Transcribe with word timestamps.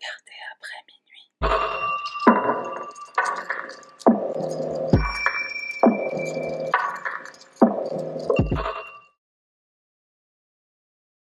Regardez 0.00 0.38
après 0.52 0.78
minuit. 0.88 1.28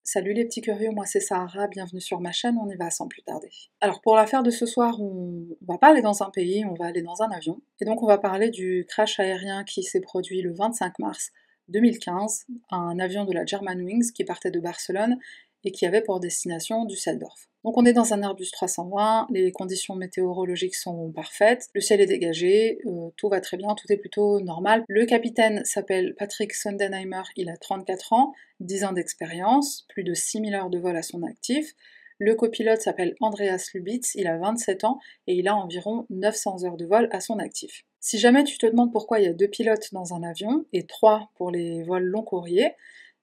Salut 0.05 0.33
les 0.33 0.45
petits 0.45 0.61
curieux, 0.61 0.91
moi 0.91 1.07
c'est 1.07 1.21
Sahara, 1.21 1.67
bienvenue 1.69 2.01
sur 2.01 2.21
ma 2.21 2.33
chaîne, 2.33 2.59
on 2.59 2.69
y 2.69 2.77
va 2.77 2.91
sans 2.91 3.09
plus 3.09 3.23
tarder. 3.23 3.51
Alors 3.81 4.01
pour 4.01 4.17
l'affaire 4.17 4.43
de 4.43 4.51
ce 4.51 4.67
soir, 4.67 5.01
on 5.01 5.47
va 5.63 5.79
pas 5.79 5.89
aller 5.89 6.03
dans 6.03 6.23
un 6.23 6.31
pays, 6.31 6.65
on 6.65 6.75
va 6.75 6.87
aller 6.87 7.03
dans 7.03 7.23
un 7.23 7.31
avion. 7.31 7.61
Et 7.81 7.85
donc 7.85 8.03
on 8.03 8.07
va 8.07 8.19
parler 8.19 8.51
du 8.51 8.85
crash 8.89 9.21
aérien 9.21 9.65
qui 9.65 9.83
s'est 9.83 10.01
produit 10.01 10.43
le 10.43 10.53
25 10.53 10.99
mars 10.99 11.31
2015, 11.69 12.47
un 12.71 12.99
avion 12.99 13.25
de 13.25 13.33
la 13.33 13.45
Germanwings 13.45 14.13
qui 14.13 14.25
partait 14.25 14.51
de 14.51 14.61
Barcelone 14.61 15.19
et 15.65 15.73
qui 15.73 15.87
avait 15.87 16.03
pour 16.03 16.21
destination 16.21 16.85
Düsseldorf. 16.85 17.49
Donc 17.65 17.77
on 17.77 17.85
est 17.85 17.93
dans 17.93 18.15
un 18.15 18.23
Airbus 18.23 18.51
320, 18.53 19.27
les 19.31 19.51
conditions 19.51 19.97
météorologiques 19.97 20.77
sont 20.77 21.11
parfaites, 21.11 21.69
le 21.75 21.81
ciel 21.81 22.01
est 22.01 22.07
dégagé, 22.07 22.79
euh, 22.87 23.11
tout 23.17 23.29
va 23.29 23.41
très 23.41 23.57
bien, 23.57 23.75
tout 23.75 23.93
est 23.93 23.97
plutôt 23.97 24.41
normal. 24.41 24.85
Le 24.89 25.05
capitaine 25.07 25.65
s'appelle 25.65 26.15
Patrick 26.17 26.55
Sondenheimer, 26.55 27.23
il 27.37 27.51
a 27.51 27.57
34 27.57 28.13
ans, 28.13 28.33
10 28.61 28.85
ans 28.85 28.93
d'expérience, 28.93 29.85
plus 29.89 30.05
de 30.05 30.15
6000 30.15 30.55
heures 30.55 30.71
de 30.71 30.79
vol 30.79 30.97
à 30.97 31.03
son 31.03 31.23
actif. 31.25 31.75
Le 32.21 32.35
copilote 32.35 32.81
s'appelle 32.81 33.15
Andreas 33.21 33.71
Lubitz, 33.75 34.15
il 34.15 34.27
a 34.27 34.39
27 34.39 34.85
ans 34.85 34.99
et 35.27 35.35
il 35.35 35.47
a 35.47 35.55
environ 35.55 36.07
900 36.11 36.65
heures 36.65 36.77
de 36.77 36.87
vol 36.87 37.09
à 37.13 37.21
son 37.21 37.39
actif. 37.39 37.85
Si 38.01 38.19
jamais 38.19 38.45
tu 38.45 38.59
te 38.59 38.67
demandes 38.67 38.93
pourquoi 38.93 39.21
il 39.21 39.25
y 39.25 39.29
a 39.29 39.33
deux 39.33 39.49
pilotes 39.49 39.93
dans 39.93 40.15
un 40.15 40.23
avion 40.23 40.65
et 40.73 40.87
trois 40.87 41.31
pour 41.37 41.51
les 41.51 41.83
vols 41.83 42.05
long 42.05 42.23
courriers, 42.23 42.75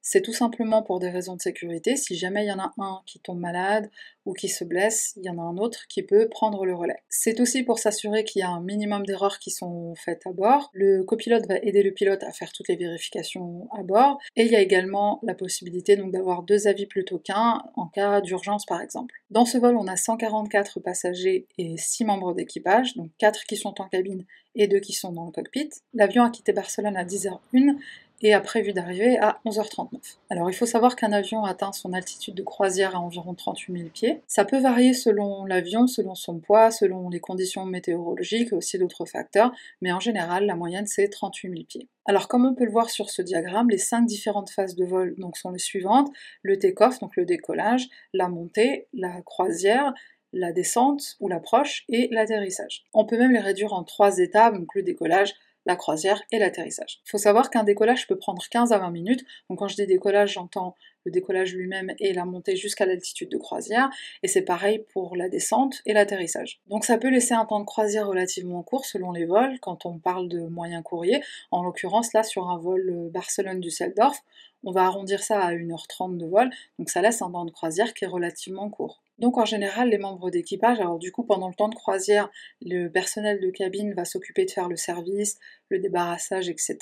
c'est 0.08 0.22
tout 0.22 0.34
simplement 0.34 0.84
pour 0.84 1.00
des 1.00 1.10
raisons 1.10 1.36
de 1.36 1.42
sécurité. 1.42 1.96
Si 1.96 2.16
jamais 2.16 2.46
il 2.46 2.48
y 2.48 2.52
en 2.52 2.60
a 2.60 2.72
un 2.78 3.02
qui 3.08 3.20
tombe 3.20 3.40
malade 3.40 3.90
ou 4.26 4.34
qui 4.34 4.50
se 4.50 4.64
blesse, 4.64 5.14
il 5.18 5.26
y 5.26 5.30
en 5.30 5.40
a 5.40 5.42
un 5.42 5.58
autre 5.58 5.88
qui 5.90 6.04
peut 6.04 6.30
prendre 6.30 6.64
le 6.64 6.76
relais. 6.76 7.02
C'est 7.10 7.40
aussi 7.40 7.64
pour 7.64 7.80
s'assurer 7.80 8.24
qu'il 8.24 8.42
y 8.42 8.44
a 8.44 8.50
un 8.50 8.62
minimum 8.62 9.04
d'erreurs 9.04 9.40
qui 9.40 9.50
sont 9.50 9.96
faites 9.96 10.22
à 10.28 10.32
bord. 10.32 10.70
Le 10.74 11.04
copilote 11.04 11.48
va 11.48 11.58
aider 11.58 11.82
le 11.82 11.92
pilote 11.92 12.22
à 12.22 12.32
faire 12.32 12.54
toutes 12.54 12.68
les 12.68 12.76
vérifications 12.76 13.68
à 13.76 13.82
bord. 13.82 14.20
Et 14.36 14.44
il 14.44 14.52
y 14.52 14.56
a 14.56 14.62
également 14.62 15.20
la 15.24 15.34
possibilité 15.34 15.98
d'avoir 15.98 16.44
deux 16.44 16.68
avis 16.68 16.86
plutôt 16.86 17.18
qu'un 17.18 17.64
en 17.76 17.88
cas 17.88 18.22
d'urgence 18.22 18.68
par 18.68 18.82
exemple. 18.82 19.16
Dans 19.32 19.46
ce 19.46 19.58
vol, 19.58 19.76
on 19.76 19.88
a 19.88 19.96
144 19.96 20.82
passagers 20.82 21.48
et 21.58 21.78
6 21.78 22.06
membres 22.06 22.36
d'équipage, 22.36 22.96
donc 22.96 23.10
4 23.18 23.46
qui 23.46 23.58
sont 23.58 23.82
en 23.82 23.88
cabine 23.88 24.24
et 24.54 24.68
2 24.68 24.80
qui 24.80 24.94
sont 24.94 25.12
dans 25.12 25.26
le 25.26 25.32
cockpit. 25.32 25.70
L'avion 25.94 26.24
a 26.24 26.30
quitté 26.30 26.54
Barcelone 26.54 26.96
à 26.96 27.04
10h01 27.04 27.76
et 28.22 28.34
a 28.34 28.40
prévu 28.40 28.74
d'arriver 28.74 29.18
à 29.18 29.40
11h39. 29.46 30.18
Alors 30.30 30.50
il 30.50 30.54
faut 30.54 30.66
savoir 30.66 30.96
qu'un 30.96 31.12
avion 31.12 31.44
atteint 31.44 31.72
son 31.72 31.94
altitude 31.94 32.36
de 32.36 32.44
croisière 32.44 32.96
à 32.96 33.00
environ 33.00 33.34
38 33.34 33.78
000 33.78 33.90
pieds. 33.90 34.22
Ça 34.28 34.46
peut 34.46 34.60
varier 34.60 34.94
selon 34.94 35.46
l'avion, 35.46 35.88
selon 35.88 36.16
son 36.16 36.40
poids, 36.40 36.72
selon 36.72 37.10
les 37.10 37.20
conditions 37.20 37.66
météorologiques 37.66 38.52
et 38.52 38.56
aussi 38.56 38.78
d'autres 38.78 39.06
facteurs, 39.06 39.52
mais 39.82 39.92
en 39.92 40.00
général 40.00 40.46
la 40.46 40.56
moyenne 40.56 40.88
c'est 40.88 41.10
38 41.10 41.50
000 41.50 41.64
pieds. 41.64 41.88
Alors 42.06 42.28
comme 42.28 42.46
on 42.46 42.54
peut 42.54 42.66
le 42.66 42.72
voir 42.72 42.90
sur 42.90 43.10
ce 43.10 43.22
diagramme, 43.22 43.70
les 43.70 43.78
cinq 43.78 44.06
différentes 44.06 44.50
phases 44.50 44.76
de 44.76 44.86
vol 44.86 45.16
donc, 45.18 45.38
sont 45.38 45.52
les 45.52 45.60
suivantes, 45.60 46.10
le 46.44 46.58
take-off, 46.58 47.00
donc 47.00 47.16
le 47.16 47.26
décollage, 47.26 47.88
la 48.14 48.30
montée, 48.30 48.88
la 48.94 49.22
croisière, 49.22 49.94
la 50.36 50.52
descente 50.52 51.16
ou 51.20 51.28
l'approche 51.28 51.86
et 51.90 52.10
l'atterrissage. 52.12 52.84
On 52.94 53.06
peut 53.06 53.18
même 53.18 53.32
les 53.32 53.40
réduire 53.40 53.74
en 53.74 53.84
trois 53.84 54.20
étapes, 54.20 54.56
donc 54.56 54.76
le 54.76 54.84
décollage, 54.84 55.34
la 55.66 55.76
croisière 55.76 56.22
et 56.32 56.40
l'atterrissage. 56.40 57.00
Il 57.06 57.10
faut 57.10 57.18
savoir 57.18 57.50
qu'un 57.50 57.64
décollage 57.64 58.08
peut 58.08 58.18
prendre 58.18 58.42
15 58.50 58.72
à 58.72 58.78
20 58.78 58.92
minutes, 58.92 59.26
donc 59.50 59.60
quand 59.60 59.68
je 59.68 59.76
dis 59.76 59.88
décollage, 59.88 60.34
j'entends 60.34 60.76
le 61.06 61.12
décollage 61.12 61.54
lui-même 61.54 61.94
et 62.00 62.14
la 62.14 62.26
montée 62.26 62.56
jusqu'à 62.56 62.86
l'altitude 62.86 63.30
de 63.30 63.38
croisière, 63.38 63.90
et 64.24 64.28
c'est 64.28 64.42
pareil 64.42 64.86
pour 64.92 65.16
la 65.16 65.30
descente 65.30 65.82
et 65.86 65.94
l'atterrissage. 65.94 66.60
Donc 66.68 66.84
ça 66.84 66.98
peut 66.98 67.10
laisser 67.10 67.34
un 67.34 67.46
temps 67.46 67.60
de 67.60 67.66
croisière 67.66 68.08
relativement 68.08 68.64
court 68.64 68.86
selon 68.86 69.12
les 69.12 69.26
vols, 69.26 69.60
quand 69.60 69.86
on 69.86 70.00
parle 70.00 70.28
de 70.28 70.40
moyens 70.40 70.84
courriers, 70.84 71.22
en 71.52 71.64
l'occurrence 71.64 72.14
là 72.14 72.24
sur 72.24 72.50
un 72.50 72.58
vol 72.58 72.90
euh, 72.90 73.10
Barcelone-Düsseldorf, 73.12 74.20
on 74.66 74.72
va 74.72 74.84
arrondir 74.84 75.24
ça 75.24 75.40
à 75.40 75.54
1h30 75.54 76.18
de 76.18 76.26
vol, 76.26 76.50
donc 76.80 76.90
ça 76.90 77.02
laisse 77.02 77.22
un 77.22 77.32
temps 77.32 77.46
de 77.46 77.52
croisière 77.52 77.94
qui 77.94 78.04
est 78.04 78.08
relativement 78.08 78.70
court. 78.70 79.02
Donc 79.18 79.38
en 79.38 79.46
général, 79.46 79.90
les 79.90 79.98
membres 79.98 80.30
d'équipage, 80.30 80.82
alors 80.82 81.00
du 81.00 81.12
coup 81.12 81.24
pendant 81.24 81.48
le 81.48 81.54
temps 81.54 81.70
de 81.70 81.76
croisière, 81.76 82.30
le 82.62 82.90
personnel 82.90 83.40
de 83.40 83.50
cabine 83.50 83.94
va 83.94 84.04
s'occuper 84.04 84.44
de 84.44 84.52
faire 84.52 84.68
le 84.68 84.76
service, 84.76 85.40
le 85.70 85.80
débarrassage, 85.80 86.50
etc. 86.50 86.78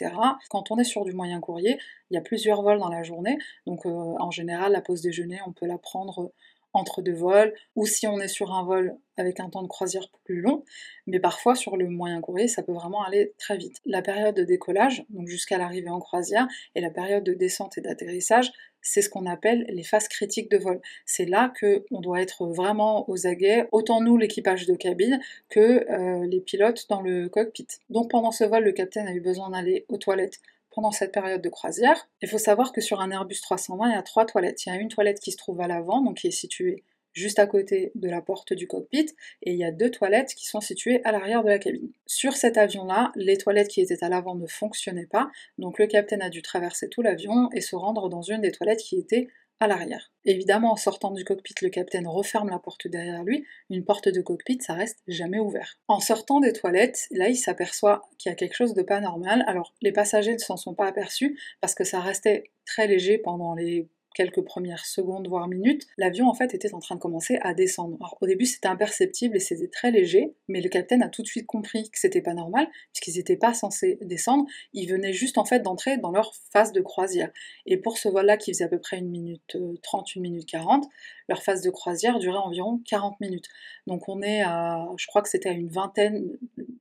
Quand 0.49 0.71
on 0.71 0.79
est 0.79 0.83
sur 0.83 1.05
du 1.05 1.13
moyen 1.13 1.39
courrier, 1.39 1.77
il 2.09 2.15
y 2.15 2.17
a 2.17 2.21
plusieurs 2.21 2.63
vols 2.63 2.79
dans 2.79 2.89
la 2.89 3.03
journée, 3.03 3.37
donc 3.67 3.85
euh, 3.85 3.89
en 3.89 4.31
général 4.31 4.71
la 4.71 4.81
pause 4.81 5.01
déjeuner, 5.01 5.39
on 5.45 5.51
peut 5.51 5.67
la 5.67 5.77
prendre 5.77 6.31
entre 6.73 7.01
deux 7.01 7.13
vols, 7.13 7.53
ou 7.75 7.85
si 7.85 8.07
on 8.07 8.19
est 8.19 8.27
sur 8.27 8.53
un 8.53 8.63
vol 8.63 8.95
avec 9.17 9.39
un 9.39 9.49
temps 9.49 9.61
de 9.61 9.67
croisière 9.67 10.09
plus 10.23 10.41
long, 10.41 10.63
mais 11.05 11.19
parfois 11.19 11.55
sur 11.55 11.77
le 11.77 11.87
moyen 11.87 12.19
courrier, 12.19 12.47
ça 12.47 12.63
peut 12.63 12.73
vraiment 12.73 13.03
aller 13.03 13.33
très 13.37 13.57
vite. 13.57 13.79
La 13.85 14.01
période 14.01 14.35
de 14.35 14.43
décollage, 14.43 15.05
donc 15.09 15.27
jusqu'à 15.27 15.57
l'arrivée 15.57 15.89
en 15.89 15.99
croisière, 15.99 16.47
et 16.75 16.81
la 16.81 16.89
période 16.89 17.23
de 17.23 17.33
descente 17.33 17.77
et 17.77 17.81
d'atterrissage, 17.81 18.51
c'est 18.81 19.01
ce 19.01 19.09
qu'on 19.09 19.25
appelle 19.25 19.65
les 19.69 19.83
phases 19.83 20.07
critiques 20.07 20.51
de 20.51 20.57
vol. 20.57 20.81
C'est 21.05 21.25
là 21.25 21.53
que 21.55 21.85
on 21.91 22.01
doit 22.01 22.21
être 22.21 22.45
vraiment 22.47 23.09
aux 23.09 23.27
aguets, 23.27 23.67
autant 23.71 24.01
nous 24.01 24.17
l'équipage 24.17 24.65
de 24.65 24.75
cabine 24.75 25.19
que 25.49 25.89
euh, 25.89 26.25
les 26.25 26.41
pilotes 26.41 26.85
dans 26.89 27.01
le 27.01 27.29
cockpit. 27.29 27.67
Donc 27.89 28.11
pendant 28.11 28.31
ce 28.31 28.43
vol, 28.43 28.63
le 28.63 28.73
capitaine 28.73 29.07
a 29.07 29.13
eu 29.13 29.21
besoin 29.21 29.49
d'aller 29.51 29.85
aux 29.87 29.97
toilettes 29.97 30.41
pendant 30.73 30.91
cette 30.91 31.11
période 31.11 31.41
de 31.41 31.49
croisière. 31.49 32.07
Il 32.21 32.29
faut 32.29 32.37
savoir 32.37 32.71
que 32.71 32.81
sur 32.81 33.01
un 33.01 33.11
Airbus 33.11 33.39
320, 33.41 33.89
il 33.89 33.93
y 33.93 33.97
a 33.97 34.03
trois 34.03 34.25
toilettes. 34.25 34.65
Il 34.65 34.69
y 34.69 34.71
a 34.71 34.79
une 34.79 34.89
toilette 34.89 35.19
qui 35.19 35.31
se 35.31 35.37
trouve 35.37 35.61
à 35.61 35.67
l'avant, 35.67 36.01
donc 36.01 36.17
qui 36.17 36.27
est 36.27 36.31
située 36.31 36.83
juste 37.13 37.39
à 37.39 37.45
côté 37.45 37.91
de 37.95 38.09
la 38.09 38.21
porte 38.21 38.53
du 38.53 38.67
cockpit, 38.67 39.05
et 39.43 39.51
il 39.51 39.57
y 39.57 39.63
a 39.63 39.71
deux 39.71 39.91
toilettes 39.91 40.33
qui 40.35 40.47
sont 40.47 40.61
situées 40.61 41.01
à 41.05 41.11
l'arrière 41.11 41.43
de 41.43 41.49
la 41.49 41.59
cabine. 41.59 41.91
Sur 42.05 42.35
cet 42.35 42.57
avion-là, 42.57 43.11
les 43.15 43.37
toilettes 43.37 43.67
qui 43.67 43.81
étaient 43.81 44.03
à 44.03 44.09
l'avant 44.09 44.35
ne 44.35 44.47
fonctionnaient 44.47 45.05
pas, 45.05 45.29
donc 45.59 45.79
le 45.79 45.87
capitaine 45.87 46.21
a 46.21 46.29
dû 46.29 46.41
traverser 46.41 46.89
tout 46.89 47.01
l'avion 47.01 47.49
et 47.53 47.61
se 47.61 47.75
rendre 47.75 48.09
dans 48.09 48.23
une 48.23 48.41
des 48.41 48.51
toilettes 48.51 48.81
qui 48.81 48.97
était 48.97 49.27
l'arrière. 49.67 50.11
Évidemment, 50.25 50.71
en 50.71 50.75
sortant 50.75 51.11
du 51.11 51.23
cockpit, 51.23 51.55
le 51.61 51.69
capitaine 51.69 52.07
referme 52.07 52.49
la 52.49 52.59
porte 52.59 52.87
derrière 52.87 53.23
lui. 53.23 53.45
Une 53.69 53.83
porte 53.83 54.09
de 54.09 54.21
cockpit, 54.21 54.59
ça 54.61 54.73
reste 54.73 54.99
jamais 55.07 55.39
ouvert. 55.39 55.77
En 55.87 55.99
sortant 55.99 56.39
des 56.39 56.53
toilettes, 56.53 57.07
là, 57.11 57.29
il 57.29 57.35
s'aperçoit 57.35 58.03
qu'il 58.17 58.29
y 58.29 58.33
a 58.33 58.35
quelque 58.35 58.55
chose 58.55 58.73
de 58.73 58.81
pas 58.81 58.99
normal. 58.99 59.43
Alors, 59.47 59.73
les 59.81 59.91
passagers 59.91 60.33
ne 60.33 60.37
s'en 60.37 60.57
sont 60.57 60.73
pas 60.73 60.87
aperçus 60.87 61.39
parce 61.61 61.75
que 61.75 61.83
ça 61.83 61.99
restait 61.99 62.51
très 62.65 62.87
léger 62.87 63.17
pendant 63.17 63.53
les 63.55 63.89
quelques 64.13 64.41
premières 64.41 64.85
secondes, 64.85 65.27
voire 65.27 65.47
minutes, 65.47 65.87
l'avion 65.97 66.27
en 66.27 66.33
fait 66.33 66.53
était 66.53 66.73
en 66.73 66.79
train 66.79 66.95
de 66.95 66.99
commencer 66.99 67.39
à 67.41 67.53
descendre. 67.53 67.97
Au 68.21 68.27
début 68.27 68.45
c'était 68.45 68.67
imperceptible 68.67 69.35
et 69.35 69.39
c'était 69.39 69.67
très 69.67 69.91
léger, 69.91 70.33
mais 70.47 70.61
le 70.61 70.69
capitaine 70.69 71.03
a 71.03 71.09
tout 71.09 71.21
de 71.21 71.27
suite 71.27 71.45
compris 71.45 71.89
que 71.89 71.99
c'était 71.99 72.21
pas 72.21 72.33
normal, 72.33 72.67
puisqu'ils 72.91 73.17
n'étaient 73.17 73.37
pas 73.37 73.53
censés 73.53 73.97
descendre, 74.01 74.45
ils 74.73 74.87
venaient 74.87 75.13
juste 75.13 75.37
en 75.37 75.45
fait 75.45 75.59
d'entrer 75.59 75.97
dans 75.97 76.11
leur 76.11 76.33
phase 76.51 76.71
de 76.71 76.81
croisière. 76.81 77.31
Et 77.65 77.77
pour 77.77 77.97
ce 77.97 78.09
vol-là 78.09 78.37
qui 78.37 78.53
faisait 78.53 78.65
à 78.65 78.69
peu 78.69 78.79
près 78.79 78.97
une 78.97 79.09
minute 79.09 79.57
30, 79.81 80.07
euh, 80.07 80.11
une 80.15 80.21
minute 80.21 80.47
40, 80.47 80.85
leur 81.29 81.43
phase 81.43 81.61
de 81.61 81.69
croisière 81.69 82.19
durait 82.19 82.37
environ 82.37 82.81
40 82.85 83.19
minutes. 83.19 83.47
Donc 83.87 84.09
on 84.09 84.21
est 84.21 84.41
à, 84.41 84.87
je 84.97 85.07
crois 85.07 85.21
que 85.21 85.29
c'était 85.29 85.49
à 85.49 85.53
une 85.53 85.69
vingtaine, 85.69 86.37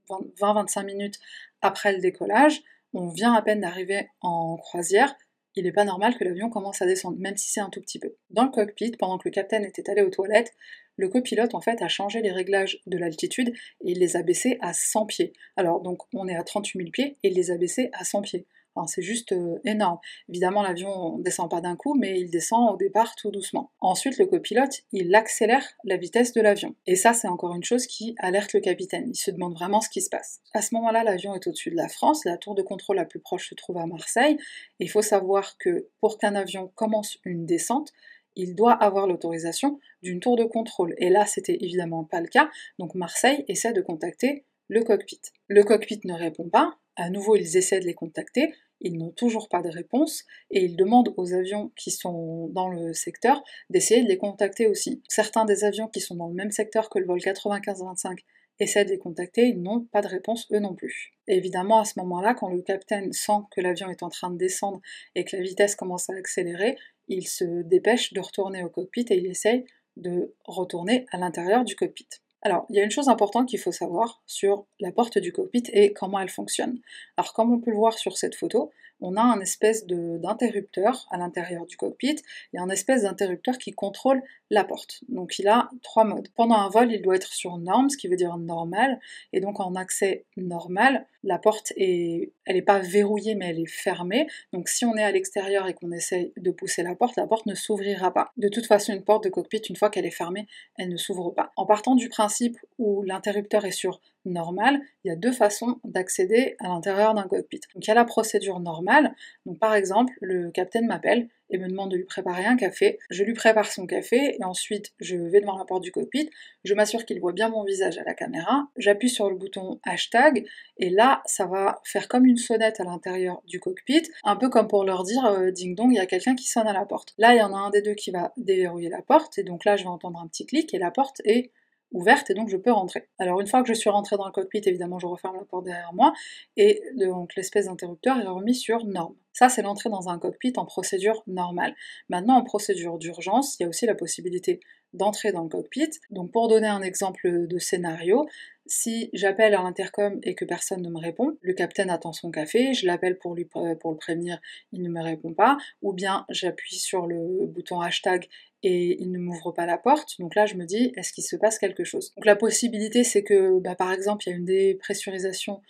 20-25 0.08 0.84
minutes 0.84 1.18
après 1.60 1.92
le 1.92 2.00
décollage, 2.00 2.62
on 2.94 3.08
vient 3.08 3.32
à 3.32 3.42
peine 3.42 3.60
d'arriver 3.60 4.08
en 4.20 4.56
croisière, 4.56 5.14
il 5.56 5.64
n'est 5.64 5.72
pas 5.72 5.84
normal 5.84 6.16
que 6.16 6.24
l'avion 6.24 6.50
commence 6.50 6.82
à 6.82 6.86
descendre, 6.86 7.18
même 7.18 7.36
si 7.36 7.50
c'est 7.50 7.60
un 7.60 7.70
tout 7.70 7.80
petit 7.80 7.98
peu. 7.98 8.14
Dans 8.30 8.44
le 8.44 8.50
cockpit, 8.50 8.92
pendant 8.98 9.18
que 9.18 9.28
le 9.28 9.32
capitaine 9.32 9.64
était 9.64 9.88
allé 9.90 10.02
aux 10.02 10.10
toilettes, 10.10 10.54
le 10.96 11.08
copilote 11.08 11.54
en 11.54 11.60
fait 11.60 11.80
a 11.82 11.88
changé 11.88 12.20
les 12.20 12.30
réglages 12.30 12.80
de 12.86 12.98
l'altitude 12.98 13.48
et 13.48 13.92
il 13.92 13.98
les 13.98 14.16
a 14.16 14.22
baissés 14.22 14.58
à 14.60 14.72
100 14.72 15.06
pieds. 15.06 15.32
Alors 15.56 15.80
donc 15.80 16.02
on 16.14 16.28
est 16.28 16.36
à 16.36 16.42
38 16.42 16.78
000 16.78 16.90
pieds 16.90 17.16
et 17.22 17.28
il 17.28 17.34
les 17.34 17.50
a 17.50 17.56
baissés 17.56 17.90
à 17.92 18.04
100 18.04 18.22
pieds 18.22 18.46
c'est 18.86 19.02
juste 19.02 19.32
euh, 19.32 19.58
énorme. 19.64 19.98
Évidemment, 20.28 20.62
l'avion 20.62 21.18
ne 21.18 21.22
descend 21.22 21.50
pas 21.50 21.60
d'un 21.60 21.76
coup, 21.76 21.94
mais 21.94 22.20
il 22.20 22.30
descend 22.30 22.72
au 22.72 22.76
départ 22.76 23.14
tout 23.16 23.30
doucement. 23.30 23.70
Ensuite, 23.80 24.18
le 24.18 24.26
copilote, 24.26 24.82
il 24.92 25.14
accélère 25.14 25.66
la 25.84 25.96
vitesse 25.96 26.32
de 26.32 26.40
l'avion. 26.40 26.74
Et 26.86 26.96
ça, 26.96 27.12
c'est 27.12 27.28
encore 27.28 27.54
une 27.54 27.64
chose 27.64 27.86
qui 27.86 28.14
alerte 28.18 28.52
le 28.54 28.60
capitaine. 28.60 29.08
Il 29.08 29.16
se 29.16 29.30
demande 29.30 29.54
vraiment 29.54 29.80
ce 29.80 29.88
qui 29.88 30.00
se 30.00 30.10
passe. 30.10 30.40
À 30.54 30.62
ce 30.62 30.74
moment-là, 30.74 31.04
l'avion 31.04 31.34
est 31.34 31.46
au-dessus 31.46 31.70
de 31.70 31.76
la 31.76 31.88
France. 31.88 32.24
La 32.24 32.36
tour 32.36 32.54
de 32.54 32.62
contrôle 32.62 32.96
la 32.96 33.04
plus 33.04 33.20
proche 33.20 33.48
se 33.50 33.54
trouve 33.54 33.78
à 33.78 33.86
Marseille. 33.86 34.36
il 34.78 34.90
faut 34.90 35.02
savoir 35.02 35.56
que 35.58 35.88
pour 36.00 36.18
qu'un 36.18 36.34
avion 36.34 36.70
commence 36.74 37.18
une 37.24 37.46
descente, 37.46 37.92
il 38.36 38.54
doit 38.54 38.72
avoir 38.72 39.06
l'autorisation 39.06 39.78
d'une 40.02 40.20
tour 40.20 40.36
de 40.36 40.44
contrôle. 40.44 40.94
Et 40.98 41.10
là, 41.10 41.26
c'était 41.26 41.58
évidemment 41.60 42.04
pas 42.04 42.20
le 42.20 42.28
cas. 42.28 42.50
Donc 42.78 42.94
Marseille 42.94 43.44
essaie 43.48 43.72
de 43.72 43.82
contacter 43.82 44.44
le 44.68 44.82
cockpit. 44.82 45.20
Le 45.48 45.62
cockpit 45.64 46.00
ne 46.04 46.14
répond 46.14 46.48
pas, 46.48 46.78
à 46.96 47.10
nouveau, 47.10 47.36
ils 47.36 47.56
essaient 47.56 47.80
de 47.80 47.86
les 47.86 47.94
contacter, 47.94 48.54
ils 48.82 48.98
n'ont 48.98 49.10
toujours 49.10 49.48
pas 49.48 49.62
de 49.62 49.68
réponse 49.68 50.24
et 50.50 50.64
ils 50.64 50.76
demandent 50.76 51.14
aux 51.16 51.32
avions 51.32 51.72
qui 51.76 51.90
sont 51.90 52.48
dans 52.48 52.68
le 52.68 52.92
secteur 52.92 53.42
d'essayer 53.70 54.02
de 54.02 54.08
les 54.08 54.18
contacter 54.18 54.66
aussi. 54.66 55.02
Certains 55.08 55.44
des 55.44 55.64
avions 55.64 55.88
qui 55.88 56.00
sont 56.00 56.16
dans 56.16 56.28
le 56.28 56.34
même 56.34 56.50
secteur 56.50 56.90
que 56.90 56.98
le 56.98 57.06
vol 57.06 57.18
95-25 57.18 58.18
essaient 58.58 58.84
de 58.84 58.90
les 58.90 58.98
contacter, 58.98 59.48
ils 59.48 59.62
n'ont 59.62 59.80
pas 59.80 60.02
de 60.02 60.08
réponse 60.08 60.46
eux 60.52 60.58
non 60.58 60.74
plus. 60.74 61.12
évidemment, 61.26 61.80
à 61.80 61.84
ce 61.84 61.98
moment-là, 62.00 62.34
quand 62.34 62.48
le 62.48 62.62
capitaine 62.62 63.12
sent 63.12 63.40
que 63.50 63.60
l'avion 63.60 63.88
est 63.88 64.02
en 64.02 64.08
train 64.08 64.30
de 64.30 64.36
descendre 64.36 64.80
et 65.14 65.24
que 65.24 65.36
la 65.36 65.42
vitesse 65.42 65.74
commence 65.74 66.10
à 66.10 66.14
accélérer, 66.14 66.76
il 67.08 67.26
se 67.26 67.62
dépêche 67.62 68.12
de 68.12 68.20
retourner 68.20 68.62
au 68.62 68.68
cockpit 68.68 69.06
et 69.10 69.16
il 69.16 69.26
essaye 69.26 69.64
de 69.96 70.34
retourner 70.44 71.06
à 71.12 71.18
l'intérieur 71.18 71.64
du 71.64 71.76
cockpit. 71.76 72.08
Alors, 72.42 72.66
il 72.68 72.76
y 72.76 72.80
a 72.80 72.84
une 72.84 72.90
chose 72.90 73.08
importante 73.08 73.48
qu'il 73.48 73.60
faut 73.60 73.72
savoir 73.72 74.20
sur 74.26 74.66
la 74.80 74.90
porte 74.90 75.18
du 75.18 75.32
cockpit 75.32 75.62
et 75.72 75.92
comment 75.92 76.18
elle 76.18 76.28
fonctionne. 76.28 76.80
Alors, 77.16 77.32
comme 77.32 77.52
on 77.52 77.60
peut 77.60 77.70
le 77.70 77.76
voir 77.76 77.96
sur 77.96 78.18
cette 78.18 78.34
photo, 78.34 78.70
on 79.02 79.16
a 79.16 79.22
un 79.22 79.40
espèce 79.40 79.86
d'interrupteur 79.86 81.06
à 81.10 81.18
l'intérieur 81.18 81.66
du 81.66 81.76
cockpit. 81.76 82.16
A 82.56 82.62
un 82.62 82.68
espèce 82.68 83.02
d'interrupteur 83.02 83.58
qui 83.58 83.72
contrôle 83.72 84.22
la 84.50 84.64
porte. 84.64 85.02
Donc 85.08 85.38
il 85.38 85.48
a 85.48 85.70
trois 85.82 86.04
modes. 86.04 86.28
Pendant 86.36 86.56
un 86.56 86.68
vol, 86.68 86.92
il 86.92 87.02
doit 87.02 87.16
être 87.16 87.32
sur 87.32 87.58
norme, 87.58 87.90
ce 87.90 87.96
qui 87.96 88.06
veut 88.06 88.16
dire 88.16 88.36
normal. 88.38 89.00
Et 89.32 89.40
donc 89.40 89.58
en 89.58 89.74
accès 89.74 90.24
normal, 90.36 91.06
la 91.24 91.38
porte 91.38 91.72
est, 91.76 92.32
elle 92.44 92.56
n'est 92.56 92.62
pas 92.62 92.78
verrouillée, 92.78 93.34
mais 93.34 93.50
elle 93.50 93.60
est 93.60 93.70
fermée. 93.70 94.26
Donc 94.52 94.68
si 94.68 94.84
on 94.84 94.94
est 94.96 95.02
à 95.02 95.10
l'extérieur 95.10 95.68
et 95.68 95.74
qu'on 95.74 95.92
essaye 95.92 96.32
de 96.36 96.50
pousser 96.50 96.82
la 96.82 96.94
porte, 96.94 97.16
la 97.16 97.26
porte 97.26 97.46
ne 97.46 97.54
s'ouvrira 97.54 98.12
pas. 98.12 98.32
De 98.36 98.48
toute 98.48 98.66
façon, 98.66 98.92
une 98.92 99.04
porte 99.04 99.24
de 99.24 99.28
cockpit, 99.28 99.58
une 99.68 99.76
fois 99.76 99.90
qu'elle 99.90 100.06
est 100.06 100.10
fermée, 100.10 100.46
elle 100.78 100.88
ne 100.88 100.96
s'ouvre 100.96 101.30
pas. 101.30 101.52
En 101.56 101.66
partant 101.66 101.94
du 101.94 102.08
principe 102.08 102.58
où 102.78 103.02
l'interrupteur 103.02 103.64
est 103.64 103.72
sur 103.72 104.00
normal, 104.24 104.80
il 105.04 105.08
y 105.08 105.10
a 105.10 105.16
deux 105.16 105.32
façons 105.32 105.80
d'accéder 105.84 106.56
à 106.60 106.68
l'intérieur 106.68 107.14
d'un 107.14 107.24
cockpit. 107.24 107.60
Donc 107.74 107.86
il 107.86 107.88
y 107.88 107.90
a 107.90 107.94
la 107.94 108.04
procédure 108.04 108.60
normale. 108.60 109.14
Par 109.60 109.74
exemple, 109.74 110.12
le 110.20 110.50
capitaine 110.50 110.86
m'appelle 110.86 111.28
et 111.52 111.58
me 111.58 111.68
demande 111.68 111.92
de 111.92 111.96
lui 111.96 112.04
préparer 112.04 112.44
un 112.46 112.56
café. 112.56 112.98
Je 113.10 113.22
lui 113.22 113.34
prépare 113.34 113.70
son 113.70 113.86
café 113.86 114.36
et 114.38 114.44
ensuite 114.44 114.92
je 114.98 115.16
vais 115.16 115.40
devant 115.40 115.56
la 115.56 115.64
porte 115.64 115.82
du 115.82 115.92
cockpit. 115.92 116.28
Je 116.64 116.74
m'assure 116.74 117.04
qu'il 117.04 117.20
voit 117.20 117.32
bien 117.32 117.48
mon 117.48 117.64
visage 117.64 117.98
à 117.98 118.04
la 118.04 118.14
caméra. 118.14 118.68
J'appuie 118.76 119.10
sur 119.10 119.30
le 119.30 119.36
bouton 119.36 119.78
hashtag 119.84 120.44
et 120.78 120.90
là 120.90 121.22
ça 121.26 121.46
va 121.46 121.80
faire 121.84 122.08
comme 122.08 122.26
une 122.26 122.38
sonnette 122.38 122.80
à 122.80 122.84
l'intérieur 122.84 123.42
du 123.46 123.60
cockpit, 123.60 124.02
un 124.24 124.36
peu 124.36 124.48
comme 124.48 124.66
pour 124.66 124.84
leur 124.84 125.04
dire 125.04 125.24
euh, 125.26 125.50
ding 125.50 125.76
dong, 125.76 125.92
il 125.92 125.96
y 125.96 126.00
a 126.00 126.06
quelqu'un 126.06 126.34
qui 126.34 126.48
sonne 126.48 126.66
à 126.66 126.72
la 126.72 126.86
porte. 126.86 127.14
Là 127.18 127.34
il 127.34 127.38
y 127.38 127.42
en 127.42 127.54
a 127.54 127.58
un 127.58 127.70
des 127.70 127.82
deux 127.82 127.94
qui 127.94 128.10
va 128.10 128.32
déverrouiller 128.36 128.88
la 128.88 129.02
porte 129.02 129.38
et 129.38 129.44
donc 129.44 129.64
là 129.64 129.76
je 129.76 129.84
vais 129.84 129.90
entendre 129.90 130.18
un 130.18 130.26
petit 130.26 130.46
clic 130.46 130.72
et 130.74 130.78
la 130.78 130.90
porte 130.90 131.20
est 131.24 131.52
ouverte 131.92 132.30
et 132.30 132.34
donc 132.34 132.48
je 132.48 132.56
peux 132.56 132.72
rentrer. 132.72 133.08
Alors 133.18 133.40
une 133.40 133.46
fois 133.46 133.62
que 133.62 133.68
je 133.68 133.74
suis 133.74 133.90
rentrée 133.90 134.16
dans 134.16 134.26
le 134.26 134.32
cockpit, 134.32 134.62
évidemment 134.64 134.98
je 134.98 135.06
referme 135.06 135.36
la 135.36 135.44
porte 135.44 135.64
derrière 135.64 135.92
moi 135.92 136.12
et 136.56 136.82
donc 136.96 137.34
l'espèce 137.36 137.66
d'interrupteur 137.66 138.18
est 138.18 138.26
remis 138.26 138.54
sur 138.54 138.84
norme. 138.84 139.14
Ça 139.32 139.48
c'est 139.48 139.62
l'entrée 139.62 139.90
dans 139.90 140.08
un 140.08 140.18
cockpit 140.18 140.52
en 140.56 140.66
procédure 140.66 141.22
normale. 141.26 141.74
Maintenant 142.08 142.36
en 142.36 142.44
procédure 142.44 142.98
d'urgence, 142.98 143.58
il 143.58 143.64
y 143.64 143.66
a 143.66 143.68
aussi 143.68 143.86
la 143.86 143.94
possibilité 143.94 144.60
d'entrer 144.92 145.32
dans 145.32 145.42
le 145.42 145.48
cockpit. 145.48 145.90
Donc 146.10 146.32
pour 146.32 146.48
donner 146.48 146.68
un 146.68 146.82
exemple 146.82 147.46
de 147.46 147.58
scénario, 147.58 148.26
si 148.66 149.10
j'appelle 149.12 149.54
à 149.54 149.62
l'intercom 149.62 150.20
et 150.22 150.34
que 150.34 150.44
personne 150.44 150.82
ne 150.82 150.90
me 150.90 150.98
répond, 150.98 151.36
le 151.40 151.52
capitaine 151.52 151.90
attend 151.90 152.12
son 152.12 152.30
café, 152.30 152.74
je 152.74 152.86
l'appelle 152.86 153.18
pour, 153.18 153.34
lui, 153.34 153.44
pour 153.44 153.62
le 153.64 153.96
prévenir, 153.96 154.38
il 154.72 154.82
ne 154.82 154.88
me 154.88 155.02
répond 155.02 155.34
pas, 155.34 155.56
ou 155.82 155.92
bien 155.92 156.24
j'appuie 156.28 156.76
sur 156.76 157.06
le 157.06 157.46
bouton 157.46 157.80
hashtag 157.80 158.28
et 158.62 159.00
il 159.00 159.10
ne 159.10 159.18
m'ouvre 159.18 159.52
pas 159.52 159.66
la 159.66 159.78
porte. 159.78 160.18
Donc 160.20 160.34
là, 160.34 160.46
je 160.46 160.54
me 160.54 160.64
dis, 160.64 160.92
est-ce 160.96 161.12
qu'il 161.12 161.24
se 161.24 161.36
passe 161.36 161.58
quelque 161.58 161.84
chose? 161.84 162.12
Donc 162.16 162.26
la 162.26 162.36
possibilité, 162.36 163.04
c'est 163.04 163.22
que, 163.22 163.58
bah, 163.60 163.74
par 163.74 163.92
exemple, 163.92 164.24
il 164.26 164.30
y 164.30 164.32
a 164.32 164.36
une 164.36 164.44
dépressurisation 164.44 165.60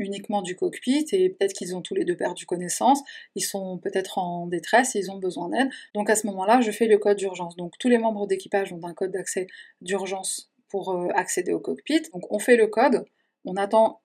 uniquement 0.00 0.42
du 0.42 0.56
cockpit 0.56 1.04
et 1.12 1.28
peut-être 1.28 1.52
qu'ils 1.52 1.76
ont 1.76 1.82
tous 1.82 1.94
les 1.94 2.04
deux 2.04 2.16
perdu 2.16 2.46
connaissance, 2.46 3.00
ils 3.34 3.44
sont 3.44 3.78
peut-être 3.78 4.18
en 4.18 4.46
détresse 4.46 4.94
ils 4.94 5.10
ont 5.10 5.18
besoin 5.18 5.50
d'aide. 5.50 5.68
Donc 5.94 6.10
à 6.10 6.16
ce 6.16 6.26
moment-là, 6.28 6.60
je 6.60 6.70
fais 6.70 6.86
le 6.86 6.98
code 6.98 7.18
d'urgence. 7.18 7.54
Donc 7.56 7.74
tous 7.78 7.88
les 7.88 7.98
membres 7.98 8.26
d'équipage 8.26 8.72
ont 8.72 8.80
un 8.84 8.94
code 8.94 9.12
d'accès 9.12 9.46
d'urgence 9.82 10.50
pour 10.68 10.90
euh, 10.92 11.08
accéder 11.14 11.52
au 11.52 11.60
cockpit. 11.60 12.02
Donc 12.12 12.30
on 12.32 12.38
fait 12.38 12.56
le 12.56 12.66
code, 12.66 13.04
on 13.44 13.56
attend 13.56 14.00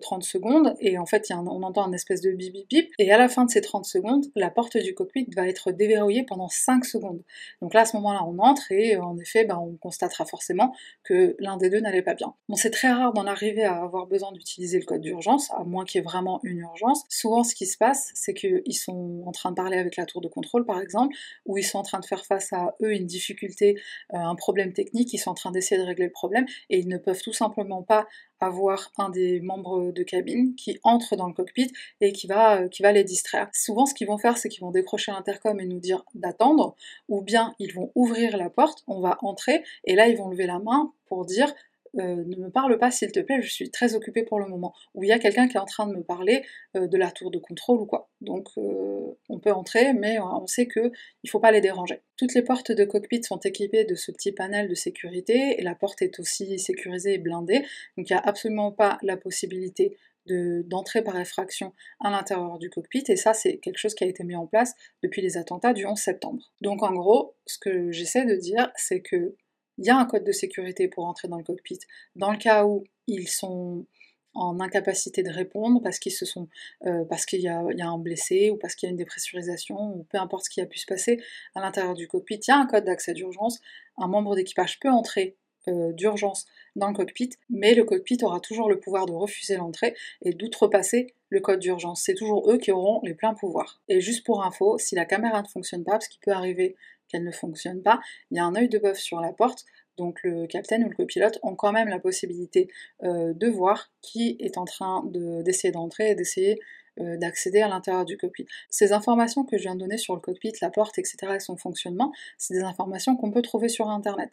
30 0.00 0.22
euh, 0.22 0.26
secondes 0.26 0.74
et 0.80 0.98
en 0.98 1.06
fait 1.06 1.30
on 1.30 1.62
entend 1.62 1.86
un 1.86 1.92
espèce 1.92 2.20
de 2.20 2.30
bip 2.30 2.52
bip 2.52 2.68
bip 2.68 2.92
et 2.98 3.10
à 3.12 3.18
la 3.18 3.28
fin 3.28 3.44
de 3.44 3.50
ces 3.50 3.60
30 3.60 3.84
secondes 3.84 4.26
la 4.34 4.50
porte 4.50 4.76
du 4.76 4.94
cockpit 4.94 5.26
va 5.34 5.48
être 5.48 5.72
déverrouillée 5.72 6.24
pendant 6.24 6.48
5 6.48 6.84
secondes. 6.84 7.22
Donc 7.62 7.74
là 7.74 7.80
à 7.80 7.84
ce 7.84 7.96
moment 7.96 8.12
là 8.12 8.24
on 8.24 8.38
entre 8.38 8.72
et 8.72 8.96
euh, 8.96 9.02
en 9.02 9.18
effet 9.18 9.44
ben, 9.44 9.56
on 9.56 9.76
constatera 9.76 10.24
forcément 10.24 10.74
que 11.02 11.36
l'un 11.38 11.56
des 11.56 11.70
deux 11.70 11.80
n'allait 11.80 12.02
pas 12.02 12.14
bien. 12.14 12.34
Bon 12.48 12.56
c'est 12.56 12.70
très 12.70 12.92
rare 12.92 13.12
d'en 13.12 13.26
arriver 13.26 13.64
à 13.64 13.82
avoir 13.82 14.06
besoin 14.06 14.32
d'utiliser 14.32 14.78
le 14.78 14.84
code 14.84 15.00
d'urgence 15.00 15.50
à 15.52 15.64
moins 15.64 15.84
qu'il 15.84 16.00
y 16.00 16.02
ait 16.02 16.04
vraiment 16.04 16.40
une 16.44 16.58
urgence. 16.58 17.04
Souvent 17.08 17.44
ce 17.44 17.54
qui 17.54 17.66
se 17.66 17.78
passe 17.78 18.10
c'est 18.14 18.34
qu'ils 18.34 18.76
sont 18.76 19.22
en 19.26 19.32
train 19.32 19.50
de 19.50 19.56
parler 19.56 19.78
avec 19.78 19.96
la 19.96 20.06
tour 20.06 20.20
de 20.20 20.28
contrôle 20.28 20.64
par 20.66 20.80
exemple 20.80 21.16
ou 21.46 21.58
ils 21.58 21.64
sont 21.64 21.78
en 21.78 21.82
train 21.82 22.00
de 22.00 22.06
faire 22.06 22.24
face 22.26 22.52
à 22.52 22.74
eux 22.82 22.92
une 22.92 23.06
difficulté 23.06 23.80
euh, 24.12 24.18
un 24.18 24.34
problème 24.34 24.72
technique 24.72 25.12
ils 25.12 25.18
sont 25.18 25.30
en 25.30 25.34
train 25.34 25.50
d'essayer 25.50 25.80
de 25.80 25.86
régler 25.86 26.06
le 26.06 26.12
problème 26.12 26.46
et 26.70 26.78
ils 26.78 26.88
ne 26.88 26.98
peuvent 26.98 27.22
tout 27.22 27.32
simplement 27.32 27.82
pas 27.82 28.06
avoir 28.46 28.92
un 28.98 29.10
des 29.10 29.40
membres 29.40 29.92
de 29.92 30.02
cabine 30.02 30.54
qui 30.54 30.78
entre 30.82 31.16
dans 31.16 31.26
le 31.26 31.34
cockpit 31.34 31.72
et 32.00 32.12
qui 32.12 32.26
va, 32.26 32.62
euh, 32.62 32.68
qui 32.68 32.82
va 32.82 32.92
les 32.92 33.04
distraire. 33.04 33.48
Souvent, 33.52 33.86
ce 33.86 33.94
qu'ils 33.94 34.06
vont 34.06 34.18
faire, 34.18 34.38
c'est 34.38 34.48
qu'ils 34.48 34.62
vont 34.62 34.70
décrocher 34.70 35.12
l'intercom 35.12 35.58
et 35.60 35.66
nous 35.66 35.80
dire 35.80 36.04
d'attendre, 36.14 36.74
ou 37.08 37.22
bien 37.22 37.54
ils 37.58 37.72
vont 37.72 37.90
ouvrir 37.94 38.36
la 38.36 38.50
porte, 38.50 38.84
on 38.86 39.00
va 39.00 39.18
entrer, 39.20 39.62
et 39.84 39.94
là, 39.94 40.08
ils 40.08 40.16
vont 40.16 40.28
lever 40.28 40.46
la 40.46 40.58
main 40.58 40.92
pour 41.06 41.24
dire 41.24 41.52
euh, 41.98 42.24
ne 42.24 42.36
me 42.36 42.50
parle 42.50 42.78
pas 42.78 42.90
s'il 42.90 43.12
te 43.12 43.20
plaît, 43.20 43.40
je 43.40 43.50
suis 43.50 43.70
très 43.70 43.94
occupée 43.94 44.22
pour 44.24 44.38
le 44.38 44.46
moment. 44.46 44.74
Ou 44.94 45.04
il 45.04 45.08
y 45.08 45.12
a 45.12 45.18
quelqu'un 45.18 45.48
qui 45.48 45.56
est 45.56 45.60
en 45.60 45.64
train 45.64 45.86
de 45.86 45.94
me 45.94 46.02
parler 46.02 46.44
euh, 46.76 46.86
de 46.86 46.96
la 46.96 47.10
tour 47.10 47.30
de 47.30 47.38
contrôle 47.38 47.80
ou 47.80 47.86
quoi. 47.86 48.10
Donc 48.20 48.48
euh, 48.56 49.16
on 49.28 49.38
peut 49.38 49.52
entrer, 49.52 49.92
mais 49.92 50.18
on 50.20 50.46
sait 50.46 50.66
qu'il 50.66 50.90
ne 51.24 51.28
faut 51.28 51.40
pas 51.40 51.52
les 51.52 51.60
déranger. 51.60 52.00
Toutes 52.16 52.34
les 52.34 52.42
portes 52.42 52.72
de 52.72 52.84
cockpit 52.84 53.22
sont 53.22 53.40
équipées 53.40 53.84
de 53.84 53.94
ce 53.94 54.12
petit 54.12 54.32
panel 54.32 54.68
de 54.68 54.74
sécurité 54.74 55.58
et 55.58 55.62
la 55.62 55.74
porte 55.74 56.02
est 56.02 56.18
aussi 56.20 56.58
sécurisée 56.58 57.14
et 57.14 57.18
blindée. 57.18 57.60
Donc 57.96 58.10
il 58.10 58.12
n'y 58.12 58.18
a 58.18 58.22
absolument 58.24 58.72
pas 58.72 58.98
la 59.02 59.16
possibilité 59.16 59.96
d'entrer 60.26 61.02
par 61.02 61.20
effraction 61.20 61.74
à 62.00 62.10
l'intérieur 62.10 62.58
du 62.58 62.70
cockpit 62.70 63.04
et 63.08 63.16
ça 63.16 63.34
c'est 63.34 63.58
quelque 63.58 63.76
chose 63.76 63.94
qui 63.94 64.04
a 64.04 64.06
été 64.06 64.24
mis 64.24 64.34
en 64.34 64.46
place 64.46 64.74
depuis 65.02 65.20
les 65.20 65.36
attentats 65.36 65.74
du 65.74 65.84
11 65.84 65.98
septembre. 65.98 66.50
Donc 66.62 66.82
en 66.82 66.94
gros, 66.94 67.34
ce 67.46 67.58
que 67.58 67.92
j'essaie 67.92 68.24
de 68.24 68.34
dire 68.34 68.72
c'est 68.76 69.02
que 69.02 69.36
il 69.78 69.86
y 69.86 69.90
a 69.90 69.96
un 69.96 70.04
code 70.06 70.24
de 70.24 70.32
sécurité 70.32 70.88
pour 70.88 71.06
entrer 71.06 71.28
dans 71.28 71.38
le 71.38 71.44
cockpit. 71.44 71.78
Dans 72.16 72.30
le 72.30 72.38
cas 72.38 72.64
où 72.64 72.84
ils 73.06 73.28
sont 73.28 73.86
en 74.34 74.58
incapacité 74.60 75.22
de 75.22 75.30
répondre 75.30 75.80
parce 75.82 75.98
qu'ils 75.98 76.12
se 76.12 76.26
sont 76.26 76.48
euh, 76.86 77.04
parce 77.04 77.24
qu'il 77.24 77.40
y, 77.40 77.48
a 77.48 77.60
un 77.60 77.98
blessé 77.98 78.50
ou 78.50 78.56
parce 78.56 78.74
qu'il 78.74 78.88
y 78.88 78.90
a 78.90 78.90
une 78.90 78.96
dépressurisation 78.96 79.76
ou 79.94 80.06
peu 80.10 80.18
importe 80.18 80.46
ce 80.46 80.50
qui 80.50 80.60
a 80.60 80.66
pu 80.66 80.78
se 80.78 80.86
passer 80.86 81.22
à 81.54 81.60
l'intérieur 81.60 81.94
du 81.94 82.08
cockpit, 82.08 82.36
il 82.36 82.48
y 82.48 82.50
a 82.50 82.58
un 82.58 82.66
code 82.66 82.84
d'accès 82.84 83.14
d'urgence. 83.14 83.60
Un 83.96 84.08
membre 84.08 84.34
d'équipage 84.34 84.80
peut 84.80 84.90
entrer 84.90 85.36
euh, 85.68 85.92
d'urgence 85.92 86.44
dans 86.76 86.88
le 86.88 86.94
cockpit, 86.94 87.30
mais 87.48 87.74
le 87.74 87.84
cockpit 87.84 88.18
aura 88.22 88.38
toujours 88.38 88.68
le 88.68 88.78
pouvoir 88.78 89.06
de 89.06 89.12
refuser 89.12 89.56
l'entrée 89.56 89.94
et 90.22 90.34
d'outrepasser 90.34 91.14
le 91.30 91.40
code 91.40 91.60
d'urgence. 91.60 92.02
C'est 92.04 92.14
toujours 92.14 92.50
eux 92.50 92.58
qui 92.58 92.70
auront 92.70 93.00
les 93.02 93.14
pleins 93.14 93.32
pouvoirs. 93.32 93.80
Et 93.88 94.00
juste 94.00 94.26
pour 94.26 94.44
info, 94.44 94.76
si 94.78 94.94
la 94.94 95.06
caméra 95.06 95.40
ne 95.40 95.48
fonctionne 95.48 95.82
pas, 95.82 95.92
parce 95.92 96.08
qu'il 96.08 96.20
peut 96.20 96.32
arriver 96.32 96.76
qu'elle 97.14 97.24
ne 97.24 97.30
fonctionne 97.30 97.82
pas, 97.82 98.00
il 98.30 98.36
y 98.36 98.40
a 98.40 98.44
un 98.44 98.54
œil 98.56 98.68
de 98.68 98.78
bœuf 98.78 98.98
sur 98.98 99.20
la 99.20 99.32
porte, 99.32 99.64
donc 99.96 100.18
le 100.24 100.46
capitaine 100.46 100.84
ou 100.84 100.88
le 100.88 100.96
copilote 100.96 101.38
ont 101.42 101.54
quand 101.54 101.72
même 101.72 101.88
la 101.88 102.00
possibilité 102.00 102.68
euh, 103.04 103.32
de 103.32 103.46
voir 103.48 103.92
qui 104.02 104.36
est 104.40 104.58
en 104.58 104.64
train 104.64 105.04
d'essayer 105.44 105.70
d'entrer 105.70 106.10
et 106.10 106.14
d'essayer 106.14 106.58
euh, 107.00 107.16
d'accéder 107.16 107.60
à 107.60 107.68
l'intérieur 107.68 108.04
du 108.04 108.16
cockpit. 108.16 108.46
Ces 108.70 108.92
informations 108.92 109.44
que 109.44 109.56
je 109.56 109.62
viens 109.62 109.74
de 109.74 109.80
donner 109.80 109.98
sur 109.98 110.14
le 110.14 110.20
cockpit, 110.20 110.52
la 110.60 110.70
porte, 110.70 110.98
etc. 110.98 111.16
et 111.36 111.40
son 111.40 111.56
fonctionnement, 111.56 112.12
c'est 112.38 112.54
des 112.54 112.62
informations 112.62 113.16
qu'on 113.16 113.30
peut 113.30 113.42
trouver 113.42 113.68
sur 113.68 113.88
Internet. 113.88 114.32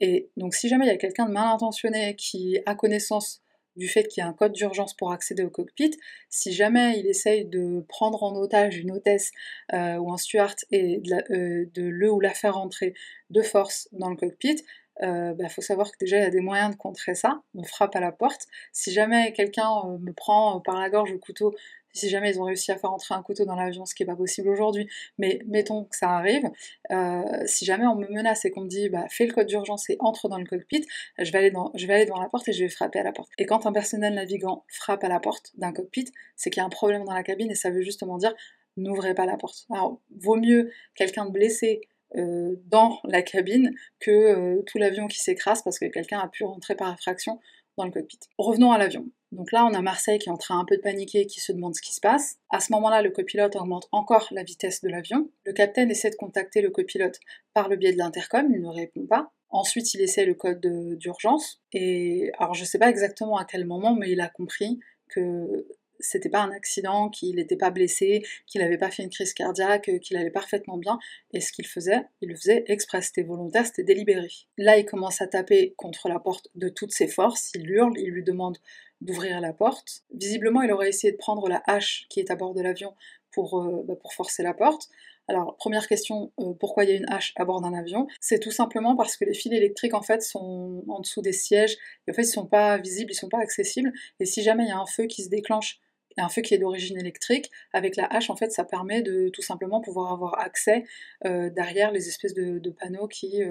Et 0.00 0.30
donc 0.36 0.54
si 0.54 0.68
jamais 0.68 0.86
il 0.86 0.88
y 0.88 0.92
a 0.92 0.96
quelqu'un 0.96 1.26
de 1.26 1.32
mal 1.32 1.46
intentionné 1.46 2.16
qui 2.16 2.58
a 2.66 2.74
connaissance 2.74 3.41
du 3.76 3.88
fait 3.88 4.04
qu'il 4.04 4.22
y 4.22 4.24
a 4.24 4.28
un 4.28 4.32
code 4.32 4.52
d'urgence 4.52 4.94
pour 4.94 5.12
accéder 5.12 5.42
au 5.42 5.50
cockpit, 5.50 5.92
si 6.28 6.52
jamais 6.52 6.98
il 6.98 7.06
essaye 7.06 7.44
de 7.44 7.84
prendre 7.88 8.22
en 8.22 8.34
otage 8.36 8.76
une 8.76 8.92
hôtesse 8.92 9.30
euh, 9.72 9.96
ou 9.96 10.12
un 10.12 10.18
steward 10.18 10.56
et 10.70 11.00
euh, 11.30 11.66
de, 11.74 11.82
le 11.82 12.10
ou 12.10 12.20
la 12.20 12.34
faire 12.34 12.58
entrer 12.58 12.94
de 13.30 13.42
force 13.42 13.88
dans 13.92 14.10
le 14.10 14.16
cockpit, 14.16 14.62
il 15.00 15.08
euh, 15.08 15.34
bah, 15.34 15.48
faut 15.48 15.62
savoir 15.62 15.90
que 15.90 15.96
déjà 15.98 16.18
il 16.18 16.22
y 16.22 16.26
a 16.26 16.30
des 16.30 16.40
moyens 16.40 16.72
de 16.72 16.76
contrer 16.76 17.14
ça. 17.14 17.42
On 17.54 17.64
frappe 17.64 17.96
à 17.96 18.00
la 18.00 18.12
porte. 18.12 18.46
Si 18.72 18.92
jamais 18.92 19.32
quelqu'un 19.32 19.68
me 20.00 20.12
prend 20.12 20.60
par 20.60 20.78
la 20.78 20.90
gorge 20.90 21.10
le 21.10 21.18
couteau 21.18 21.54
si 21.92 22.08
jamais 22.08 22.30
ils 22.30 22.40
ont 22.40 22.44
réussi 22.44 22.72
à 22.72 22.76
faire 22.76 22.92
entrer 22.92 23.14
un 23.14 23.22
couteau 23.22 23.44
dans 23.44 23.56
l'avion, 23.56 23.84
ce 23.84 23.94
qui 23.94 24.02
n'est 24.02 24.06
pas 24.06 24.16
possible 24.16 24.48
aujourd'hui, 24.48 24.88
mais 25.18 25.40
mettons 25.46 25.84
que 25.84 25.96
ça 25.96 26.10
arrive, 26.10 26.50
euh, 26.90 27.22
si 27.46 27.64
jamais 27.64 27.86
on 27.86 27.96
me 27.96 28.08
menace 28.08 28.44
et 28.44 28.50
qu'on 28.50 28.62
me 28.62 28.68
dit 28.68 28.88
bah, 28.88 29.06
fais 29.10 29.26
le 29.26 29.32
code 29.32 29.46
d'urgence 29.46 29.88
et 29.90 29.96
entre 30.00 30.28
dans 30.28 30.38
le 30.38 30.44
cockpit, 30.46 30.86
je 31.18 31.30
vais, 31.30 31.38
aller 31.38 31.50
dans, 31.50 31.70
devant 31.74 32.20
la 32.20 32.28
porte 32.28 32.48
et 32.48 32.52
je 32.52 32.64
vais 32.64 32.70
frapper 32.70 32.98
à 32.98 33.02
la 33.02 33.12
porte. 33.12 33.30
Et 33.38 33.46
quand 33.46 33.66
un 33.66 33.72
personnel 33.72 34.14
navigant 34.14 34.64
frappe 34.68 35.04
à 35.04 35.08
la 35.08 35.20
porte 35.20 35.52
d'un 35.56 35.72
cockpit, 35.72 36.06
c'est 36.36 36.50
qu'il 36.50 36.60
y 36.60 36.62
a 36.62 36.66
un 36.66 36.70
problème 36.70 37.04
dans 37.04 37.14
la 37.14 37.22
cabine 37.22 37.50
et 37.50 37.54
ça 37.54 37.70
veut 37.70 37.82
justement 37.82 38.18
dire 38.18 38.34
n'ouvrez 38.76 39.14
pas 39.14 39.26
la 39.26 39.36
porte. 39.36 39.66
Alors, 39.70 40.00
vaut 40.20 40.36
mieux 40.36 40.70
quelqu'un 40.94 41.26
de 41.26 41.30
blessé 41.30 41.82
euh, 42.16 42.56
dans 42.66 43.00
la 43.04 43.22
cabine 43.22 43.74
que 44.00 44.10
euh, 44.10 44.62
tout 44.66 44.78
l'avion 44.78 45.06
qui 45.06 45.18
s'écrase 45.18 45.62
parce 45.62 45.78
que 45.78 45.86
quelqu'un 45.86 46.18
a 46.18 46.28
pu 46.28 46.44
rentrer 46.44 46.74
par 46.74 46.92
effraction 46.92 47.40
dans 47.76 47.84
le 47.84 47.90
cockpit. 47.90 48.18
Revenons 48.38 48.72
à 48.72 48.78
l'avion. 48.78 49.06
Donc 49.32 49.50
là, 49.50 49.64
on 49.64 49.72
a 49.74 49.80
Marseille 49.80 50.18
qui 50.18 50.28
est 50.28 50.32
en 50.32 50.36
train 50.36 50.58
un 50.58 50.64
peu 50.64 50.76
de 50.76 50.82
paniquer, 50.82 51.26
qui 51.26 51.40
se 51.40 51.52
demande 51.52 51.74
ce 51.74 51.80
qui 51.80 51.94
se 51.94 52.00
passe. 52.00 52.36
À 52.50 52.60
ce 52.60 52.72
moment-là, 52.72 53.00
le 53.00 53.10
copilote 53.10 53.56
augmente 53.56 53.88
encore 53.90 54.28
la 54.30 54.42
vitesse 54.42 54.82
de 54.82 54.88
l'avion. 54.90 55.30
Le 55.46 55.52
capitaine 55.52 55.90
essaie 55.90 56.10
de 56.10 56.16
contacter 56.16 56.60
le 56.60 56.70
copilote 56.70 57.18
par 57.54 57.68
le 57.68 57.76
biais 57.76 57.92
de 57.92 57.98
l'intercom, 57.98 58.46
il 58.52 58.60
ne 58.60 58.68
répond 58.68 59.06
pas. 59.06 59.32
Ensuite, 59.48 59.92
il 59.94 60.00
essaie 60.00 60.24
le 60.24 60.34
code 60.34 60.60
d'urgence. 60.98 61.60
Et 61.72 62.30
alors, 62.38 62.54
je 62.54 62.62
ne 62.62 62.66
sais 62.66 62.78
pas 62.78 62.88
exactement 62.88 63.36
à 63.36 63.44
quel 63.44 63.66
moment, 63.66 63.94
mais 63.94 64.10
il 64.10 64.20
a 64.20 64.28
compris 64.28 64.78
que 65.08 65.66
c'était 66.00 66.28
pas 66.28 66.40
un 66.40 66.50
accident, 66.50 67.08
qu'il 67.08 67.36
n'était 67.36 67.56
pas 67.56 67.70
blessé, 67.70 68.22
qu'il 68.46 68.60
n'avait 68.60 68.78
pas 68.78 68.90
fait 68.90 69.02
une 69.02 69.10
crise 69.10 69.34
cardiaque, 69.34 69.90
qu'il 70.00 70.16
allait 70.16 70.30
parfaitement 70.30 70.76
bien. 70.76 70.98
Et 71.32 71.40
ce 71.40 71.52
qu'il 71.52 71.66
faisait, 71.66 72.02
il 72.20 72.28
le 72.30 72.36
faisait 72.36 72.64
exprès, 72.66 73.02
c'était 73.02 73.22
volontaire, 73.22 73.66
c'était 73.66 73.84
délibéré. 73.84 74.28
Là, 74.58 74.78
il 74.78 74.84
commence 74.84 75.20
à 75.22 75.26
taper 75.26 75.74
contre 75.76 76.08
la 76.08 76.18
porte 76.18 76.48
de 76.54 76.68
toutes 76.68 76.92
ses 76.92 77.08
forces, 77.08 77.52
il 77.54 77.68
hurle, 77.70 77.94
il 77.96 78.10
lui 78.10 78.24
demande 78.24 78.58
d'ouvrir 79.00 79.40
la 79.40 79.52
porte. 79.52 80.04
Visiblement, 80.14 80.62
il 80.62 80.72
aurait 80.72 80.88
essayé 80.88 81.12
de 81.12 81.18
prendre 81.18 81.48
la 81.48 81.62
hache 81.66 82.06
qui 82.08 82.20
est 82.20 82.30
à 82.30 82.36
bord 82.36 82.54
de 82.54 82.62
l'avion 82.62 82.94
pour, 83.32 83.60
euh, 83.60 83.82
bah, 83.84 83.96
pour 84.00 84.12
forcer 84.12 84.42
la 84.42 84.54
porte. 84.54 84.88
Alors, 85.28 85.56
première 85.56 85.86
question, 85.86 86.32
euh, 86.40 86.52
pourquoi 86.58 86.84
il 86.84 86.90
y 86.90 86.92
a 86.92 86.96
une 86.96 87.08
hache 87.08 87.32
à 87.36 87.44
bord 87.44 87.60
d'un 87.60 87.74
avion? 87.74 88.06
C'est 88.20 88.40
tout 88.40 88.50
simplement 88.50 88.96
parce 88.96 89.16
que 89.16 89.24
les 89.24 89.34
fils 89.34 89.52
électriques, 89.52 89.94
en 89.94 90.02
fait, 90.02 90.22
sont 90.22 90.84
en 90.88 91.00
dessous 91.00 91.22
des 91.22 91.32
sièges, 91.32 91.76
et 92.06 92.10
en 92.10 92.14
fait, 92.14 92.22
ils 92.22 92.26
sont 92.26 92.46
pas 92.46 92.78
visibles, 92.78 93.12
ils 93.12 93.16
sont 93.16 93.28
pas 93.28 93.38
accessibles, 93.38 93.92
et 94.18 94.26
si 94.26 94.42
jamais 94.42 94.64
il 94.64 94.68
y 94.68 94.72
a 94.72 94.78
un 94.78 94.86
feu 94.86 95.04
qui 95.06 95.22
se 95.22 95.28
déclenche, 95.28 95.78
un 96.18 96.28
feu 96.28 96.42
qui 96.42 96.54
est 96.54 96.58
d'origine 96.58 96.98
électrique, 96.98 97.50
avec 97.72 97.96
la 97.96 98.06
hache, 98.06 98.30
en 98.30 98.36
fait, 98.36 98.50
ça 98.50 98.64
permet 98.64 99.00
de 99.02 99.28
tout 99.28 99.42
simplement 99.42 99.80
pouvoir 99.80 100.12
avoir 100.12 100.38
accès 100.40 100.84
euh, 101.24 101.50
derrière 101.50 101.92
les 101.92 102.08
espèces 102.08 102.34
de, 102.34 102.70
panneaux 102.70 103.08
qui, 103.08 103.42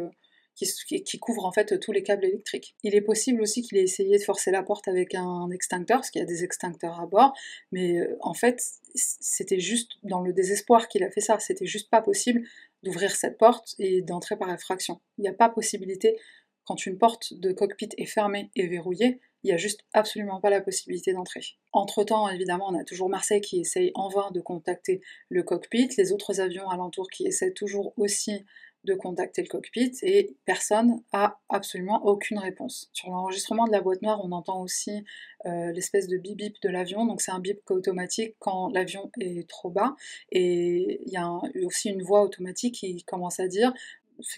qui, 0.66 1.20
couvre 1.20 1.46
en 1.46 1.52
fait 1.52 1.80
tous 1.80 1.92
les 1.92 2.04
câbles 2.04 2.26
électriques. 2.26 2.76
Il 2.84 2.96
est 2.96 3.02
possible 3.02 3.42
aussi 3.42 3.62
qu'il 3.62 3.78
ait 3.78 3.84
essayé 3.84 4.18
de 4.18 4.24
forcer 4.24 4.52
la 4.52 4.64
porte 4.64 4.88
avec 4.88 5.16
un 5.16 5.50
extincteur, 5.52 6.00
parce 6.00 6.10
qu'il 6.10 6.20
y 6.20 6.24
a 6.24 6.28
des 6.28 6.44
extincteurs 6.44 7.00
à 7.00 7.06
bord, 7.06 7.34
mais 7.72 7.98
euh, 7.98 8.18
en 8.22 8.34
fait, 8.34 8.62
c'était 8.96 9.60
juste 9.60 9.94
dans 10.04 10.22
le 10.22 10.34
désespoir 10.34 10.88
qu'il 10.88 11.04
a 11.04 11.12
fait 11.12 11.22
ça. 11.22 11.40
C'était 11.40 11.66
juste 11.66 11.90
pas 11.90 12.02
possible 12.02 12.42
d'ouvrir 12.84 13.16
cette 13.16 13.38
porte 13.38 13.76
et 13.80 14.02
d'entrer 14.02 14.38
par 14.38 14.52
effraction. 14.52 15.00
Il 15.18 15.22
n'y 15.22 15.28
a 15.28 15.34
pas 15.34 15.50
possibilité, 15.50 16.18
quand 16.66 16.86
une 16.86 16.98
porte 16.98 17.34
de 17.34 17.52
cockpit 17.52 17.90
est 17.98 18.06
fermée 18.06 18.50
et 18.56 18.68
verrouillée, 18.68 19.20
il 19.44 19.48
n'y 19.48 19.54
a 19.54 19.58
juste 19.58 19.82
absolument 19.94 20.40
pas 20.40 20.50
la 20.50 20.62
possibilité 20.62 21.14
d'entrer. 21.14 21.42
Entre-temps, 21.72 22.30
évidemment, 22.30 22.68
on 22.70 22.80
a 22.80 22.84
toujours 22.84 23.10
Marseille 23.10 23.42
qui 23.42 23.62
essaye 23.62 23.92
en 23.96 24.08
vain 24.10 24.30
de 24.32 24.40
contacter 24.40 25.02
le 25.30 25.42
cockpit, 25.42 25.90
les 25.98 26.12
autres 26.12 26.40
avions 26.40 26.70
alentours 26.70 27.10
qui 27.10 27.26
essaient 27.26 27.52
toujours 27.52 27.94
aussi 27.98 28.46
de 28.84 28.94
contacter 28.94 29.42
le 29.42 29.48
cockpit 29.48 29.92
et 30.02 30.36
personne 30.46 31.02
a 31.12 31.40
absolument 31.50 32.04
aucune 32.06 32.40
réponse. 32.40 32.90
Sur 32.94 33.10
l'enregistrement 33.10 33.66
de 33.66 33.72
la 33.72 33.82
boîte 33.82 34.02
noire, 34.02 34.22
on 34.24 34.32
entend 34.32 34.62
aussi 34.62 35.04
euh, 35.46 35.72
l'espèce 35.72 36.08
de 36.08 36.18
bip 36.18 36.38
bip 36.38 36.56
de 36.62 36.70
l'avion, 36.70 37.06
donc 37.06 37.22
c'est 37.22 37.32
un 37.32 37.40
bip 37.40 37.60
automatique 37.70 38.36
quand 38.40 38.70
l'avion 38.70 39.12
est 39.20 39.48
trop 39.48 39.70
bas 39.70 39.96
et 40.32 41.02
il 41.06 41.12
y 41.12 41.18
a 41.18 41.30
aussi 41.64 41.90
une 41.90 42.02
voix 42.02 42.24
automatique 42.24 42.76
qui 42.76 43.04
commence 43.04 43.40
à 43.40 43.48
dire 43.48 43.74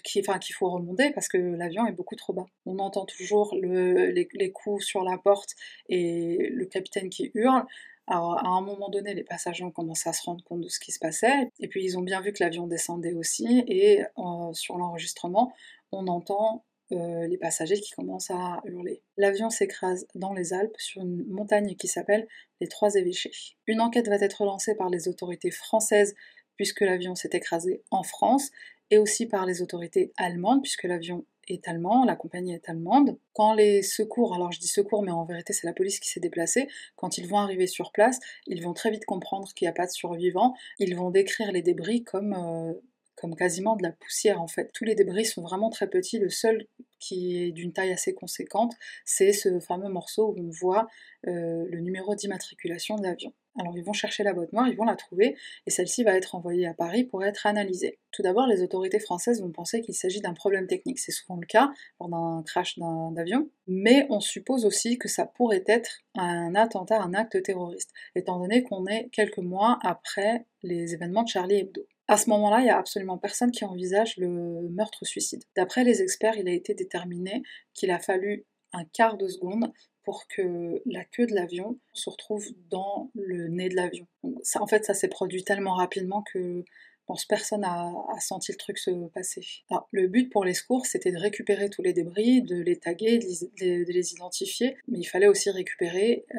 qu'il 0.02 0.22
enfin, 0.26 0.38
faut 0.52 0.70
remonter 0.70 1.10
parce 1.12 1.28
que 1.28 1.38
l'avion 1.38 1.86
est 1.86 1.92
beaucoup 1.92 2.16
trop 2.16 2.32
bas. 2.32 2.46
On 2.66 2.78
entend 2.78 3.04
toujours 3.04 3.54
les, 3.54 4.52
coups 4.52 4.84
sur 4.84 5.02
la 5.02 5.18
porte 5.18 5.50
et 5.88 6.50
le 6.50 6.64
capitaine 6.66 7.10
qui 7.10 7.30
hurle. 7.34 7.64
Alors, 8.06 8.38
à 8.38 8.48
un 8.48 8.60
moment 8.60 8.90
donné, 8.90 9.14
les 9.14 9.24
passagers 9.24 9.64
ont 9.64 9.70
commencé 9.70 10.08
à 10.08 10.12
se 10.12 10.22
rendre 10.24 10.44
compte 10.44 10.60
de 10.60 10.68
ce 10.68 10.78
qui 10.78 10.92
se 10.92 10.98
passait, 10.98 11.50
et 11.58 11.68
puis 11.68 11.84
ils 11.84 11.96
ont 11.98 12.02
bien 12.02 12.20
vu 12.20 12.32
que 12.32 12.42
l'avion 12.42 12.66
descendait 12.66 13.14
aussi, 13.14 13.64
et 13.66 14.02
euh, 14.02 14.52
sur 14.52 14.76
l'enregistrement, 14.76 15.52
on 15.90 16.06
entend 16.06 16.64
euh, 16.92 17.26
les 17.26 17.38
passagers 17.38 17.80
qui 17.80 17.92
commencent 17.92 18.30
à 18.30 18.60
hurler. 18.66 19.02
L'avion 19.16 19.48
s'écrase 19.48 20.06
dans 20.14 20.34
les 20.34 20.52
Alpes 20.52 20.76
sur 20.78 21.00
une 21.00 21.24
montagne 21.28 21.76
qui 21.76 21.88
s'appelle 21.88 22.28
les 22.60 22.68
Trois 22.68 22.94
Évêchés. 22.94 23.32
Une 23.66 23.80
enquête 23.80 24.08
va 24.08 24.16
être 24.16 24.44
lancée 24.44 24.74
par 24.74 24.90
les 24.90 25.08
autorités 25.08 25.50
françaises 25.50 26.14
puisque 26.56 26.82
l'avion 26.82 27.14
s'est 27.14 27.30
écrasé 27.32 27.82
en 27.90 28.02
France, 28.02 28.50
et 28.90 28.98
aussi 28.98 29.26
par 29.26 29.46
les 29.46 29.62
autorités 29.62 30.12
allemandes 30.18 30.62
puisque 30.62 30.84
l'avion 30.84 31.24
est 31.48 31.68
allemand, 31.68 32.04
la 32.04 32.16
compagnie 32.16 32.54
est 32.54 32.68
allemande. 32.68 33.18
Quand 33.32 33.54
les 33.54 33.82
secours, 33.82 34.34
alors 34.34 34.52
je 34.52 34.60
dis 34.60 34.68
secours, 34.68 35.02
mais 35.02 35.10
en 35.10 35.24
vérité 35.24 35.52
c'est 35.52 35.66
la 35.66 35.72
police 35.72 36.00
qui 36.00 36.08
s'est 36.08 36.20
déplacée, 36.20 36.68
quand 36.96 37.18
ils 37.18 37.26
vont 37.26 37.38
arriver 37.38 37.66
sur 37.66 37.92
place, 37.92 38.18
ils 38.46 38.62
vont 38.62 38.72
très 38.72 38.90
vite 38.90 39.04
comprendre 39.04 39.48
qu'il 39.54 39.66
n'y 39.66 39.70
a 39.70 39.74
pas 39.74 39.86
de 39.86 39.92
survivants, 39.92 40.54
ils 40.78 40.94
vont 40.96 41.10
décrire 41.10 41.52
les 41.52 41.62
débris 41.62 42.04
comme, 42.04 42.34
euh, 42.34 42.72
comme 43.16 43.34
quasiment 43.34 43.76
de 43.76 43.82
la 43.82 43.92
poussière 43.92 44.40
en 44.40 44.48
fait. 44.48 44.70
Tous 44.72 44.84
les 44.84 44.94
débris 44.94 45.24
sont 45.24 45.42
vraiment 45.42 45.70
très 45.70 45.88
petits, 45.88 46.18
le 46.18 46.30
seul 46.30 46.66
qui 46.98 47.36
est 47.42 47.52
d'une 47.52 47.72
taille 47.72 47.92
assez 47.92 48.14
conséquente, 48.14 48.72
c'est 49.04 49.32
ce 49.32 49.60
fameux 49.60 49.90
morceau 49.90 50.34
où 50.36 50.40
on 50.40 50.50
voit 50.50 50.86
euh, 51.26 51.64
le 51.68 51.80
numéro 51.80 52.14
d'immatriculation 52.14 52.96
de 52.96 53.02
l'avion. 53.02 53.32
Alors 53.58 53.76
ils 53.76 53.84
vont 53.84 53.92
chercher 53.92 54.24
la 54.24 54.32
boîte 54.32 54.52
noire, 54.52 54.68
ils 54.68 54.76
vont 54.76 54.84
la 54.84 54.96
trouver, 54.96 55.36
et 55.66 55.70
celle-ci 55.70 56.02
va 56.02 56.14
être 56.14 56.34
envoyée 56.34 56.66
à 56.66 56.74
Paris 56.74 57.04
pour 57.04 57.24
être 57.24 57.46
analysée. 57.46 57.98
Tout 58.10 58.22
d'abord, 58.22 58.46
les 58.46 58.62
autorités 58.62 58.98
françaises 58.98 59.40
vont 59.40 59.50
penser 59.50 59.80
qu'il 59.80 59.94
s'agit 59.94 60.20
d'un 60.20 60.34
problème 60.34 60.66
technique, 60.66 60.98
c'est 60.98 61.12
souvent 61.12 61.38
le 61.40 61.46
cas 61.46 61.70
lors 62.00 62.08
d'un 62.08 62.42
crash 62.44 62.78
d'avion, 62.78 63.48
mais 63.66 64.06
on 64.10 64.20
suppose 64.20 64.64
aussi 64.64 64.98
que 64.98 65.08
ça 65.08 65.26
pourrait 65.26 65.64
être 65.66 66.00
un 66.16 66.54
attentat, 66.54 67.00
un 67.00 67.14
acte 67.14 67.42
terroriste, 67.42 67.90
étant 68.14 68.38
donné 68.38 68.62
qu'on 68.62 68.86
est 68.86 69.08
quelques 69.10 69.38
mois 69.38 69.78
après 69.82 70.46
les 70.62 70.94
événements 70.94 71.22
de 71.22 71.28
Charlie 71.28 71.56
Hebdo. 71.56 71.86
À 72.06 72.16
ce 72.16 72.28
moment-là, 72.30 72.60
il 72.60 72.64
n'y 72.64 72.70
a 72.70 72.78
absolument 72.78 73.16
personne 73.16 73.50
qui 73.50 73.64
envisage 73.64 74.16
le 74.18 74.68
meurtre-suicide. 74.70 75.42
D'après 75.56 75.84
les 75.84 76.02
experts, 76.02 76.36
il 76.36 76.48
a 76.48 76.52
été 76.52 76.74
déterminé 76.74 77.42
qu'il 77.72 77.90
a 77.90 77.98
fallu 77.98 78.44
un 78.74 78.84
quart 78.84 79.16
de 79.16 79.26
seconde 79.26 79.72
pour 80.04 80.26
que 80.28 80.82
la 80.86 81.04
queue 81.04 81.26
de 81.26 81.34
l'avion 81.34 81.78
se 81.92 82.10
retrouve 82.10 82.46
dans 82.70 83.10
le 83.14 83.48
nez 83.48 83.68
de 83.68 83.76
l'avion. 83.76 84.06
En 84.54 84.66
fait, 84.66 84.84
ça 84.84 84.94
s'est 84.94 85.08
produit 85.08 85.44
tellement 85.44 85.74
rapidement 85.74 86.22
que 86.22 86.64
pense 87.06 87.24
personne 87.24 87.64
a, 87.64 87.92
senti 88.20 88.52
le 88.52 88.56
truc 88.56 88.78
se 88.78 88.90
passer. 89.08 89.42
le 89.90 90.08
but 90.08 90.30
pour 90.30 90.44
les 90.44 90.54
secours, 90.54 90.86
c'était 90.86 91.12
de 91.12 91.18
récupérer 91.18 91.68
tous 91.68 91.82
les 91.82 91.92
débris, 91.92 92.42
de 92.42 92.56
les 92.56 92.76
taguer, 92.76 93.18
de 93.18 93.84
les, 93.92 94.12
identifier, 94.12 94.76
mais 94.88 94.98
il 94.98 95.04
fallait 95.04 95.26
aussi 95.26 95.50
récupérer 95.50 96.24
euh, 96.34 96.38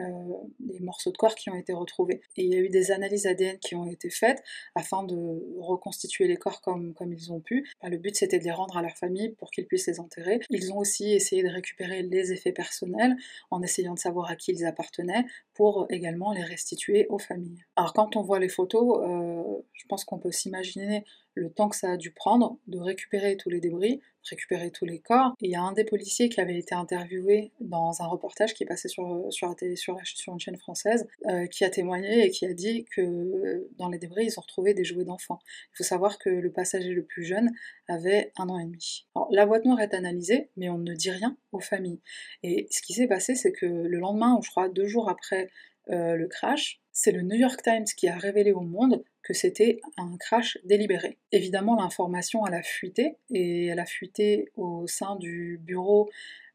les 0.68 0.80
morceaux 0.80 1.12
de 1.12 1.18
corps 1.18 1.36
qui 1.36 1.50
ont 1.50 1.56
été 1.56 1.74
retrouvés. 1.74 2.22
Et 2.38 2.44
il 2.44 2.54
y 2.54 2.56
a 2.56 2.60
eu 2.60 2.70
des 2.70 2.92
analyses 2.92 3.28
ADN 3.28 3.60
qui 3.60 3.76
ont 3.76 3.88
été 3.88 4.10
faites 4.10 4.44
afin 4.76 5.04
de 5.04 5.16
reconstituer 5.60 6.28
les 6.28 6.38
corps 6.38 6.62
comme, 6.62 6.94
comme 6.94 7.14
ils 7.14 7.32
ont 7.32 7.40
pu. 7.40 7.68
le 7.84 7.98
but, 7.98 8.16
c'était 8.16 8.40
de 8.40 8.44
les 8.44 8.52
rendre 8.52 8.78
à 8.78 8.82
leur 8.82 8.98
famille 8.98 9.30
pour 9.38 9.52
qu'ils 9.52 9.66
puissent 9.66 9.88
les 9.88 10.00
enterrer. 10.00 10.40
Ils 10.50 10.72
ont 10.72 10.78
aussi 10.78 11.14
essayé 11.14 11.44
de 11.44 11.50
récupérer 11.50 12.04
les 12.04 12.32
effets 12.32 12.52
personnels 12.52 13.16
en 13.52 13.62
essayant 13.62 13.94
de 13.94 14.00
savoir 14.00 14.30
à 14.30 14.36
qui 14.36 14.52
ils 14.52 14.66
appartenaient 14.66 15.26
pour 15.54 15.88
également 15.90 16.34
les 16.34 16.44
restituer 16.44 17.08
aux 17.10 17.20
familles. 17.20 17.64
Alors 17.76 17.94
quand 17.94 18.16
on 18.16 18.22
voit 18.22 18.40
les 18.40 18.50
photos, 18.50 19.00
euh, 19.04 19.44
je 19.74 19.86
pense 19.88 20.04
qu'on 20.04 20.20
peut 20.20 20.32
s'imaginer 20.32 20.55
Imaginez 20.56 21.04
le 21.34 21.52
temps 21.52 21.68
que 21.68 21.76
ça 21.76 21.92
a 21.92 21.98
dû 21.98 22.12
prendre 22.12 22.58
de 22.68 22.80
récupérer 22.80 23.36
tous 23.36 23.50
les 23.50 23.60
débris, 23.60 24.00
récupérer 24.30 24.72
tous 24.72 24.86
les 24.86 25.00
corps. 25.00 25.34
Il 25.42 25.52
y 25.52 25.56
a 25.56 25.62
un 25.62 25.74
des 25.74 25.84
policiers 25.84 26.30
qui 26.30 26.40
avait 26.40 26.58
été 26.58 26.74
interviewé 26.74 27.52
dans 27.60 28.02
un 28.02 28.08
reportage 28.08 28.54
qui 28.54 28.64
est 28.64 28.66
passé 28.66 28.88
sur, 28.88 29.28
sur, 29.32 29.54
une 29.54 30.40
chaîne 30.40 30.58
française, 30.58 31.08
euh, 31.28 31.46
qui 31.48 31.66
a 31.66 31.70
témoigné 31.70 32.26
et 32.26 32.30
qui 32.30 32.46
a 32.46 32.54
dit 32.54 32.86
que 32.96 33.68
dans 33.78 33.90
les 33.90 33.98
débris, 33.98 34.28
ils 34.28 34.40
ont 34.40 34.42
retrouvé 34.42 34.74
des 34.74 34.86
jouets 34.86 35.04
d'enfants. 35.04 35.40
Il 35.74 35.78
faut 35.78 35.84
savoir 35.84 36.18
que 36.20 36.30
le 36.30 36.52
passager 36.52 36.92
le 36.92 37.04
plus 37.04 37.26
jeune 37.26 37.52
avait 37.90 38.32
un 38.38 38.48
an 38.48 38.58
et 38.58 38.66
demi. 38.66 39.06
La 39.32 39.46
boîte 39.46 39.66
noire 39.66 39.82
est 39.82 39.94
analysée, 39.94 40.50
mais 40.56 40.70
on 40.70 40.78
ne 40.78 40.94
dit 40.94 41.12
rien 41.12 41.36
aux 41.52 41.60
familles. 41.60 42.00
Et 42.44 42.68
ce 42.72 42.82
qui 42.82 42.94
s'est 42.94 43.08
passé, 43.08 43.36
c'est 43.36 43.52
que 43.52 43.66
le 43.66 44.00
lendemain, 44.00 44.38
ou 44.38 44.42
je 44.42 44.50
crois 44.50 44.70
deux 44.70 44.88
jours 44.88 45.10
après 45.10 45.50
euh, 45.90 46.16
le 46.16 46.28
crash, 46.28 46.80
c'est 46.92 47.12
le 47.12 47.22
New 47.22 47.36
York 47.36 47.62
Times 47.62 47.86
qui 47.98 48.08
a 48.08 48.16
révélé 48.16 48.54
au 48.54 48.62
monde 48.62 49.04
que 49.26 49.34
c'était 49.34 49.82
un 49.98 50.16
crash 50.18 50.58
délibéré. 50.64 51.18
Évidemment, 51.32 51.76
l'information, 51.76 52.46
a 52.46 52.62
fuité, 52.62 53.18
et 53.32 53.66
elle 53.66 53.80
a 53.80 53.86
fuité 53.86 54.52
au 54.56 54.86
sein 54.88 55.16
du 55.16 55.60
bureau 55.64 56.10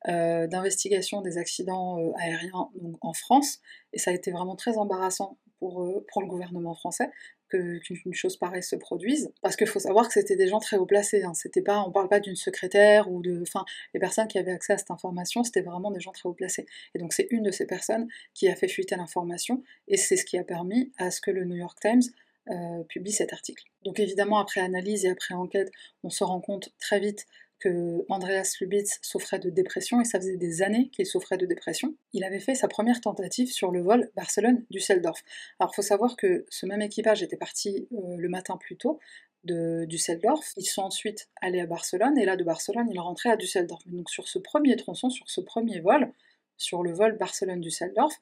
euh, 0.09 0.47
d'investigation 0.47 1.21
des 1.21 1.37
accidents 1.37 1.99
euh, 1.99 2.13
aériens 2.19 2.71
en 3.01 3.13
France, 3.13 3.59
et 3.93 3.99
ça 3.99 4.13
a 4.13 4.15
été 4.15 4.31
vraiment 4.31 4.55
très 4.57 4.79
embarrassant 4.79 5.37
pour, 5.59 5.83
euh, 5.83 6.07
pour 6.11 6.23
le 6.23 6.29
gouvernement 6.29 6.75
français 6.75 7.11
qu'une 7.51 8.15
chose 8.15 8.37
pareille 8.37 8.63
se 8.63 8.77
produise, 8.77 9.33
parce 9.43 9.57
qu'il 9.57 9.67
faut 9.67 9.81
savoir 9.81 10.07
que 10.07 10.15
c'était 10.15 10.37
des 10.37 10.47
gens 10.47 10.61
très 10.61 10.77
haut 10.77 10.87
placés, 10.87 11.25
hein. 11.25 11.35
c'était 11.35 11.63
pas, 11.63 11.83
on 11.85 11.91
parle 11.91 12.09
pas 12.09 12.21
d'une 12.21 12.37
secrétaire 12.37 13.11
ou 13.11 13.21
de, 13.21 13.43
enfin, 13.43 13.65
les 13.93 13.99
personnes 13.99 14.29
qui 14.29 14.39
avaient 14.39 14.53
accès 14.53 14.75
à 14.75 14.79
cette 14.79 14.93
information, 14.93 15.43
c'était 15.43 15.63
vraiment 15.63 15.91
des 15.91 15.99
gens 15.99 16.13
très 16.13 16.29
haut 16.29 16.35
placés. 16.35 16.67
Et 16.95 17.01
donc 17.01 17.13
c'est 17.13 17.27
une 17.31 17.43
de 17.43 17.51
ces 17.51 17.67
personnes 17.67 18.07
qui 18.35 18.49
a 18.49 18.55
fait 18.55 18.69
fuiter 18.69 18.95
l'information, 18.95 19.65
et 19.89 19.97
c'est 19.97 20.17
ce 20.17 20.25
qui 20.25 20.39
a 20.39 20.45
permis 20.45 20.93
à 20.97 21.11
ce 21.11 21.21
que 21.21 21.33
le 21.33 21.45
New 21.45 21.57
York 21.57 21.77
Times 21.81 22.03
euh, 22.51 22.83
publie 22.89 23.13
cet 23.13 23.33
article. 23.33 23.65
Donc 23.85 24.01
évidemment, 24.01 24.39
après 24.39 24.61
analyse 24.61 25.05
et 25.05 25.11
après 25.11 25.35
enquête, 25.35 25.71
on 26.03 26.11
se 26.11 26.25
rend 26.25 26.41
compte 26.41 26.71
très 26.81 26.99
vite 26.99 27.27
que 27.61 28.05
Andreas 28.09 28.57
Lubitz 28.61 28.99
souffrait 29.03 29.39
de 29.39 29.51
dépression 29.51 30.01
et 30.01 30.05
ça 30.05 30.19
faisait 30.19 30.37
des 30.37 30.63
années 30.63 30.89
qu'il 30.89 31.07
souffrait 31.07 31.37
de 31.37 31.47
dépression. 31.47 31.95
Il 32.13 32.25
avait 32.25 32.41
fait 32.41 32.55
sa 32.55 32.67
première 32.67 33.01
tentative 33.01 33.53
sur 33.53 33.71
le 33.71 33.83
vol 33.83 34.11
Barcelone-Düsseldorf. 34.17 35.23
Alors 35.61 35.71
il 35.73 35.77
faut 35.77 35.83
savoir 35.83 36.17
que 36.17 36.47
ce 36.49 36.67
même 36.67 36.83
équipage 36.83 37.23
était 37.23 37.37
parti 37.37 37.87
euh, 37.93 38.17
le 38.17 38.29
matin 38.29 38.57
plus 38.57 38.77
tôt 38.77 38.99
de 39.45 39.85
Düsseldorf. 39.85 40.53
Ils 40.57 40.65
sont 40.65 40.83
ensuite 40.83 41.29
allés 41.41 41.61
à 41.61 41.67
Barcelone 41.67 42.19
et 42.19 42.25
là 42.25 42.37
de 42.37 42.45
Barcelone 42.45 42.89
ils 42.91 42.99
rentraient 42.99 43.31
à 43.31 43.37
Düsseldorf. 43.37 43.87
Donc 43.87 44.11
sur 44.11 44.27
ce 44.27 44.39
premier 44.39 44.75
tronçon, 44.77 45.11
sur 45.11 45.29
ce 45.29 45.41
premier 45.41 45.81
vol, 45.81 46.13
sur 46.57 46.83
le 46.83 46.93
vol 46.93 47.17
Barcelone-Düsseldorf, 47.19 48.15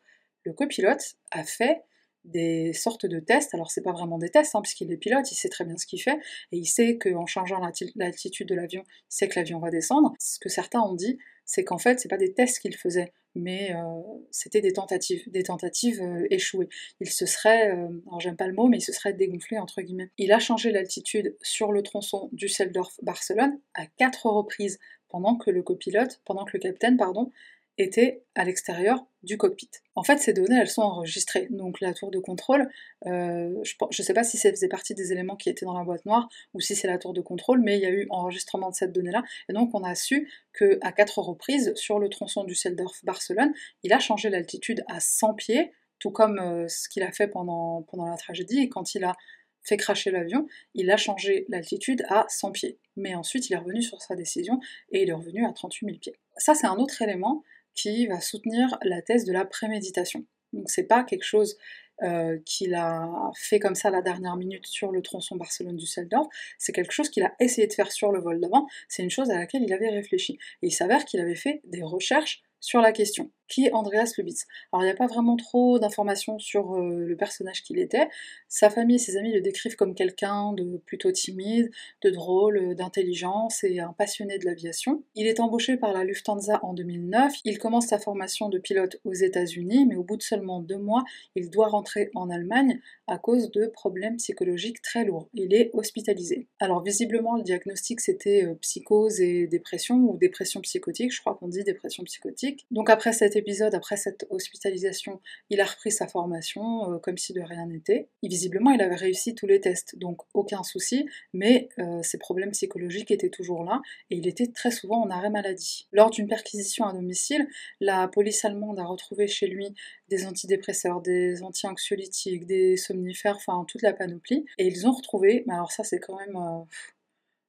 le 0.44 0.52
copilote 0.52 1.14
a 1.30 1.44
fait 1.44 1.82
des 2.28 2.73
sortes 2.73 3.06
de 3.06 3.20
tests. 3.20 3.54
Alors 3.54 3.70
c'est 3.70 3.82
pas 3.82 3.92
vraiment 3.92 4.18
des 4.18 4.30
tests, 4.30 4.54
hein, 4.54 4.62
puisqu'il 4.62 4.92
est 4.92 4.97
pilote, 4.97 5.30
il 5.30 5.35
sait 5.35 5.49
très 5.49 5.64
bien 5.64 5.76
ce 5.76 5.87
qu'il 5.87 6.02
fait, 6.02 6.18
et 6.52 6.58
il 6.58 6.66
sait 6.66 6.99
qu'en 6.99 7.26
changeant 7.26 7.61
l'altitude 7.97 8.49
de 8.49 8.54
l'avion, 8.54 8.82
il 8.87 9.04
sait 9.08 9.28
que 9.28 9.38
l'avion 9.38 9.58
va 9.58 9.70
descendre. 9.70 10.14
Ce 10.18 10.38
que 10.38 10.49
certains 10.49 10.80
ont 10.80 10.94
dit, 10.94 11.18
c'est 11.44 11.64
qu'en 11.64 11.78
fait, 11.78 11.99
c'est 11.99 12.08
pas 12.08 12.18
des 12.18 12.35
tests 12.35 12.58
qu'il 12.58 12.76
faisait, 12.76 13.12
mais 13.35 13.75
euh, 13.75 14.02
c'était 14.30 14.61
des 14.61 14.75
tentatives, 14.75 15.23
des 15.28 15.44
tentatives 15.44 16.02
euh, 16.02 16.26
échouées. 16.30 16.68
Il 17.00 17.11
se 17.11 17.25
serait, 17.25 17.70
euh, 17.70 17.88
alors 18.06 18.20
j'aime 18.20 18.37
pas 18.37 18.47
le 18.47 18.52
mot, 18.52 18.68
mais 18.68 18.78
il 18.78 18.82
se 18.82 18.92
serait 18.92 19.14
dégonflé 19.14 19.58
entre 19.58 19.80
guillemets. 19.80 20.11
Il 20.18 20.32
a 20.32 20.38
changé 20.38 20.73
l'altitude 20.73 21.37
sur 21.40 21.73
le 21.73 21.82
tronçon 21.82 22.28
Düsseldorf-Barcelone 22.32 23.58
à 23.75 23.87
quatre 23.87 24.26
reprises 24.26 24.78
pendant 25.08 25.37
que 25.37 25.50
le 25.50 25.62
copilote, 25.62 26.20
pendant 26.26 26.44
que 26.44 26.50
le 26.52 26.58
capitaine, 26.58 26.99
pardon, 26.99 27.30
était 27.78 28.25
à 28.35 28.44
l'extérieur 28.44 29.06
du 29.23 29.38
cockpit. 29.38 29.70
En 29.94 30.02
fait, 30.02 30.18
ces 30.18 30.32
données, 30.32 30.58
elles 30.61 30.68
sont 30.68 30.82
enregistrées. 30.82 31.47
Donc 31.50 31.80
la 31.80 31.94
tour 31.94 32.11
de 32.11 32.18
contrôle, 32.18 32.68
euh, 33.06 33.54
je 33.62 33.75
ne 33.85 34.04
sais 34.04 34.14
pas 34.14 34.25
si 34.25 34.37
ça 34.37 34.50
faisait 34.50 34.68
partie 34.68 34.94
des 34.94 35.12
éléments 35.12 35.37
qui 35.37 35.49
étaient 35.49 35.64
dans 35.64 35.78
la 35.78 35.85
boîte 35.85 36.04
noire 36.04 36.28
ou 36.54 36.61
si 36.61 36.75
c'est 36.75 36.88
la 36.88 36.99
tour 36.99 37.14
de 37.14 37.20
contrôle, 37.20 37.61
mais 37.61 37.76
il 37.76 37.82
y 37.82 37.87
a 37.87 37.90
eu 37.90 38.06
enregistrement 38.11 38.70
de 38.70 38.75
cette 38.75 38.92
donnée-là. 38.92 39.23
Et 39.49 39.52
donc 39.52 39.70
on 39.75 39.85
a 39.85 39.94
su 39.94 40.28
qu'à 40.52 40.92
quatre 40.92 41.20
reprises, 41.20 41.73
sur 41.76 41.99
le 41.99 42.08
tronçon 42.08 42.44
du 42.44 42.54
Seldorf-Barcelone, 42.54 43.52
il 43.85 43.92
a 43.92 44.00
changé 44.00 44.28
l'altitude 44.28 44.85
à 44.88 44.99
100 44.99 45.35
pieds, 45.35 45.73
tout 46.00 46.11
comme 46.11 46.38
euh, 46.38 46.68
ce 46.68 46.88
qu'il 46.88 47.04
a 47.04 47.12
fait 47.12 47.28
pendant, 47.28 47.82
pendant 47.82 48.06
la 48.06 48.16
tragédie. 48.16 48.61
Et 48.61 48.68
quand 48.68 48.94
il 48.94 49.04
a 49.04 49.16
fait 49.62 49.76
cracher 49.76 50.11
l'avion, 50.11 50.47
il 50.75 50.90
a 50.90 50.97
changé 50.97 51.44
l'altitude 51.49 52.04
à 52.08 52.26
100 52.28 52.52
pieds. 52.52 52.78
Mais 52.97 53.14
ensuite, 53.14 53.50
il 53.50 53.52
est 53.52 53.58
revenu 53.58 53.82
sur 53.82 54.00
sa 54.00 54.16
décision 54.16 54.61
et 54.90 55.02
il 55.02 55.08
est 55.08 55.12
revenu 55.12 55.44
à 55.47 55.52
38 55.52 55.87
000 55.87 55.99
pieds. 55.99 56.16
Ça, 56.37 56.54
c'est 56.54 56.66
un 56.66 56.76
autre 56.76 57.02
élément 57.02 57.44
qui 57.78 58.08
va 58.08 58.20
soutenir 58.20 58.76
la 58.82 59.02
thèse 59.02 59.25
de 59.25 59.32
la 59.32 59.44
préméditation. 59.44 60.25
Donc 60.52 60.68
c'est 60.68 60.88
pas 60.88 61.04
quelque 61.04 61.25
chose 61.25 61.56
euh, 62.02 62.38
qu'il 62.44 62.75
a 62.75 63.08
fait 63.37 63.61
comme 63.61 63.75
ça 63.75 63.90
la 63.90 64.02
dernière 64.02 64.37
minute 64.37 64.66
sur 64.66 64.90
le 64.90 65.00
tronçon 65.00 65.37
Barcelone-Düsseldorf, 65.37 66.26
c'est 66.58 66.73
quelque 66.73 66.92
chose 66.92 67.08
qu'il 67.08 67.23
a 67.23 67.35
essayé 67.38 67.66
de 67.66 67.73
faire 67.73 67.92
sur 67.92 68.11
le 68.11 68.20
vol 68.20 68.40
d'avant, 68.40 68.66
c'est 68.88 69.02
une 69.02 69.11
chose 69.11 69.30
à 69.30 69.37
laquelle 69.37 69.62
il 69.62 69.73
avait 69.73 69.90
réfléchi. 69.90 70.38
Et 70.62 70.68
il 70.68 70.73
s'avère 70.73 71.04
qu'il 71.04 71.20
avait 71.20 71.35
fait 71.37 71.61
des 71.64 71.82
recherches 71.82 72.42
sur 72.60 72.80
la 72.80 72.92
question. 72.92 73.30
Qui 73.48 73.64
est 73.64 73.72
Andreas 73.72 74.12
Lubitz? 74.18 74.46
Alors 74.72 74.82
il 74.82 74.86
n'y 74.86 74.92
a 74.92 74.96
pas 74.96 75.06
vraiment 75.06 75.36
trop 75.36 75.78
d'informations 75.78 76.38
sur 76.38 76.74
euh, 76.74 77.06
le 77.06 77.16
personnage 77.16 77.62
qu'il 77.62 77.78
était. 77.78 78.08
Sa 78.46 78.68
famille 78.68 78.96
et 78.96 78.98
ses 78.98 79.16
amis 79.16 79.32
le 79.32 79.40
décrivent 79.40 79.74
comme 79.74 79.94
quelqu'un 79.94 80.52
de 80.52 80.76
plutôt 80.84 81.10
timide, 81.10 81.70
de 82.02 82.10
drôle, 82.10 82.74
d'intelligence 82.74 83.64
et 83.64 83.80
un 83.80 83.94
passionné 83.94 84.38
de 84.38 84.44
l'aviation. 84.44 85.02
Il 85.14 85.26
est 85.26 85.40
embauché 85.40 85.78
par 85.78 85.94
la 85.94 86.04
Lufthansa 86.04 86.60
en 86.62 86.74
2009. 86.74 87.32
Il 87.44 87.58
commence 87.58 87.86
sa 87.86 87.98
formation 87.98 88.50
de 88.50 88.58
pilote 88.58 89.00
aux 89.04 89.14
États-Unis, 89.14 89.86
mais 89.86 89.96
au 89.96 90.04
bout 90.04 90.18
de 90.18 90.22
seulement 90.22 90.60
deux 90.60 90.76
mois, 90.76 91.04
il 91.34 91.48
doit 91.48 91.68
rentrer 91.68 92.10
en 92.14 92.28
Allemagne 92.28 92.80
à 93.06 93.16
cause 93.16 93.50
de 93.50 93.66
problèmes 93.66 94.16
psychologiques 94.16 94.82
très 94.82 95.06
lourds. 95.06 95.30
Il 95.32 95.54
est 95.54 95.70
hospitalisé. 95.72 96.48
Alors 96.60 96.82
visiblement, 96.82 97.36
le 97.36 97.42
diagnostic 97.42 98.00
c'était 98.00 98.44
euh, 98.44 98.54
psychose 98.56 99.22
et 99.22 99.46
dépression 99.46 99.96
ou 99.96 100.18
dépression 100.18 100.60
psychotique. 100.60 101.14
Je 101.14 101.20
crois 101.20 101.34
qu'on 101.34 101.48
dit 101.48 101.64
dépression 101.64 102.04
psychotique. 102.04 102.48
Donc 102.71 102.90
après 102.90 103.12
cet 103.12 103.37
épisode, 103.37 103.75
après 103.75 103.97
cette 103.97 104.26
hospitalisation, 104.31 105.21
il 105.50 105.61
a 105.61 105.64
repris 105.64 105.90
sa 105.90 106.07
formation 106.07 106.93
euh, 106.93 106.99
comme 106.99 107.17
si 107.17 107.33
de 107.33 107.40
rien 107.40 107.67
n'était. 107.67 108.09
Visiblement, 108.23 108.71
il 108.71 108.81
avait 108.81 108.95
réussi 108.95 109.35
tous 109.35 109.47
les 109.47 109.61
tests, 109.61 109.99
donc 109.99 110.23
aucun 110.35 110.62
souci, 110.62 111.07
mais 111.33 111.69
euh, 111.78 112.02
ses 112.02 112.19
problèmes 112.19 112.52
psychologiques 112.52 113.11
étaient 113.11 113.31
toujours 113.31 113.64
là 113.64 113.81
et 114.11 114.17
il 114.17 114.26
était 114.26 114.49
très 114.49 114.71
souvent 114.71 115.02
en 115.02 115.11
arrêt 115.11 115.31
maladie. 115.31 115.88
Lors 115.93 116.11
d'une 116.11 116.28
perquisition 116.28 116.85
à 116.85 116.93
domicile, 116.93 117.47
la 117.81 118.09
police 118.09 118.45
allemande 118.45 118.78
a 118.78 118.85
retrouvé 118.85 119.26
chez 119.26 119.47
lui 119.47 119.75
des 120.09 120.26
antidépresseurs, 120.26 121.00
des 121.00 121.43
anti-anxiolytiques, 121.43 122.47
des 122.47 122.76
somnifères, 122.76 123.37
enfin 123.37 123.64
toute 123.67 123.83
la 123.83 123.93
panoplie, 123.93 124.45
et 124.59 124.67
ils 124.67 124.87
ont 124.87 124.93
retrouvé, 124.93 125.45
mais 125.47 125.55
alors 125.55 125.73
ça 125.73 125.85
c'est 125.85 125.99
quand 125.99 126.17
même... 126.17 126.37
Euh, 126.37 126.64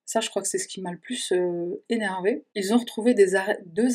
ça, 0.05 0.21
je 0.21 0.29
crois 0.31 0.41
que 0.41 0.47
c'est 0.47 0.57
ce 0.57 0.67
qui 0.67 0.81
m'a 0.81 0.91
le 0.91 0.97
plus 0.97 1.31
énervé. 1.87 2.43
Ils 2.55 2.73
ont 2.73 2.79
retrouvé 2.79 3.13
deux 3.13 3.35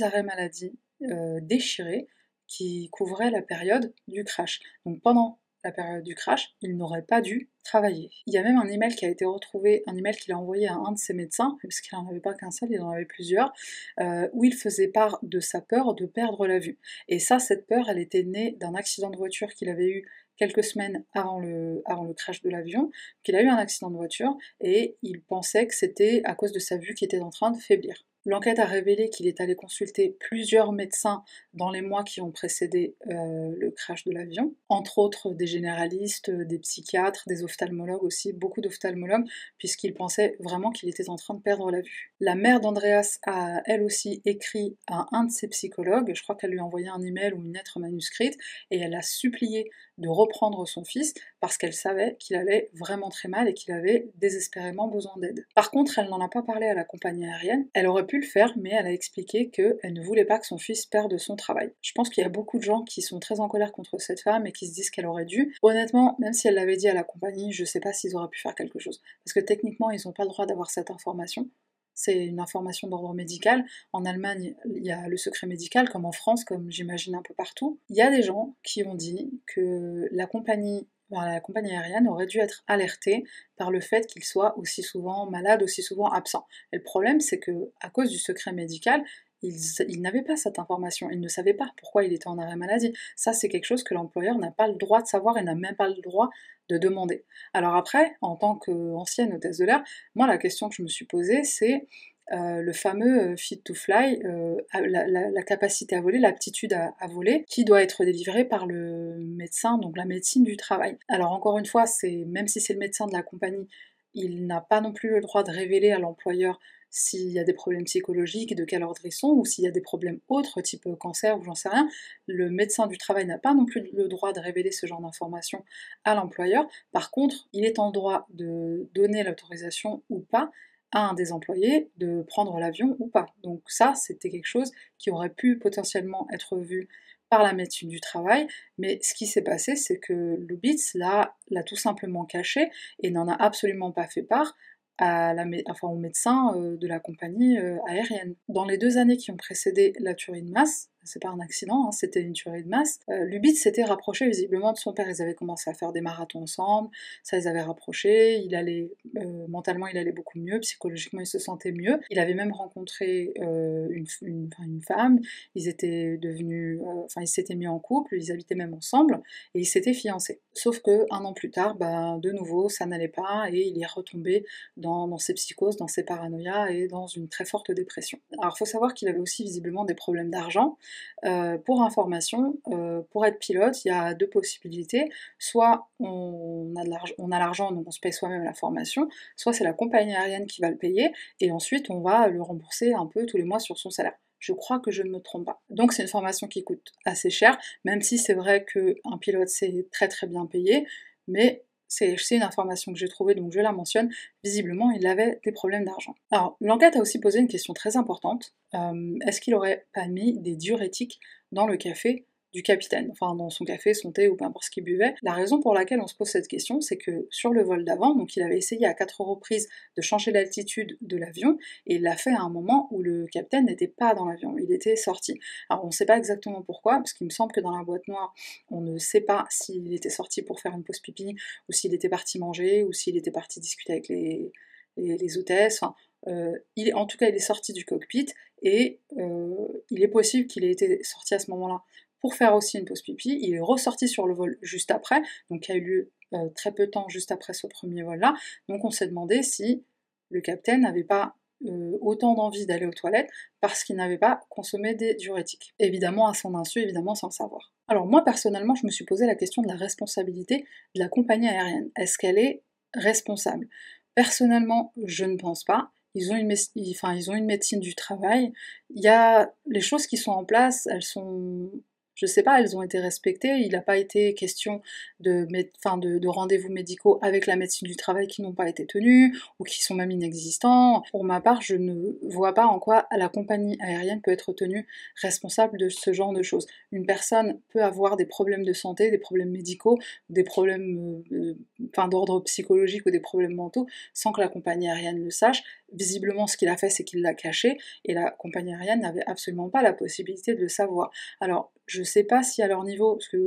arrêts 0.04 0.22
maladie 0.22 0.72
euh, 1.10 1.40
déchiré 1.42 2.08
qui 2.46 2.88
couvrait 2.90 3.30
la 3.30 3.42
période 3.42 3.92
du 4.08 4.24
crash. 4.24 4.60
Donc 4.84 5.00
pendant 5.02 5.38
la 5.64 5.72
période 5.72 6.04
du 6.04 6.14
crash, 6.14 6.54
il 6.60 6.76
n'aurait 6.76 7.02
pas 7.02 7.22
dû 7.22 7.50
travailler. 7.64 8.10
Il 8.26 8.34
y 8.34 8.38
a 8.38 8.42
même 8.42 8.58
un 8.58 8.68
email 8.68 8.94
qui 8.94 9.06
a 9.06 9.08
été 9.08 9.24
retrouvé, 9.24 9.82
un 9.86 9.96
email 9.96 10.14
qu'il 10.14 10.32
a 10.34 10.38
envoyé 10.38 10.68
à 10.68 10.74
un 10.74 10.92
de 10.92 10.98
ses 10.98 11.14
médecins, 11.14 11.56
puisqu'il 11.58 11.94
n'en 11.94 12.06
avait 12.06 12.20
pas 12.20 12.34
qu'un 12.34 12.50
seul, 12.50 12.68
il 12.70 12.80
en 12.80 12.90
avait 12.90 13.06
plusieurs, 13.06 13.52
euh, 13.98 14.28
où 14.34 14.44
il 14.44 14.54
faisait 14.54 14.88
part 14.88 15.18
de 15.22 15.40
sa 15.40 15.62
peur 15.62 15.94
de 15.94 16.04
perdre 16.04 16.46
la 16.46 16.58
vue. 16.58 16.78
Et 17.08 17.18
ça, 17.18 17.38
cette 17.38 17.66
peur, 17.66 17.88
elle 17.88 17.98
était 17.98 18.24
née 18.24 18.56
d'un 18.60 18.74
accident 18.74 19.08
de 19.08 19.16
voiture 19.16 19.48
qu'il 19.54 19.70
avait 19.70 19.88
eu 19.88 20.06
quelques 20.36 20.64
semaines 20.64 21.04
avant 21.14 21.38
le, 21.38 21.82
avant 21.86 22.04
le 22.04 22.12
crash 22.12 22.42
de 22.42 22.50
l'avion, 22.50 22.90
qu'il 23.22 23.34
a 23.36 23.42
eu 23.42 23.48
un 23.48 23.56
accident 23.56 23.90
de 23.90 23.96
voiture, 23.96 24.36
et 24.60 24.96
il 25.02 25.22
pensait 25.22 25.66
que 25.66 25.74
c'était 25.74 26.20
à 26.24 26.34
cause 26.34 26.52
de 26.52 26.58
sa 26.58 26.76
vue 26.76 26.94
qui 26.94 27.04
était 27.04 27.20
en 27.20 27.30
train 27.30 27.50
de 27.50 27.58
faiblir. 27.58 28.04
L'enquête 28.26 28.58
a 28.58 28.64
révélé 28.64 29.10
qu'il 29.10 29.26
est 29.26 29.40
allé 29.40 29.54
consulter 29.54 30.16
plusieurs 30.18 30.72
médecins 30.72 31.22
dans 31.52 31.70
les 31.70 31.82
mois 31.82 32.04
qui 32.04 32.20
ont 32.20 32.30
précédé 32.30 32.96
euh, 33.08 33.52
le 33.56 33.70
crash 33.70 34.04
de 34.04 34.12
l'avion, 34.12 34.54
entre 34.68 34.98
autres 34.98 35.34
des 35.34 35.46
généralistes, 35.46 36.30
des 36.30 36.58
psychiatres, 36.58 37.24
des 37.26 37.44
ophtalmologues 37.44 38.02
aussi, 38.02 38.32
beaucoup 38.32 38.60
d'ophtalmologues, 38.60 39.26
puisqu'il 39.58 39.92
pensait 39.94 40.36
vraiment 40.40 40.70
qu'il 40.70 40.88
était 40.88 41.10
en 41.10 41.16
train 41.16 41.34
de 41.34 41.40
perdre 41.40 41.70
la 41.70 41.80
vue. 41.80 42.12
La 42.20 42.34
mère 42.34 42.60
d'Andreas 42.60 43.18
a 43.26 43.60
elle 43.66 43.82
aussi 43.82 44.22
écrit 44.24 44.76
à 44.86 45.06
un 45.12 45.24
de 45.24 45.30
ses 45.30 45.48
psychologues, 45.48 46.12
je 46.14 46.22
crois 46.22 46.34
qu'elle 46.34 46.50
lui 46.50 46.60
a 46.60 46.64
envoyé 46.64 46.88
un 46.88 47.02
email 47.02 47.32
ou 47.34 47.42
une 47.42 47.52
lettre 47.52 47.78
manuscrite, 47.78 48.38
et 48.70 48.78
elle 48.78 48.94
a 48.94 49.02
supplié 49.02 49.70
de 49.98 50.08
reprendre 50.08 50.66
son 50.66 50.84
fils 50.84 51.14
parce 51.44 51.58
qu'elle 51.58 51.74
savait 51.74 52.16
qu'il 52.18 52.36
allait 52.36 52.70
vraiment 52.72 53.10
très 53.10 53.28
mal 53.28 53.48
et 53.48 53.52
qu'il 53.52 53.74
avait 53.74 54.08
désespérément 54.14 54.88
besoin 54.88 55.12
d'aide. 55.18 55.44
Par 55.54 55.70
contre, 55.70 55.98
elle 55.98 56.08
n'en 56.08 56.22
a 56.22 56.28
pas 56.30 56.40
parlé 56.40 56.64
à 56.68 56.72
la 56.72 56.84
compagnie 56.84 57.26
aérienne, 57.26 57.68
elle 57.74 57.86
aurait 57.86 58.06
pu 58.06 58.18
le 58.18 58.26
faire, 58.26 58.54
mais 58.56 58.70
elle 58.70 58.86
a 58.86 58.92
expliqué 58.92 59.50
qu'elle 59.50 59.92
ne 59.92 60.00
voulait 60.00 60.24
pas 60.24 60.38
que 60.38 60.46
son 60.46 60.56
fils 60.56 60.86
perde 60.86 61.18
son 61.18 61.36
travail. 61.36 61.70
Je 61.82 61.92
pense 61.92 62.08
qu'il 62.08 62.22
y 62.22 62.26
a 62.26 62.30
beaucoup 62.30 62.56
de 62.56 62.62
gens 62.62 62.82
qui 62.82 63.02
sont 63.02 63.20
très 63.20 63.40
en 63.40 63.48
colère 63.48 63.72
contre 63.72 63.98
cette 63.98 64.22
femme 64.22 64.46
et 64.46 64.52
qui 64.52 64.66
se 64.68 64.72
disent 64.72 64.88
qu'elle 64.88 65.04
aurait 65.04 65.26
dû. 65.26 65.54
Honnêtement, 65.60 66.16
même 66.18 66.32
si 66.32 66.48
elle 66.48 66.54
l'avait 66.54 66.78
dit 66.78 66.88
à 66.88 66.94
la 66.94 67.04
compagnie, 67.04 67.52
je 67.52 67.66
sais 67.66 67.80
pas 67.80 67.92
s'ils 67.92 68.16
auraient 68.16 68.30
pu 68.30 68.40
faire 68.40 68.54
quelque 68.54 68.78
chose. 68.78 69.02
Parce 69.22 69.34
que 69.34 69.40
techniquement, 69.40 69.90
ils 69.90 70.00
n'ont 70.06 70.12
pas 70.12 70.22
le 70.22 70.30
droit 70.30 70.46
d'avoir 70.46 70.70
cette 70.70 70.90
information. 70.90 71.50
C'est 71.94 72.26
une 72.26 72.40
information 72.40 72.88
d'ordre 72.88 73.14
médical. 73.14 73.64
En 73.92 74.04
Allemagne, 74.04 74.54
il 74.74 74.84
y 74.84 74.90
a 74.90 75.08
le 75.08 75.16
secret 75.16 75.46
médical, 75.46 75.88
comme 75.88 76.04
en 76.04 76.12
France, 76.12 76.44
comme 76.44 76.70
j'imagine 76.70 77.14
un 77.14 77.22
peu 77.22 77.34
partout. 77.34 77.78
Il 77.88 77.96
y 77.96 78.02
a 78.02 78.10
des 78.10 78.22
gens 78.22 78.56
qui 78.64 78.82
ont 78.84 78.96
dit 78.96 79.40
que 79.46 80.08
la 80.10 80.26
compagnie 80.26 80.88
la 81.22 81.40
compagnie 81.40 81.72
aérienne 81.72 82.08
aurait 82.08 82.26
dû 82.26 82.38
être 82.38 82.64
alertée 82.66 83.24
par 83.56 83.70
le 83.70 83.80
fait 83.80 84.06
qu'il 84.06 84.24
soit 84.24 84.56
aussi 84.58 84.82
souvent 84.82 85.28
malade, 85.30 85.62
aussi 85.62 85.82
souvent 85.82 86.08
absent. 86.08 86.46
Et 86.72 86.76
le 86.76 86.82
problème, 86.82 87.20
c'est 87.20 87.38
que 87.38 87.70
à 87.80 87.90
cause 87.90 88.10
du 88.10 88.18
secret 88.18 88.52
médical, 88.52 89.04
il 89.42 90.00
n'avait 90.00 90.22
pas 90.22 90.36
cette 90.36 90.58
information, 90.58 91.10
il 91.10 91.20
ne 91.20 91.28
savait 91.28 91.54
pas 91.54 91.70
pourquoi 91.76 92.04
il 92.04 92.12
était 92.12 92.28
en 92.28 92.38
arrêt 92.38 92.56
maladie. 92.56 92.92
Ça, 93.16 93.32
c'est 93.32 93.48
quelque 93.48 93.66
chose 93.66 93.84
que 93.84 93.94
l'employeur 93.94 94.38
n'a 94.38 94.50
pas 94.50 94.68
le 94.68 94.74
droit 94.74 95.02
de 95.02 95.06
savoir 95.06 95.36
et 95.36 95.42
n'a 95.42 95.54
même 95.54 95.76
pas 95.76 95.88
le 95.88 96.00
droit 96.02 96.30
de 96.68 96.78
demander. 96.78 97.24
Alors 97.52 97.74
après, 97.74 98.16
en 98.22 98.36
tant 98.36 98.56
qu'ancienne 98.56 99.34
hôtesse 99.34 99.58
de 99.58 99.66
l'air, 99.66 99.84
moi, 100.14 100.26
la 100.26 100.38
question 100.38 100.68
que 100.68 100.74
je 100.76 100.82
me 100.82 100.88
suis 100.88 101.04
posée, 101.04 101.44
c'est 101.44 101.86
euh, 102.32 102.62
le 102.62 102.72
fameux 102.72 103.32
euh, 103.32 103.36
fit 103.36 103.60
to 103.60 103.74
fly, 103.74 104.20
euh, 104.24 104.56
la, 104.72 105.42
capacité 105.42 105.94
à 105.94 106.00
voler, 106.00 106.18
l'aptitude 106.18 106.72
à, 106.72 107.06
voler, 107.08 107.44
qui 107.48 107.64
doit 107.64 107.82
être 107.82 108.04
délivrée 108.04 108.44
par 108.44 108.66
le 108.66 109.18
médecin, 109.20 109.78
donc 109.78 109.96
la 109.96 110.06
médecine 110.06 110.42
du 110.42 110.56
travail. 110.56 110.96
Alors 111.08 111.32
encore 111.32 111.58
une 111.58 111.66
fois, 111.66 111.84
même 112.26 112.48
si 112.48 112.60
c'est 112.60 112.72
le 112.72 112.78
médecin 112.78 113.06
de 113.06 113.12
la 113.12 113.22
compagnie, 113.22 113.68
il 114.14 114.46
n'a 114.46 114.60
pas 114.60 114.80
non 114.80 114.92
plus 114.92 115.10
le 115.10 115.20
droit 115.20 115.42
de 115.42 115.50
révéler 115.50 115.90
à 115.90 115.98
l'employeur 115.98 116.60
s'il 116.88 117.32
y 117.32 117.40
a 117.40 117.44
des 117.44 117.52
problèmes 117.52 117.84
psychologiques, 117.84 118.54
de 118.54 118.64
quel 118.64 118.84
ordre 118.84 119.00
ils 119.04 119.12
sont, 119.12 119.32
ou 119.32 119.44
s'il 119.44 119.64
y 119.64 119.66
a 119.66 119.72
des 119.72 119.80
problèmes 119.80 120.20
autres, 120.28 120.60
type 120.60 120.86
cancer 121.00 121.36
ou 121.36 121.42
j'en 121.42 121.56
sais 121.56 121.68
rien. 121.68 121.88
Le 122.28 122.50
médecin 122.50 122.86
du 122.86 122.96
travail 122.96 123.26
n'a 123.26 123.36
pas 123.36 123.52
non 123.52 123.66
plus 123.66 123.90
le 123.92 124.06
droit 124.06 124.32
de 124.32 124.38
révéler 124.38 124.70
ce 124.70 124.86
genre 124.86 125.00
d'informations 125.00 125.64
à 126.04 126.14
l'employeur. 126.14 126.66
Par 126.92 127.10
contre, 127.10 127.48
il 127.52 127.64
est 127.64 127.80
en 127.80 127.90
droit 127.90 128.26
de 128.30 128.88
donner 128.94 129.24
l'autorisation 129.24 130.04
ou 130.08 130.20
pas 130.20 130.52
un 130.94 131.12
des 131.14 131.32
employés 131.32 131.90
de 131.98 132.22
prendre 132.22 132.58
l'avion 132.58 132.96
ou 132.98 133.08
pas. 133.08 133.26
Donc 133.42 133.62
ça, 133.66 133.94
c'était 133.94 134.30
quelque 134.30 134.46
chose 134.46 134.72
qui 134.98 135.10
aurait 135.10 135.30
pu 135.30 135.58
potentiellement 135.58 136.26
être 136.32 136.56
vu 136.56 136.88
par 137.28 137.42
la 137.42 137.52
médecine 137.52 137.88
du 137.88 138.00
travail, 138.00 138.46
mais 138.78 138.98
ce 139.02 139.14
qui 139.14 139.26
s'est 139.26 139.42
passé, 139.42 139.76
c'est 139.76 139.98
que 139.98 140.36
Lubitz 140.38 140.94
l'a 140.94 141.34
tout 141.66 141.76
simplement 141.76 142.24
caché 142.24 142.70
et 143.02 143.10
n'en 143.10 143.28
a 143.28 143.34
absolument 143.34 143.92
pas 143.92 144.06
fait 144.06 144.22
part 144.22 144.54
à 144.98 145.34
la, 145.34 145.44
aux 145.82 145.96
médecins 145.96 146.54
euh, 146.54 146.76
de 146.76 146.86
la 146.86 147.00
compagnie 147.00 147.58
euh, 147.58 147.78
aérienne. 147.88 148.36
Dans 148.48 148.64
les 148.64 148.78
deux 148.78 148.98
années 148.98 149.16
qui 149.16 149.30
ont 149.32 149.36
précédé 149.36 149.94
la 149.98 150.14
tuerie 150.14 150.42
de 150.42 150.50
masse, 150.50 150.90
c'est 151.04 151.20
pas 151.20 151.28
un 151.28 151.40
accident, 151.40 151.88
hein, 151.88 151.92
c'était 151.92 152.20
une 152.20 152.32
tuerie 152.32 152.64
de 152.64 152.68
masse. 152.68 153.00
Euh, 153.08 153.24
Lubitz 153.24 153.60
s'était 153.60 153.84
rapproché 153.84 154.26
visiblement 154.26 154.72
de 154.72 154.78
son 154.78 154.92
père, 154.92 155.08
ils 155.08 155.22
avaient 155.22 155.34
commencé 155.34 155.70
à 155.70 155.74
faire 155.74 155.92
des 155.92 156.00
marathons 156.00 156.42
ensemble, 156.42 156.88
ça 157.22 157.36
les 157.36 157.46
avait 157.46 157.62
rapprochés, 157.62 158.38
il 158.38 158.54
allait, 158.54 158.90
euh, 159.16 159.46
mentalement 159.48 159.86
il 159.86 159.98
allait 159.98 160.12
beaucoup 160.12 160.38
mieux, 160.38 160.60
psychologiquement 160.60 161.20
il 161.20 161.26
se 161.26 161.38
sentait 161.38 161.72
mieux. 161.72 162.00
Il 162.10 162.18
avait 162.18 162.34
même 162.34 162.52
rencontré 162.52 163.32
euh, 163.40 163.88
une, 163.90 164.80
femme, 164.86 165.20
ils 165.54 165.68
étaient 165.68 166.16
devenus, 166.18 166.80
enfin 167.04 167.22
ils 167.22 167.28
s'étaient 167.28 167.54
mis 167.54 167.66
en 167.66 167.78
couple, 167.78 168.16
ils 168.16 168.32
habitaient 168.32 168.54
même 168.54 168.74
ensemble, 168.74 169.22
et 169.54 169.60
ils 169.60 169.66
s'étaient 169.66 169.94
fiancés. 169.94 170.40
Sauf 170.52 170.80
que 170.80 171.06
un 171.10 171.24
an 171.24 171.32
plus 171.32 171.50
tard, 171.50 171.76
bah, 171.76 172.18
de 172.20 172.30
nouveau, 172.30 172.68
ça 172.68 172.86
n'allait 172.86 173.08
pas, 173.08 173.46
et 173.50 173.68
il 173.68 173.80
est 173.80 173.86
retombé 173.86 174.44
dans, 174.76 175.08
dans 175.08 175.18
ses 175.18 175.34
psychoses, 175.34 175.76
dans 175.76 175.88
ses 175.88 176.04
paranoïas 176.04 176.70
et 176.70 176.88
dans 176.88 177.06
une 177.06 177.28
très 177.28 177.44
forte 177.44 177.70
dépression. 177.70 178.18
Alors 178.40 178.56
faut 178.58 178.64
savoir 178.64 178.94
qu'il 178.94 179.08
avait 179.08 179.18
aussi 179.18 179.44
visiblement 179.44 179.84
des 179.84 179.94
problèmes 179.94 180.30
d'argent, 180.30 180.78
Euh, 181.24 181.58
pour 181.58 181.82
information, 181.82 182.58
euh, 182.68 183.02
pour 183.10 183.24
être 183.26 183.38
pilote, 183.38 183.84
il 183.84 183.88
y 183.88 183.90
a 183.90 184.14
deux 184.14 184.28
possibilités. 184.28 185.10
Soit 185.38 185.88
on 186.00 186.74
a 186.76 187.38
l'argent, 187.38 187.72
donc 187.72 187.86
on 187.86 187.90
se 187.90 188.00
paye 188.00 188.12
soi-même 188.12 188.44
la 188.44 188.54
formation, 188.54 189.08
soit 189.36 189.52
c'est 189.52 189.64
la 189.64 189.72
compagnie 189.72 190.14
aérienne 190.14 190.46
qui 190.46 190.60
va 190.60 190.70
le 190.70 190.76
payer, 190.76 191.12
et 191.40 191.50
ensuite 191.52 191.90
on 191.90 192.00
va 192.00 192.28
le 192.28 192.42
rembourser 192.42 192.92
un 192.92 193.06
peu 193.06 193.26
tous 193.26 193.36
les 193.36 193.44
mois 193.44 193.58
sur 193.58 193.78
son 193.78 193.90
salaire. 193.90 194.14
Je 194.38 194.52
crois 194.52 194.78
que 194.78 194.90
je 194.90 195.02
ne 195.02 195.10
me 195.10 195.20
trompe 195.20 195.46
pas. 195.46 195.62
Donc 195.70 195.92
c'est 195.92 196.02
une 196.02 196.08
formation 196.08 196.48
qui 196.48 196.64
coûte 196.64 196.92
assez 197.06 197.30
cher, 197.30 197.58
même 197.84 198.02
si 198.02 198.18
c'est 198.18 198.34
vrai 198.34 198.64
qu'un 198.64 199.18
pilote 199.18 199.48
c'est 199.48 199.88
très 199.90 200.08
très 200.08 200.26
bien 200.26 200.44
payé, 200.46 200.86
mais 201.28 201.64
c'est 201.94 202.36
une 202.36 202.42
information 202.42 202.92
que 202.92 202.98
j'ai 202.98 203.08
trouvée, 203.08 203.34
donc 203.34 203.52
je 203.52 203.60
la 203.60 203.72
mentionne. 203.72 204.10
Visiblement, 204.42 204.90
il 204.90 205.06
avait 205.06 205.40
des 205.44 205.52
problèmes 205.52 205.84
d'argent. 205.84 206.14
Alors, 206.30 206.56
l'enquête 206.60 206.96
a 206.96 207.00
aussi 207.00 207.20
posé 207.20 207.38
une 207.38 207.48
question 207.48 207.74
très 207.74 207.96
importante. 207.96 208.54
Euh, 208.74 209.18
est-ce 209.26 209.40
qu'il 209.40 209.54
aurait 209.54 209.86
pas 209.92 210.06
mis 210.06 210.38
des 210.38 210.56
diurétiques 210.56 211.20
dans 211.52 211.66
le 211.66 211.76
café? 211.76 212.26
Du 212.54 212.62
capitaine, 212.62 213.08
enfin 213.10 213.34
dans 213.34 213.50
son 213.50 213.64
café, 213.64 213.94
son 213.94 214.12
thé 214.12 214.28
ou 214.28 214.36
peu 214.36 214.44
importe 214.44 214.66
ce 214.66 214.70
qu'il 214.70 214.84
buvait. 214.84 215.16
La 215.22 215.32
raison 215.32 215.60
pour 215.60 215.74
laquelle 215.74 216.00
on 216.00 216.06
se 216.06 216.14
pose 216.14 216.28
cette 216.28 216.46
question, 216.46 216.80
c'est 216.80 216.96
que 216.96 217.26
sur 217.28 217.50
le 217.50 217.64
vol 217.64 217.84
d'avant, 217.84 218.14
donc 218.14 218.36
il 218.36 218.42
avait 218.42 218.56
essayé 218.56 218.86
à 218.86 218.94
quatre 218.94 219.20
reprises 219.20 219.68
de 219.96 220.02
changer 220.02 220.30
l'altitude 220.30 220.96
de 221.00 221.16
l'avion, 221.16 221.58
et 221.88 221.96
il 221.96 222.02
l'a 222.02 222.16
fait 222.16 222.30
à 222.30 222.40
un 222.40 222.48
moment 222.48 222.86
où 222.92 223.02
le 223.02 223.26
capitaine 223.26 223.66
n'était 223.66 223.88
pas 223.88 224.14
dans 224.14 224.24
l'avion, 224.24 224.56
il 224.56 224.72
était 224.72 224.94
sorti. 224.94 225.40
Alors 225.68 225.82
on 225.82 225.88
ne 225.88 225.92
sait 225.92 226.06
pas 226.06 226.16
exactement 226.16 226.62
pourquoi, 226.62 226.98
parce 226.98 227.12
qu'il 227.12 227.26
me 227.26 227.32
semble 227.32 227.50
que 227.50 227.60
dans 227.60 227.76
la 227.76 227.82
boîte 227.82 228.06
noire, 228.06 228.32
on 228.70 228.80
ne 228.80 228.98
sait 228.98 229.20
pas 229.20 229.46
s'il 229.50 229.92
était 229.92 230.08
sorti 230.08 230.42
pour 230.42 230.60
faire 230.60 230.72
une 230.74 230.84
pause 230.84 231.00
pipi, 231.00 231.34
ou 231.68 231.72
s'il 231.72 231.92
était 231.92 232.08
parti 232.08 232.38
manger, 232.38 232.84
ou 232.84 232.92
s'il 232.92 233.16
était 233.16 233.32
parti 233.32 233.58
discuter 233.58 233.94
avec 233.94 234.08
les, 234.08 234.52
les, 234.96 235.38
hôtesses. 235.38 235.80
Euh, 236.28 236.56
en 236.94 237.06
tout 237.06 237.18
cas, 237.18 237.28
il 237.28 237.34
est 237.34 237.40
sorti 237.40 237.72
du 237.72 237.84
cockpit 237.84 238.26
et 238.62 239.00
euh, 239.18 239.82
il 239.90 240.04
est 240.04 240.08
possible 240.08 240.46
qu'il 240.46 240.64
ait 240.64 240.70
été 240.70 241.02
sorti 241.02 241.34
à 241.34 241.40
ce 241.40 241.50
moment-là 241.50 241.82
pour 242.24 242.34
faire 242.34 242.54
aussi 242.54 242.78
une 242.78 242.86
pause 242.86 243.02
pipi. 243.02 243.38
Il 243.42 243.54
est 243.54 243.60
ressorti 243.60 244.08
sur 244.08 244.26
le 244.26 244.32
vol 244.32 244.56
juste 244.62 244.90
après, 244.90 245.20
donc 245.50 245.60
qui 245.60 245.72
a 245.72 245.74
eu 245.74 245.82
lieu 245.82 246.12
euh, 246.32 246.48
très 246.56 246.72
peu 246.72 246.86
de 246.86 246.90
temps 246.90 247.06
juste 247.10 247.30
après 247.30 247.52
ce 247.52 247.66
premier 247.66 248.02
vol-là. 248.02 248.32
Donc 248.66 248.82
on 248.82 248.90
s'est 248.90 249.06
demandé 249.08 249.42
si 249.42 249.84
le 250.30 250.40
capitaine 250.40 250.80
n'avait 250.80 251.04
pas 251.04 251.36
euh, 251.66 251.98
autant 252.00 252.32
d'envie 252.32 252.64
d'aller 252.64 252.86
aux 252.86 252.94
toilettes 252.94 253.28
parce 253.60 253.84
qu'il 253.84 253.96
n'avait 253.96 254.16
pas 254.16 254.40
consommé 254.48 254.94
des 254.94 255.12
diurétiques. 255.12 255.74
Évidemment 255.78 256.26
à 256.26 256.32
son 256.32 256.54
insu, 256.54 256.78
évidemment 256.78 257.14
sans 257.14 257.26
le 257.26 257.32
savoir. 257.32 257.74
Alors 257.88 258.06
moi 258.06 258.24
personnellement, 258.24 258.74
je 258.74 258.86
me 258.86 258.90
suis 258.90 259.04
posé 259.04 259.26
la 259.26 259.34
question 259.34 259.60
de 259.60 259.68
la 259.68 259.76
responsabilité 259.76 260.64
de 260.94 261.00
la 261.00 261.08
compagnie 261.08 261.48
aérienne. 261.48 261.90
Est-ce 261.94 262.16
qu'elle 262.16 262.38
est 262.38 262.62
responsable? 262.94 263.68
Personnellement, 264.14 264.94
je 265.04 265.26
ne 265.26 265.36
pense 265.36 265.62
pas. 265.62 265.90
Ils 266.14 266.32
ont, 266.32 266.36
une, 266.36 266.54
enfin, 266.90 267.14
ils 267.14 267.30
ont 267.30 267.34
une 267.34 267.44
médecine 267.44 267.80
du 267.80 267.94
travail. 267.94 268.52
Il 268.94 269.02
y 269.02 269.08
a 269.08 269.52
les 269.66 269.82
choses 269.82 270.06
qui 270.06 270.16
sont 270.16 270.30
en 270.30 270.46
place, 270.46 270.86
elles 270.86 271.02
sont 271.02 271.70
je 272.14 272.26
sais 272.26 272.42
pas, 272.42 272.60
elles 272.60 272.76
ont 272.76 272.82
été 272.82 272.98
respectées. 272.98 273.56
Il 273.58 273.72
n'a 273.72 273.80
pas 273.80 273.96
été 273.96 274.34
question 274.34 274.82
de, 275.20 275.46
de, 275.46 276.18
de 276.18 276.28
rendez-vous 276.28 276.70
médicaux 276.70 277.18
avec 277.22 277.46
la 277.46 277.56
médecine 277.56 277.88
du 277.88 277.96
travail 277.96 278.26
qui 278.26 278.42
n'ont 278.42 278.52
pas 278.52 278.68
été 278.68 278.86
tenus 278.86 279.36
ou 279.58 279.64
qui 279.64 279.82
sont 279.82 279.94
même 279.94 280.10
inexistants. 280.10 281.02
Pour 281.10 281.24
ma 281.24 281.40
part, 281.40 281.60
je 281.62 281.76
ne 281.76 282.16
vois 282.22 282.54
pas 282.54 282.66
en 282.66 282.78
quoi 282.78 283.06
la 283.16 283.28
compagnie 283.28 283.76
aérienne 283.80 284.20
peut 284.22 284.30
être 284.30 284.52
tenue 284.52 284.86
responsable 285.20 285.78
de 285.78 285.88
ce 285.88 286.12
genre 286.12 286.32
de 286.32 286.42
choses. 286.42 286.66
Une 286.92 287.06
personne 287.06 287.60
peut 287.70 287.82
avoir 287.82 288.16
des 288.16 288.26
problèmes 288.26 288.64
de 288.64 288.72
santé, 288.72 289.10
des 289.10 289.18
problèmes 289.18 289.50
médicaux, 289.50 289.98
des 290.30 290.44
problèmes 290.44 291.22
euh, 291.32 291.54
enfin, 291.90 292.08
d'ordre 292.08 292.40
psychologique 292.40 293.06
ou 293.06 293.10
des 293.10 293.20
problèmes 293.20 293.54
mentaux 293.54 293.86
sans 294.12 294.32
que 294.32 294.40
la 294.40 294.48
compagnie 294.48 294.88
aérienne 294.88 295.22
le 295.22 295.30
sache. 295.30 295.62
Visiblement, 295.92 296.46
ce 296.46 296.56
qu'il 296.56 296.68
a 296.68 296.76
fait, 296.76 296.90
c'est 296.90 297.04
qu'il 297.04 297.22
l'a 297.22 297.34
caché 297.34 297.78
et 298.04 298.14
la 298.14 298.30
compagnie 298.30 298.74
aérienne 298.74 299.00
n'avait 299.00 299.24
absolument 299.26 299.68
pas 299.68 299.82
la 299.82 299.92
possibilité 299.92 300.54
de 300.54 300.60
le 300.60 300.68
savoir. 300.68 301.10
Alors, 301.40 301.72
je 301.86 302.00
ne 302.00 302.04
sais 302.04 302.24
pas 302.24 302.42
si 302.42 302.62
à 302.62 302.68
leur 302.68 302.84
niveau, 302.84 303.16
parce 303.16 303.28
que 303.28 303.38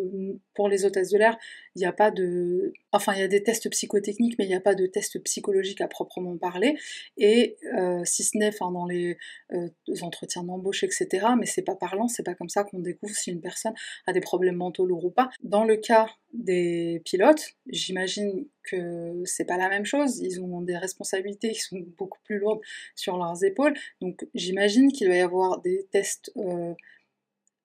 pour 0.54 0.69
les 0.69 0.86
hôtesses 0.86 1.10
de 1.10 1.17
l'air, 1.17 1.38
il 1.76 1.80
n'y 1.80 1.86
a 1.86 1.91
pas 1.91 2.12
de. 2.12 2.73
Enfin, 2.91 3.13
il 3.13 3.19
y 3.19 3.23
a 3.23 3.28
des 3.28 3.43
tests 3.43 3.69
psychotechniques, 3.69 4.36
mais 4.39 4.45
il 4.45 4.50
n'y 4.50 4.56
a 4.56 4.62
pas 4.62 4.76
de 4.76 4.86
tests 4.88 5.21
psychologiques 5.23 5.82
à 5.82 5.88
proprement 5.88 6.36
parler. 6.38 6.76
Et 7.17 7.58
euh, 7.78 8.02
si 8.04 8.23
ce 8.23 8.38
n'est 8.38 8.52
dans 8.60 8.86
les 8.86 9.17
euh, 9.54 9.67
entretiens 10.02 10.43
d'embauche, 10.43 10.84
etc., 10.84 11.28
mais 11.38 11.45
c'est 11.45 11.62
pas 11.62 11.76
parlant, 11.76 12.08
c'est 12.08 12.23
pas 12.23 12.34
comme 12.34 12.50
ça 12.50 12.63
qu'on 12.63 12.80
découvre 12.80 13.15
si 13.15 13.32
une 13.32 13.41
personne 13.41 13.73
a 14.08 14.13
des 14.13 14.21
problèmes 14.21 14.56
mentaux 14.56 14.86
lourds 14.86 15.06
ou 15.06 15.12
pas. 15.12 15.30
Dans 15.43 15.63
le 15.63 15.78
cas 15.78 16.08
des 16.34 17.02
pilotes, 17.06 17.54
j'imagine 17.67 18.47
que 18.63 19.21
c'est 19.26 19.45
pas 19.45 19.58
la 19.58 19.69
même 19.69 19.86
chose. 19.86 20.19
Ils 20.19 20.41
ont 20.41 20.62
des 20.62 20.78
responsabilités 20.78 21.52
qui 21.52 21.62
sont 21.62 21.80
beaucoup 21.97 22.19
plus 22.23 22.39
lourdes 22.39 22.62
sur 22.95 23.17
leurs 23.17 23.43
épaules. 23.43 23.73
Donc 24.02 24.28
j'imagine 24.34 24.91
qu'il 24.91 25.08
va 25.08 25.15
y 25.15 25.21
avoir 25.21 25.62
des 25.62 25.88
tests. 25.91 26.32
Euh, 26.38 26.73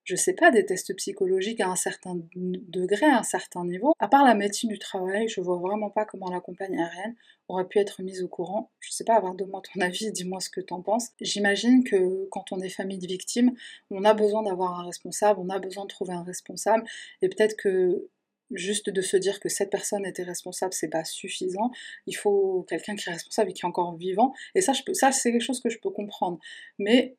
je 0.05 0.17
sais 0.17 0.33
pas, 0.33 0.51
des 0.51 0.67
tests 0.67 0.95
psychologiques 0.97 1.61
à 1.61 1.69
un 1.69 1.77
certain 1.77 2.19
degré, 2.35 3.07
à 3.07 3.19
un 3.19 3.23
certain 3.23 3.65
niveau. 3.65 3.95
À 3.99 4.09
part 4.09 4.25
la 4.25 4.35
médecine 4.35 4.69
du 4.69 4.79
travail, 4.79 5.29
je 5.29 5.41
vois 5.41 5.57
vraiment 5.59 5.91
pas 5.91 6.05
comment 6.05 6.31
la 6.31 6.41
compagnie 6.41 6.81
aérienne 6.81 7.15
aurait 7.49 7.67
pu 7.67 7.79
être 7.79 8.03
mise 8.03 8.23
au 8.23 8.29
courant. 8.29 8.71
Je 8.81 8.91
sais 8.91 9.05
pas, 9.05 9.15
avoir 9.15 9.35
de 9.35 9.45
moi 9.45 9.63
ton 9.63 9.81
avis, 9.81 10.11
dis-moi 10.11 10.41
ce 10.41 10.51
que 10.51 10.61
t'en 10.61 10.83
penses. 10.83 11.09
J'imagine 11.21 11.85
que 11.85 12.29
quand 12.31 12.53
on 12.53 12.61
est 12.61 12.69
famille 12.69 12.99
de 12.99 13.07
victimes, 13.07 13.53
on 13.91 14.05
a 14.05 14.15
besoin 14.15 14.43
d'avoir 14.43 14.81
un 14.81 14.87
responsable, 14.87 15.41
on 15.41 15.49
a 15.51 15.59
besoin 15.59 15.85
de 15.85 15.89
trouver 15.89 16.15
un 16.15 16.25
responsable, 16.25 16.85
et 17.21 17.29
peut-être 17.29 17.57
que 17.57 18.09
juste 18.55 18.91
de 18.91 19.01
se 19.01 19.17
dire 19.17 19.41
que 19.41 19.49
cette 19.49 19.71
personne 19.71 20.05
était 20.05 20.23
responsable, 20.23 20.73
c'est 20.73 20.89
pas 20.89 21.05
suffisant. 21.05 21.71
Il 22.07 22.15
faut 22.15 22.67
quelqu'un 22.69 22.97
qui 22.97 23.09
est 23.09 23.13
responsable 23.13 23.51
et 23.51 23.53
qui 23.55 23.63
est 23.63 23.69
encore 23.69 23.97
vivant. 23.97 24.35
Et 24.55 24.61
ça, 24.61 24.73
ça 24.93 25.13
c'est 25.13 25.33
quelque 25.33 25.43
chose 25.43 25.61
que 25.61 25.71
je 25.71 25.79
peux 25.79 25.91
comprendre. 25.91 26.39
Mais 26.79 27.17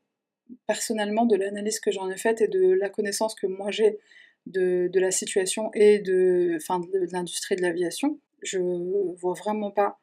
personnellement 0.68 1.26
de 1.26 1.36
l'analyse 1.36 1.80
que 1.80 1.92
j'en 1.92 2.10
ai 2.10 2.18
faite 2.18 2.42
et 2.42 2.48
de 2.48 2.72
la 2.74 2.90
connaissance 2.90 3.36
que 3.36 3.48
moi 3.48 3.72
j'ai 3.72 4.00
de, 4.46 4.90
la 4.94 5.12
situation 5.12 5.72
et 5.74 6.00
de, 6.00 6.58
l'industrie 7.12 7.56
de 7.56 7.62
l'aviation, 7.62 8.20
je 8.42 8.60
vois 9.16 9.34
vraiment 9.34 9.72
pas 9.72 10.00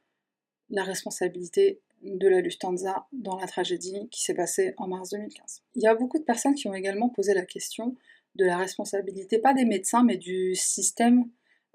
la 0.71 0.83
responsabilité 0.83 1.81
de 2.03 2.29
la 2.29 2.41
Lufthansa 2.41 3.07
dans 3.13 3.37
la 3.37 3.47
tragédie 3.47 4.09
qui 4.11 4.23
s'est 4.23 4.35
passée 4.35 4.73
en 4.79 4.89
mars 4.89 5.11
2015. 5.11 5.63
Il 5.75 5.83
y 5.83 5.87
a 5.87 5.95
beaucoup 5.95 6.19
de 6.19 6.25
personnes 6.25 6.55
qui 6.55 6.67
ont 6.69 6.75
également 6.75 7.11
posé 7.11 7.35
la 7.35 7.45
question 7.45 7.95
de 8.37 8.45
la 8.47 8.57
responsabilité, 8.57 9.39
pas 9.39 9.53
des 9.53 9.65
médecins, 9.65 10.05
mais 10.05 10.17
du 10.17 10.55
système 10.55 11.29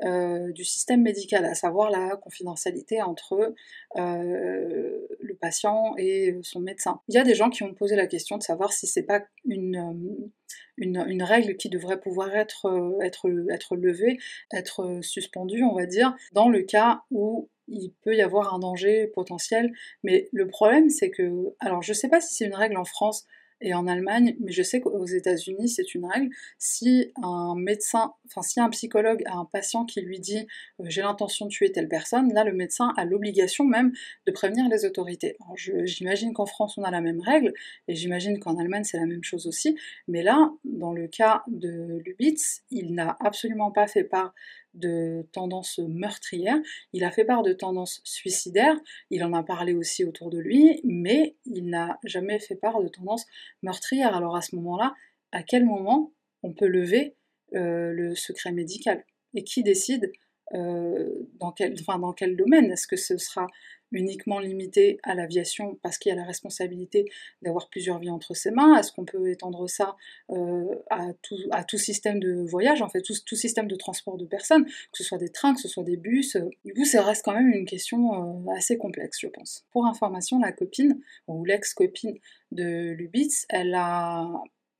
euh, 0.03 0.51
du 0.51 0.65
système 0.65 1.01
médical, 1.01 1.45
à 1.45 1.55
savoir 1.55 1.89
la 1.89 2.17
confidentialité 2.17 3.01
entre 3.01 3.53
euh, 3.95 4.99
le 5.19 5.35
patient 5.35 5.93
et 5.97 6.37
son 6.43 6.59
médecin. 6.59 6.99
Il 7.07 7.15
y 7.15 7.17
a 7.17 7.23
des 7.23 7.33
gens 7.33 7.49
qui 7.49 7.63
ont 7.63 7.73
posé 7.73 7.95
la 7.95 8.05
question 8.05 8.37
de 8.37 8.43
savoir 8.43 8.73
si 8.73 8.87
c'est 8.87 9.03
pas 9.03 9.23
une, 9.45 9.77
euh, 9.77 11.03
une, 11.07 11.23
règle 11.23 11.55
qui 11.55 11.69
devrait 11.69 11.99
pouvoir 11.99 12.35
être, 12.35 12.97
être, 13.01 13.29
être 13.49 13.77
levée, 13.77 14.17
être 14.51 14.99
suspendue, 15.01 15.63
on 15.63 15.75
va 15.75 15.85
dire, 15.85 16.13
dans 16.33 16.49
le 16.49 16.63
cas 16.63 17.03
où 17.09 17.47
il 17.69 17.93
peut 18.03 18.15
y 18.15 18.21
avoir 18.21 18.53
un 18.53 18.59
danger 18.59 19.07
potentiel. 19.07 19.71
Mais 20.03 20.27
le 20.33 20.47
problème, 20.47 20.89
c'est 20.89 21.09
que, 21.09 21.55
alors 21.59 21.81
je 21.81 21.93
sais 21.93 22.09
pas 22.09 22.19
si 22.19 22.35
c'est 22.35 22.45
une 22.45 22.55
règle 22.55 22.77
en 22.77 22.85
France, 22.85 23.25
et 23.65 23.73
en 23.73 23.87
Allemagne, 23.87 24.35
mais 24.39 24.51
je 24.51 24.61
sais 24.61 24.79
qu'aux 24.79 25.05
États-Unis, 25.05 25.69
c'est 25.69 25.95
une 25.95 26.05
règle. 26.05 26.29
Si 26.59 27.11
un 27.23 27.55
médecin, 27.57 28.13
enfin 28.27 28.43
si 28.43 28.59
un 28.59 28.69
psychologue 28.69 29.23
a 29.25 29.37
un 29.37 29.45
patient 29.45 29.85
qui 29.85 30.01
lui 30.01 30.19
dit 30.19 30.45
euh, 30.79 30.85
j'ai 30.85 31.01
l'intention 31.01 31.47
de 31.47 31.49
tuer 31.49 31.71
telle 31.71 31.87
personne, 31.87 32.31
là 32.31 32.43
le 32.43 32.53
médecin 32.53 32.93
a 32.95 33.05
l'obligation 33.05 33.65
même 33.65 33.91
de 34.27 34.31
prévenir 34.31 34.69
les 34.69 34.85
autorités. 34.85 35.35
J'imagine 35.55 36.31
qu'en 36.33 36.45
France 36.45 36.77
on 36.77 36.83
a 36.83 36.91
la 36.91 37.01
même 37.01 37.19
règle, 37.19 37.53
et 37.87 37.95
j'imagine 37.95 38.39
qu'en 38.39 38.55
Allemagne 38.57 38.83
c'est 38.83 38.99
la 38.99 39.07
même 39.07 39.23
chose 39.23 39.47
aussi, 39.47 39.75
mais 40.07 40.21
là, 40.21 40.51
dans 40.63 40.93
le 40.93 41.07
cas 41.07 41.41
de 41.47 42.01
Lubitz, 42.05 42.61
il 42.69 42.93
n'a 42.93 43.17
absolument 43.19 43.71
pas 43.71 43.87
fait 43.87 44.03
part 44.03 44.35
de 44.75 45.27
tendances 45.31 45.79
meurtrières, 45.79 46.59
il 46.93 47.03
a 47.03 47.11
fait 47.11 47.25
part 47.25 47.43
de 47.43 47.53
tendances 47.53 48.01
suicidaires, 48.03 48.79
il 49.09 49.23
en 49.23 49.33
a 49.33 49.43
parlé 49.43 49.73
aussi 49.73 50.03
autour 50.03 50.29
de 50.29 50.39
lui, 50.39 50.81
mais 50.83 51.35
il 51.45 51.69
n'a 51.69 51.99
jamais 52.03 52.39
fait 52.39 52.55
part 52.55 52.81
de 52.81 52.87
tendances 52.87 53.25
meurtrières. 53.63 54.15
Alors 54.15 54.35
à 54.35 54.41
ce 54.41 54.55
moment-là, 54.55 54.93
à 55.31 55.43
quel 55.43 55.65
moment 55.65 56.13
on 56.43 56.53
peut 56.53 56.67
lever 56.67 57.15
euh, 57.53 57.91
le 57.91 58.15
secret 58.15 58.51
médical? 58.51 59.03
Et 59.33 59.43
qui 59.43 59.63
décide 59.63 60.11
euh, 60.53 61.27
dans, 61.39 61.51
quel, 61.51 61.73
dans 61.73 62.13
quel 62.13 62.37
domaine? 62.37 62.71
Est-ce 62.71 62.87
que 62.87 62.95
ce 62.95 63.17
sera 63.17 63.47
uniquement 63.91 64.39
limité 64.39 64.99
à 65.03 65.15
l'aviation 65.15 65.79
parce 65.81 65.97
qu'il 65.97 66.09
y 66.09 66.13
a 66.13 66.15
la 66.15 66.25
responsabilité 66.25 67.05
d'avoir 67.41 67.69
plusieurs 67.69 67.99
vies 67.99 68.09
entre 68.09 68.33
ses 68.33 68.51
mains? 68.51 68.77
Est-ce 68.77 68.91
qu'on 68.91 69.05
peut 69.05 69.29
étendre 69.29 69.67
ça 69.69 69.95
euh, 70.31 70.75
à, 70.89 71.13
tout, 71.21 71.37
à, 71.51 71.63
tout, 71.63 71.77
système 71.77 72.19
de 72.19 72.45
voyage, 72.47 72.81
en 72.81 72.89
fait, 72.89 73.01
tout, 73.01 73.13
tout, 73.25 73.35
système 73.35 73.67
de 73.67 73.75
transport 73.75 74.17
de 74.17 74.25
personnes, 74.25 74.65
que 74.65 74.97
ce 74.97 75.03
soit 75.03 75.17
des 75.17 75.29
trains, 75.29 75.53
que 75.53 75.61
ce 75.61 75.67
soit 75.67 75.83
des 75.83 75.97
bus 75.97 76.37
Du 76.63 76.73
coup, 76.73 76.85
ça 76.85 77.03
reste 77.03 77.23
quand 77.23 77.33
même 77.33 77.51
une 77.51 77.65
question 77.65 78.45
assez 78.55 78.77
complexe, 78.77 79.19
je 79.21 79.27
pense. 79.27 79.65
Pour 79.71 79.85
information, 79.85 80.39
la 80.39 80.51
copine, 80.51 80.99
ou 81.27 81.45
l'ex-copine 81.45 82.17
de 82.51 82.91
Lubitz, 82.91 83.45
elle 83.49 83.73
a 83.75 84.29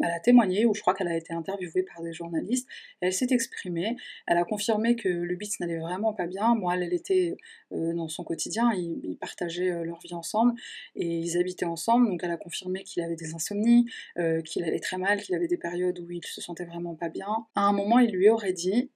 Elle 0.01 0.12
a 0.12 0.19
témoigné, 0.19 0.65
ou 0.65 0.73
je 0.73 0.81
crois 0.81 0.93
qu'elle 0.93 1.08
a 1.08 1.15
été 1.15 1.34
interviewée 1.34 1.84
par 1.84 2.03
des 2.03 2.12
journalistes, 2.12 2.67
elle 2.99 3.13
s'est 3.13 3.27
exprimée, 3.29 3.95
elle 4.27 4.38
a 4.38 4.43
confirmé 4.43 4.95
que 4.95 5.08
le 5.08 5.38
n'allait 5.60 5.79
vraiment 5.79 6.13
pas 6.13 6.27
bien, 6.27 6.55
moi 6.55 6.75
elle 6.75 6.93
était 6.93 7.38
euh, 7.71 7.93
dans 7.93 8.08
son 8.08 8.23
quotidien, 8.23 8.71
ils, 8.73 9.17
partageaient 9.17 9.71
euh, 9.71 9.84
leur 9.84 9.99
vie 9.99 10.13
ensemble, 10.13 10.53
et 10.95 11.05
ils 11.05 11.38
habitaient 11.38 11.65
ensemble, 11.65 12.08
donc 12.08 12.23
elle 12.23 12.31
a 12.31 12.38
confirmé 12.38 12.84
qu'il 12.84 13.03
avait 13.03 13.15
des 13.15 13.34
insomnies, 13.34 13.86
euh, 14.17 14.41
qu'il 14.41 14.63
allait 14.63 14.79
très 14.79 14.97
mal, 14.97 15.21
qu'il 15.21 15.36
avait 15.36 15.47
des 15.47 15.58
périodes 15.58 15.99
où 15.99 16.12
il 16.12 16.25
se 16.25 16.41
sentait 16.41 16.65
vraiment 16.65 16.95
pas 16.95 17.10
bien. 17.10 17.45
À 17.55 17.62
un 17.62 17.73
moment, 17.73 17.99
il 17.99 18.12
lui 18.12 18.29
aurait 18.29 18.53
dit 18.53 18.91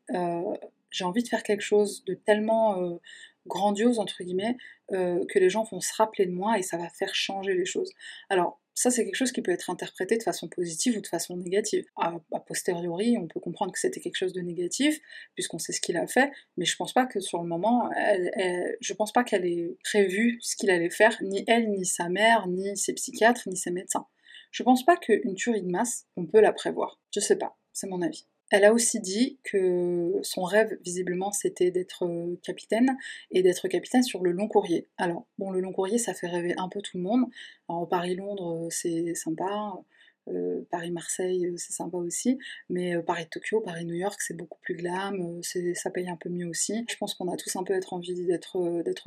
j'ai 0.92 1.04
envie 1.06 1.22
de 1.22 1.28
faire 1.28 1.44
quelque 1.44 1.62
chose 1.62 2.04
de 2.06 2.16
tellement 2.16 3.00
grandiose, 3.46 4.00
entre 4.00 4.24
guillemets, 4.24 4.58
que 4.90 5.40
les 5.40 5.50
gens 5.50 5.64
vont 5.64 5.82
se 5.82 5.94
rappeler 5.96 6.26
de 6.26 6.32
moi 6.32 6.58
et 6.58 6.64
ça 6.64 6.78
va 6.78 6.90
faire 6.90 7.14
changer 7.14 7.54
les 7.54 7.66
choses. 7.66 7.92
Alors, 8.30 8.60
ça, 8.74 8.92
c'est 8.92 9.04
quelque 9.04 9.16
chose 9.16 9.32
qui 9.32 9.42
peut 9.42 9.52
être 9.52 9.70
interprété 9.70 10.18
de 10.18 10.24
façon 10.24 10.48
positive 10.48 10.98
ou 10.98 11.02
de 11.02 11.08
façon 11.08 11.36
négative. 11.36 11.86
A, 11.98 12.20
posteriori, 12.48 13.18
on 13.18 13.28
peut 13.28 13.40
comprendre 13.40 13.74
que 13.74 13.80
c'était 13.80 14.00
quelque 14.00 14.16
chose 14.16 14.34
de 14.34 14.42
négatif, 14.42 15.00
puisqu'on 15.36 15.60
sait 15.60 15.74
ce 15.74 15.82
qu'il 15.82 15.98
a 15.98 16.08
fait, 16.08 16.32
mais 16.56 16.66
je 16.66 16.76
pense 16.78 16.94
pas 16.94 17.06
que 17.06 17.20
sur 17.20 17.42
le 17.42 17.48
moment, 17.48 17.92
elle, 17.94 18.78
je 18.80 18.94
pense 18.94 19.12
pas 19.12 19.24
qu'elle 19.24 19.46
ait 19.46 19.78
prévu 19.84 20.38
ce 20.42 20.56
qu'il 20.56 20.70
allait 20.70 20.90
faire, 20.90 21.18
ni 21.22 21.44
elle, 21.48 21.70
ni 21.70 21.86
sa 21.86 22.08
mère, 22.10 22.48
ni 22.48 22.78
ses 22.78 22.94
psychiatres, 22.94 23.50
ni 23.50 23.58
ses 23.58 23.72
médecins. 23.72 24.08
Je 24.52 24.64
pense 24.64 24.86
pas 24.86 24.98
qu'une 24.98 25.36
tuerie 25.36 25.62
de 25.62 25.70
masse, 25.70 26.08
on 26.16 26.26
peut 26.26 26.42
la 26.42 26.54
prévoir. 26.54 27.00
Je 27.14 27.20
sais 27.20 27.38
pas, 27.38 27.58
c'est 27.74 27.88
mon 27.88 28.02
avis. 28.02 28.26
Elle 28.52 28.66
a 28.66 28.74
aussi 28.74 29.00
dit 29.00 29.38
que 29.44 30.12
son 30.24 30.44
rêve, 30.44 30.78
visiblement, 30.84 31.32
c'était 31.32 31.72
d'être 31.72 32.06
euh, 32.06 32.40
capitaine 32.44 32.98
et 33.32 33.44
d'être 33.44 33.68
capitaine 33.68 34.04
sur 34.04 34.24
le 34.24 34.32
long 34.32 34.48
courrier. 34.48 34.88
Alors, 34.98 35.28
bon, 35.38 35.52
le 35.52 35.60
long 35.60 35.72
courrier, 35.72 36.00
ça 36.00 36.14
fait 36.14 36.28
rêver 36.28 36.56
un 36.58 36.68
peu 36.68 36.82
tout 36.82 36.98
le 36.98 37.04
monde. 37.04 37.26
Alors, 37.68 37.88
Paris-Londres, 37.88 38.66
euh, 38.66 38.70
c'est 38.72 39.14
sympa. 39.14 39.74
Euh, 40.28 40.62
Paris-Marseille, 40.70 41.54
c'est 41.58 41.74
sympa 41.74 41.98
aussi. 41.98 42.38
Mais 42.70 43.02
Paris-Tokyo, 43.02 43.62
Paris-New 43.62 43.96
York, 43.96 44.20
c'est 44.22 44.36
beaucoup 44.36 44.60
plus 44.62 44.76
glam. 44.76 45.42
ça 45.74 45.90
paye 45.90 46.08
un 46.08 46.18
peu 46.18 46.30
mieux 46.30 46.48
aussi. 46.48 46.86
Je 46.88 46.96
pense 46.98 47.16
qu'on 47.16 47.32
a 47.32 47.36
tous 47.36 47.56
un 47.56 47.64
peu 47.64 47.74
être 47.74 47.94
envie 47.94 48.26
d'être 48.26 48.58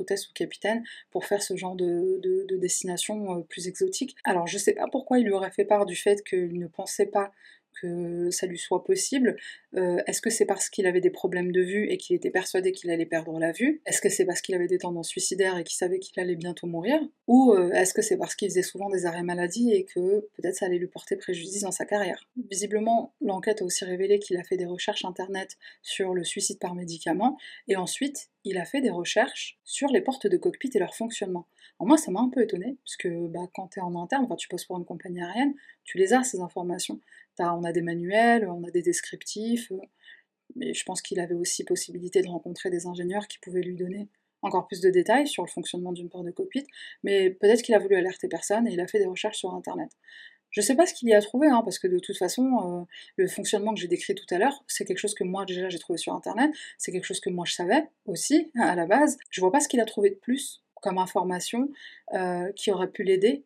hôtesse 0.01 0.29
ou 0.29 0.33
capitaine 0.33 0.83
pour 1.11 1.25
faire 1.25 1.41
ce 1.41 1.55
genre 1.55 1.75
de, 1.75 2.19
de 2.21 2.57
destination 2.57 3.41
plus 3.43 3.69
exotique. 3.69 4.17
Alors, 4.25 4.47
je 4.47 4.57
sais 4.57 4.73
pas 4.73 4.87
pourquoi 4.91 5.19
il 5.19 5.25
lui 5.25 5.31
aurait 5.31 5.51
fait 5.51 5.63
part 5.63 5.85
du 5.85 5.95
fait 5.95 6.21
qu'il 6.23 6.59
ne 6.59 6.67
pensait 6.67 7.05
pas 7.05 7.31
que 7.79 8.29
ça 8.31 8.45
lui 8.47 8.57
soit 8.57 8.83
possible 8.83 9.35
euh, 9.75 10.01
Est-ce 10.07 10.21
que 10.21 10.29
c'est 10.29 10.45
parce 10.45 10.69
qu'il 10.69 10.85
avait 10.85 11.01
des 11.01 11.09
problèmes 11.09 11.51
de 11.51 11.61
vue 11.61 11.89
et 11.89 11.97
qu'il 11.97 12.15
était 12.15 12.29
persuadé 12.29 12.71
qu'il 12.71 12.89
allait 12.89 13.05
perdre 13.05 13.39
la 13.39 13.51
vue? 13.51 13.81
Est-ce 13.85 14.01
que 14.01 14.09
c'est 14.09 14.25
parce 14.25 14.41
qu'il 14.41 14.55
avait 14.55 14.67
des 14.67 14.77
tendances 14.77 15.09
suicidaires 15.09 15.57
et 15.57 15.63
qu'il 15.63 15.75
savait 15.75 15.99
qu'il 15.99 16.19
allait 16.21 16.35
bientôt 16.35 16.67
mourir? 16.67 16.99
Ou 17.27 17.53
euh, 17.53 17.71
est-ce 17.71 17.93
que 17.93 18.01
c'est 18.01 18.17
parce 18.17 18.35
qu'il 18.35 18.49
faisait 18.49 18.61
souvent 18.61 18.89
des 18.89 19.05
arrêts 19.05 19.23
maladie 19.23 19.71
et 19.73 19.85
que 19.85 20.27
peut-être 20.35 20.55
ça 20.55 20.65
allait 20.67 20.77
lui 20.77 20.87
porter 20.87 21.15
préjudice 21.15 21.61
dans 21.61 21.71
sa 21.71 21.85
carrière? 21.85 22.27
Visiblement, 22.49 23.13
l'enquête 23.21 23.61
a 23.61 23.65
aussi 23.65 23.85
révélé 23.85 24.19
qu'il 24.19 24.37
a 24.37 24.43
fait 24.43 24.57
des 24.57 24.65
recherches 24.65 25.05
internet 25.05 25.57
sur 25.81 26.13
le 26.13 26.23
suicide 26.23 26.59
par 26.59 26.75
médicament 26.75 27.37
et 27.67 27.75
ensuite 27.75 28.29
il 28.45 28.57
a 28.57 28.65
fait 28.65 28.81
des 28.81 28.89
recherches 28.89 29.57
sur 29.63 29.89
les 29.89 30.01
portes 30.01 30.27
de 30.27 30.37
cockpit 30.37 30.69
et 30.73 30.79
leur 30.79 30.95
fonctionnement. 30.95 31.47
En 31.79 31.85
moi, 31.85 31.97
ça 31.97 32.11
m'a 32.11 32.19
un 32.19 32.29
peu 32.29 32.41
étonné, 32.41 32.77
parce 32.85 32.97
que 32.97 33.27
bah, 33.27 33.47
quand 33.53 33.69
tu 33.69 33.79
es 33.79 33.81
en 33.81 33.95
interne, 33.95 34.27
tu 34.37 34.47
poses 34.47 34.65
pour 34.65 34.77
une 34.77 34.85
compagnie 34.85 35.21
aérienne, 35.21 35.53
tu 35.83 35.97
les 35.97 36.13
as, 36.13 36.23
ces 36.23 36.39
informations. 36.39 36.99
On 37.39 37.63
a 37.63 37.71
des 37.71 37.81
manuels, 37.81 38.47
on 38.47 38.63
a 38.63 38.71
des 38.71 38.81
descriptifs, 38.81 39.71
euh, 39.71 39.77
mais 40.55 40.73
je 40.73 40.83
pense 40.85 41.01
qu'il 41.01 41.19
avait 41.19 41.35
aussi 41.35 41.63
possibilité 41.63 42.21
de 42.21 42.27
rencontrer 42.27 42.69
des 42.69 42.85
ingénieurs 42.85 43.27
qui 43.27 43.39
pouvaient 43.39 43.61
lui 43.61 43.75
donner 43.75 44.07
encore 44.41 44.67
plus 44.67 44.81
de 44.81 44.89
détails 44.89 45.27
sur 45.27 45.43
le 45.43 45.49
fonctionnement 45.49 45.93
d'une 45.93 46.09
porte 46.09 46.25
de 46.25 46.31
cockpit, 46.31 46.67
mais 47.03 47.29
peut-être 47.29 47.61
qu'il 47.61 47.73
a 47.75 47.79
voulu 47.79 47.95
alerter 47.95 48.27
personne 48.27 48.67
et 48.67 48.73
il 48.73 48.81
a 48.81 48.87
fait 48.87 48.99
des 48.99 49.05
recherches 49.05 49.37
sur 49.37 49.53
Internet. 49.53 49.89
Je 50.53 50.61
sais 50.61 50.75
pas 50.75 50.85
ce 50.85 50.93
qu'il 50.93 51.09
y 51.09 51.13
a 51.15 51.21
trouvé, 51.21 51.47
hein, 51.47 51.61
parce 51.63 51.79
que 51.79 51.87
de 51.87 51.97
toute 51.97 52.15
façon, 52.15 52.45
euh, 52.45 52.85
le 53.15 53.27
fonctionnement 53.27 53.73
que 53.73 53.79
j'ai 53.79 53.87
décrit 53.87 54.13
tout 54.13 54.25
à 54.29 54.37
l'heure, 54.37 54.63
c'est 54.67 54.85
quelque 54.85 54.99
chose 54.99 55.15
que 55.15 55.23
moi 55.23 55.45
déjà 55.45 55.67
j'ai 55.67 55.79
trouvé 55.79 55.97
sur 55.97 56.13
internet, 56.13 56.51
c'est 56.77 56.91
quelque 56.91 57.05
chose 57.05 57.19
que 57.19 57.31
moi 57.31 57.43
je 57.45 57.55
savais 57.55 57.89
aussi 58.05 58.51
à 58.59 58.75
la 58.75 58.85
base. 58.85 59.17
Je 59.31 59.41
vois 59.41 59.51
pas 59.51 59.59
ce 59.59 59.67
qu'il 59.67 59.81
a 59.81 59.85
trouvé 59.85 60.11
de 60.11 60.15
plus 60.15 60.63
comme 60.75 60.99
information 60.99 61.69
euh, 62.13 62.51
qui 62.51 62.71
aurait 62.71 62.91
pu 62.91 63.03
l'aider 63.03 63.45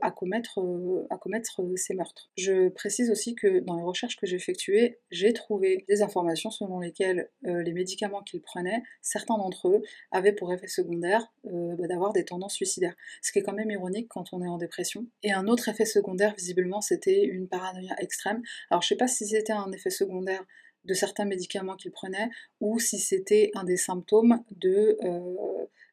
à 0.00 0.10
commettre, 0.10 0.60
euh, 0.60 1.06
commettre 1.20 1.60
ces 1.76 1.94
meurtres. 1.94 2.30
Je 2.36 2.68
précise 2.68 3.10
aussi 3.10 3.34
que 3.34 3.60
dans 3.60 3.76
les 3.76 3.82
recherches 3.82 4.16
que 4.16 4.26
j'ai 4.26 4.36
effectuées, 4.36 4.98
j'ai 5.10 5.32
trouvé 5.32 5.84
des 5.88 6.02
informations 6.02 6.50
selon 6.50 6.80
lesquelles 6.80 7.30
les 7.42 7.72
médicaments 7.72 8.22
qu'il 8.22 8.40
prenait, 8.40 8.82
certains 9.00 9.36
d'entre 9.36 9.68
eux 9.68 9.82
avaient 10.10 10.32
pour 10.32 10.52
effet 10.52 10.66
secondaire 10.66 11.32
bah, 11.44 11.86
d'avoir 11.86 12.12
des 12.12 12.24
tendances 12.24 12.54
suicidaires. 12.54 12.94
Ce 13.20 13.32
qui 13.32 13.38
est 13.38 13.42
quand 13.42 13.52
même 13.52 13.70
ironique 13.70 14.08
quand 14.08 14.32
on 14.32 14.42
est 14.42 14.48
en 14.48 14.58
dépression. 14.58 15.06
Et 15.22 15.32
un 15.32 15.46
autre 15.46 15.68
effet 15.68 15.84
secondaire, 15.84 16.34
visiblement, 16.36 16.80
c'était 16.80 17.24
une 17.24 17.48
paranoïa 17.48 17.94
extrême. 17.98 18.42
Alors 18.70 18.82
je 18.82 18.88
sais 18.88 18.96
pas 18.96 19.08
si 19.08 19.26
c'était 19.26 19.52
un 19.52 19.70
effet 19.72 19.90
secondaire 19.90 20.44
de 20.84 20.94
certains 20.94 21.24
médicaments 21.24 21.76
qu'il 21.76 21.92
prenait 21.92 22.28
ou 22.60 22.78
si 22.78 22.98
c'était 22.98 23.50
un 23.54 23.64
des 23.64 23.76
symptômes 23.76 24.42
de 24.50 24.98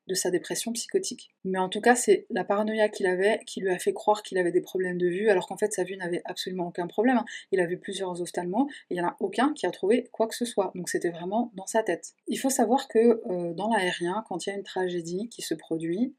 de 0.09 0.15
sa 0.15 0.31
dépression 0.31 0.73
psychotique. 0.73 1.29
Mais 1.45 1.59
en 1.59 1.69
tout 1.69 1.79
cas, 1.79 1.95
c'est 1.95 2.25
la 2.29 2.43
paranoïa 2.43 2.89
qu'il 2.89 3.05
avait 3.05 3.39
qui 3.45 3.61
lui 3.61 3.69
a 3.69 3.77
fait 3.77 3.93
croire 3.93 4.23
qu'il 4.23 4.37
avait 4.37 4.51
des 4.51 4.59
problèmes 4.59 4.97
de 4.97 5.07
vue, 5.07 5.29
alors 5.29 5.47
qu'en 5.47 5.55
fait 5.55 5.71
sa 5.71 5.83
vue 5.83 5.95
n'avait 5.95 6.21
absolument 6.25 6.67
aucun 6.67 6.87
problème. 6.87 7.17
Hein. 7.17 7.25
Il 7.51 7.61
a 7.61 7.65
vu 7.65 7.77
plusieurs 7.77 8.19
ophtalmos 8.21 8.67
et 8.89 8.95
il 8.95 8.95
n'y 8.95 9.01
en 9.01 9.07
a 9.07 9.15
aucun 9.19 9.53
qui 9.53 9.65
a 9.65 9.71
trouvé 9.71 10.09
quoi 10.11 10.27
que 10.27 10.35
ce 10.35 10.45
soit. 10.45 10.71
Donc 10.75 10.89
c'était 10.89 11.11
vraiment 11.11 11.51
dans 11.55 11.67
sa 11.67 11.83
tête. 11.83 12.13
Il 12.27 12.37
faut 12.37 12.49
savoir 12.49 12.87
que 12.87 13.21
euh, 13.29 13.53
dans 13.53 13.69
l'aérien, 13.69 14.25
quand 14.27 14.45
il 14.45 14.49
y 14.49 14.53
a 14.53 14.55
une 14.55 14.63
tragédie 14.63 15.29
qui 15.29 15.43
se 15.43 15.53
produit, 15.53 16.15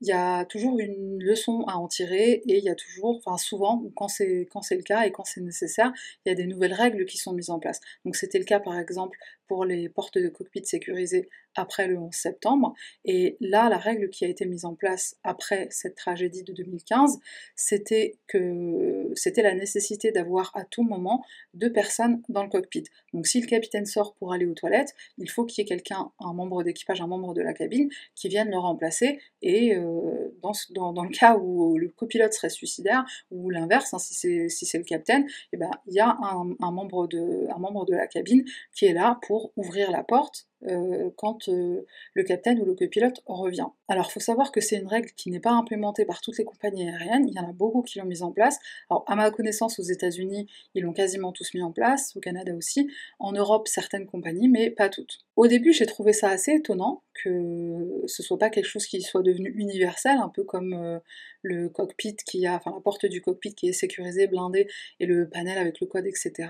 il 0.00 0.08
y 0.08 0.12
a 0.12 0.44
toujours 0.44 0.78
une 0.78 1.22
leçon 1.22 1.64
à 1.66 1.76
en 1.76 1.88
tirer 1.88 2.42
et 2.46 2.58
il 2.58 2.64
y 2.64 2.68
a 2.68 2.74
toujours, 2.74 3.16
enfin 3.24 3.38
souvent, 3.38 3.82
quand 3.96 4.08
c'est 4.08 4.46
quand 4.50 4.60
c'est 4.60 4.76
le 4.76 4.82
cas 4.82 5.06
et 5.06 5.12
quand 5.12 5.24
c'est 5.24 5.40
nécessaire, 5.40 5.92
il 6.24 6.28
y 6.28 6.32
a 6.32 6.34
des 6.34 6.46
nouvelles 6.46 6.74
règles 6.74 7.06
qui 7.06 7.16
sont 7.16 7.32
mises 7.32 7.48
en 7.48 7.58
place. 7.58 7.80
Donc 8.04 8.16
c'était 8.16 8.38
le 8.38 8.44
cas 8.44 8.60
par 8.60 8.78
exemple 8.78 9.16
pour 9.48 9.64
les 9.64 9.88
portes 9.88 10.18
de 10.18 10.28
cockpit 10.28 10.64
sécurisées 10.64 11.28
après 11.56 11.86
le 11.86 11.98
11 11.98 12.12
septembre. 12.12 12.74
Et 13.04 13.36
là, 13.40 13.68
la 13.68 13.78
règle 13.78 14.10
qui 14.10 14.24
a 14.24 14.28
été 14.28 14.46
mise 14.46 14.64
en 14.64 14.74
place 14.74 15.16
après 15.22 15.68
cette 15.70 15.94
tragédie 15.94 16.42
de 16.42 16.52
2015, 16.52 17.18
c'était 17.54 18.16
que 18.26 19.10
c'était 19.14 19.42
la 19.42 19.54
nécessité 19.54 20.10
d'avoir 20.10 20.50
à 20.54 20.64
tout 20.64 20.82
moment 20.82 21.24
deux 21.54 21.72
personnes 21.72 22.22
dans 22.28 22.42
le 22.42 22.48
cockpit. 22.48 22.84
Donc 23.12 23.26
si 23.26 23.40
le 23.40 23.46
capitaine 23.46 23.86
sort 23.86 24.14
pour 24.14 24.32
aller 24.32 24.46
aux 24.46 24.54
toilettes, 24.54 24.94
il 25.18 25.30
faut 25.30 25.44
qu'il 25.44 25.62
y 25.62 25.66
ait 25.66 25.68
quelqu'un, 25.68 26.10
un 26.20 26.32
membre 26.32 26.62
d'équipage, 26.62 27.00
un 27.00 27.06
membre 27.06 27.34
de 27.34 27.42
la 27.42 27.52
cabine, 27.52 27.88
qui 28.14 28.28
vienne 28.28 28.50
le 28.50 28.58
remplacer. 28.58 29.20
Et 29.42 29.76
euh, 29.76 30.34
dans, 30.70 31.02
le 31.02 31.16
cas 31.16 31.36
où 31.36 31.78
le 31.78 31.88
copilote 31.88 32.32
serait 32.32 32.50
suicidaire, 32.50 33.04
ou 33.30 33.50
l'inverse, 33.50 33.94
hein, 33.94 33.98
si 33.98 34.14
c'est 34.14 34.48
si 34.48 34.76
le 34.76 34.84
capitaine, 34.84 35.26
eh 35.52 35.56
ben, 35.56 35.70
il 35.86 35.94
y 35.94 36.00
a 36.00 36.16
un, 36.20 36.70
membre 36.70 37.06
de, 37.06 37.46
un 37.54 37.58
membre 37.58 37.84
de 37.84 37.94
la 37.94 38.06
cabine 38.06 38.44
qui 38.74 38.86
est 38.86 38.92
là 38.92 39.18
pour 39.22 39.33
ouvrir 39.56 39.90
la 39.90 40.04
porte 40.04 40.46
euh, 40.66 41.10
quand 41.16 41.48
euh, 41.48 41.84
le 42.14 42.22
capitaine 42.22 42.60
ou 42.60 42.64
le 42.64 42.74
copilote 42.74 43.22
revient. 43.26 43.66
Alors, 43.88 44.06
il 44.08 44.12
faut 44.12 44.20
savoir 44.20 44.52
que 44.52 44.60
c'est 44.60 44.76
une 44.76 44.86
règle 44.86 45.10
qui 45.16 45.30
n'est 45.30 45.40
pas 45.40 45.52
implémentée 45.52 46.04
par 46.04 46.20
toutes 46.20 46.38
les 46.38 46.44
compagnies 46.44 46.88
aériennes. 46.88 47.28
Il 47.28 47.34
y 47.34 47.38
en 47.38 47.48
a 47.48 47.52
beaucoup 47.52 47.82
qui 47.82 47.98
l'ont 47.98 48.06
mise 48.06 48.22
en 48.22 48.32
place. 48.32 48.58
Alors, 48.90 49.04
à 49.06 49.16
ma 49.16 49.30
connaissance, 49.30 49.78
aux 49.78 49.84
États-Unis, 49.84 50.48
ils 50.74 50.82
l'ont 50.82 50.92
quasiment 50.92 51.32
tous 51.32 51.52
mis 51.54 51.62
en 51.62 51.72
place, 51.72 52.16
au 52.16 52.20
Canada 52.20 52.54
aussi. 52.54 52.90
En 53.18 53.32
Europe, 53.32 53.68
certaines 53.68 54.06
compagnies, 54.06 54.48
mais 54.48 54.70
pas 54.70 54.88
toutes. 54.88 55.18
Au 55.36 55.46
début, 55.46 55.72
j'ai 55.72 55.86
trouvé 55.86 56.12
ça 56.12 56.30
assez 56.30 56.52
étonnant 56.52 57.02
que 57.14 58.02
ce 58.06 58.22
soit 58.22 58.38
pas 58.38 58.50
quelque 58.50 58.66
chose 58.66 58.86
qui 58.86 59.00
soit 59.00 59.22
devenu 59.22 59.50
universel, 59.56 60.18
un 60.18 60.28
peu 60.28 60.42
comme 60.42 60.74
euh, 60.74 60.98
le 61.42 61.68
cockpit 61.68 62.16
qui 62.16 62.46
a, 62.46 62.56
enfin 62.56 62.72
la 62.74 62.80
porte 62.80 63.06
du 63.06 63.20
cockpit 63.20 63.54
qui 63.54 63.68
est 63.68 63.72
sécurisée, 63.72 64.26
blindée, 64.26 64.66
et 64.98 65.06
le 65.06 65.28
panel 65.28 65.56
avec 65.58 65.80
le 65.80 65.86
code, 65.86 66.06
etc. 66.06 66.48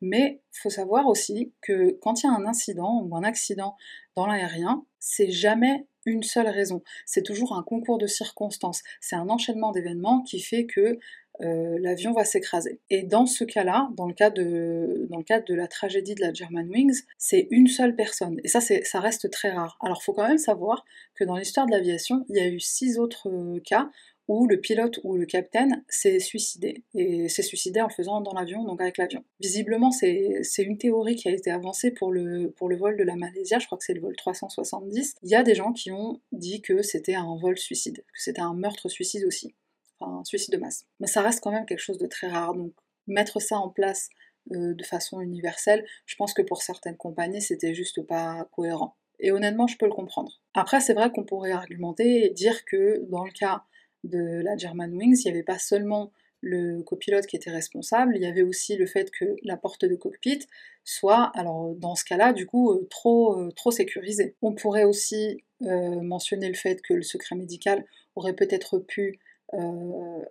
Mais 0.00 0.40
faut 0.50 0.70
savoir 0.70 1.06
aussi 1.06 1.52
que 1.62 1.96
quand 2.02 2.22
il 2.22 2.26
y 2.26 2.28
a 2.28 2.32
un 2.32 2.44
incident 2.44 3.02
ou 3.02 3.16
un 3.16 3.22
accident 3.22 3.49
dans 3.56 4.26
l'aérien, 4.26 4.84
c'est 4.98 5.30
jamais 5.30 5.86
une 6.06 6.22
seule 6.22 6.48
raison. 6.48 6.82
C'est 7.06 7.22
toujours 7.22 7.56
un 7.56 7.62
concours 7.62 7.98
de 7.98 8.06
circonstances. 8.06 8.82
C'est 9.00 9.16
un 9.16 9.28
enchaînement 9.28 9.72
d'événements 9.72 10.22
qui 10.22 10.40
fait 10.40 10.66
que 10.66 10.98
euh, 11.42 11.78
l'avion 11.80 12.12
va 12.12 12.24
s'écraser. 12.24 12.80
Et 12.90 13.02
dans 13.02 13.24
ce 13.24 13.44
cas-là, 13.44 13.88
dans, 13.96 14.06
le 14.06 14.12
cas 14.12 14.28
de, 14.30 15.06
dans 15.08 15.18
le 15.18 15.24
cadre 15.24 15.46
de 15.46 15.54
la 15.54 15.68
tragédie 15.68 16.14
de 16.14 16.20
la 16.20 16.32
Germanwings, 16.34 17.02
c'est 17.16 17.48
une 17.50 17.66
seule 17.66 17.96
personne. 17.96 18.40
Et 18.44 18.48
ça, 18.48 18.60
ça 18.60 19.00
reste 19.00 19.30
très 19.30 19.50
rare. 19.50 19.78
Alors, 19.80 20.02
faut 20.02 20.12
quand 20.12 20.28
même 20.28 20.38
savoir 20.38 20.84
que 21.14 21.24
dans 21.24 21.36
l'histoire 21.36 21.66
de 21.66 21.72
l'aviation, 21.72 22.26
il 22.28 22.36
y 22.36 22.40
a 22.40 22.48
eu 22.48 22.60
six 22.60 22.98
autres 22.98 23.30
euh, 23.30 23.60
cas 23.64 23.90
où 24.30 24.46
le 24.46 24.60
pilote 24.60 25.00
ou 25.02 25.16
le 25.16 25.26
capitaine 25.26 25.84
s'est 25.88 26.20
suicidé, 26.20 26.84
et 26.94 27.28
s'est 27.28 27.42
suicidé 27.42 27.80
en 27.80 27.88
le 27.88 27.92
faisant 27.92 28.20
dans 28.20 28.32
l'avion, 28.32 28.62
donc 28.62 28.80
avec 28.80 28.96
l'avion. 28.96 29.24
Visiblement, 29.40 29.90
c'est 29.90 30.40
une 30.58 30.78
théorie 30.78 31.16
qui 31.16 31.28
a 31.28 31.32
été 31.32 31.50
avancée 31.50 31.90
pour 31.90 32.12
le, 32.12 32.52
pour 32.52 32.68
le 32.68 32.76
vol 32.76 32.96
de 32.96 33.02
la 33.02 33.16
Malaysia, 33.16 33.58
je 33.58 33.66
crois 33.66 33.76
que 33.76 33.82
c'est 33.82 33.92
le 33.92 34.00
vol 34.00 34.14
370. 34.14 35.16
Il 35.24 35.30
y 35.30 35.34
a 35.34 35.42
des 35.42 35.56
gens 35.56 35.72
qui 35.72 35.90
ont 35.90 36.20
dit 36.30 36.62
que 36.62 36.80
c'était 36.82 37.16
un 37.16 37.36
vol 37.42 37.58
suicide, 37.58 37.96
que 37.96 38.22
c'était 38.22 38.40
un 38.40 38.54
meurtre-suicide 38.54 39.24
aussi, 39.24 39.52
enfin 39.98 40.20
un 40.20 40.24
suicide 40.24 40.54
de 40.54 40.58
masse. 40.58 40.86
Mais 41.00 41.08
ça 41.08 41.22
reste 41.22 41.40
quand 41.42 41.50
même 41.50 41.66
quelque 41.66 41.80
chose 41.80 41.98
de 41.98 42.06
très 42.06 42.28
rare, 42.28 42.54
donc 42.54 42.72
mettre 43.08 43.42
ça 43.42 43.58
en 43.58 43.68
place 43.68 44.10
euh, 44.52 44.74
de 44.74 44.84
façon 44.84 45.20
universelle, 45.20 45.84
je 46.06 46.14
pense 46.14 46.34
que 46.34 46.42
pour 46.42 46.62
certaines 46.62 46.96
compagnies, 46.96 47.42
c'était 47.42 47.74
juste 47.74 48.00
pas 48.06 48.48
cohérent. 48.52 48.94
Et 49.18 49.32
honnêtement, 49.32 49.66
je 49.66 49.76
peux 49.76 49.86
le 49.86 49.92
comprendre. 49.92 50.40
Après, 50.54 50.80
c'est 50.80 50.94
vrai 50.94 51.10
qu'on 51.10 51.24
pourrait 51.24 51.50
argumenter 51.50 52.26
et 52.26 52.30
dire 52.30 52.64
que 52.64 53.04
dans 53.10 53.24
le 53.24 53.32
cas 53.32 53.64
de 54.04 54.40
la 54.42 54.56
German 54.56 54.92
Wings, 54.94 55.22
il 55.24 55.28
n'y 55.28 55.36
avait 55.36 55.42
pas 55.42 55.58
seulement 55.58 56.12
le 56.42 56.82
copilote 56.82 57.26
qui 57.26 57.36
était 57.36 57.50
responsable, 57.50 58.16
il 58.16 58.22
y 58.22 58.26
avait 58.26 58.42
aussi 58.42 58.76
le 58.76 58.86
fait 58.86 59.10
que 59.10 59.36
la 59.42 59.56
porte 59.56 59.84
de 59.84 59.94
cockpit 59.94 60.40
soit, 60.84 61.30
alors 61.34 61.74
dans 61.74 61.94
ce 61.94 62.04
cas-là, 62.04 62.32
du 62.32 62.46
coup, 62.46 62.72
euh, 62.72 62.86
trop, 62.88 63.38
euh, 63.38 63.50
trop 63.50 63.70
sécurisée. 63.70 64.34
On 64.40 64.52
pourrait 64.54 64.84
aussi 64.84 65.44
euh, 65.62 66.00
mentionner 66.00 66.48
le 66.48 66.54
fait 66.54 66.80
que 66.80 66.94
le 66.94 67.02
secret 67.02 67.36
médical 67.36 67.84
aurait 68.16 68.34
peut-être 68.34 68.78
pu 68.78 69.18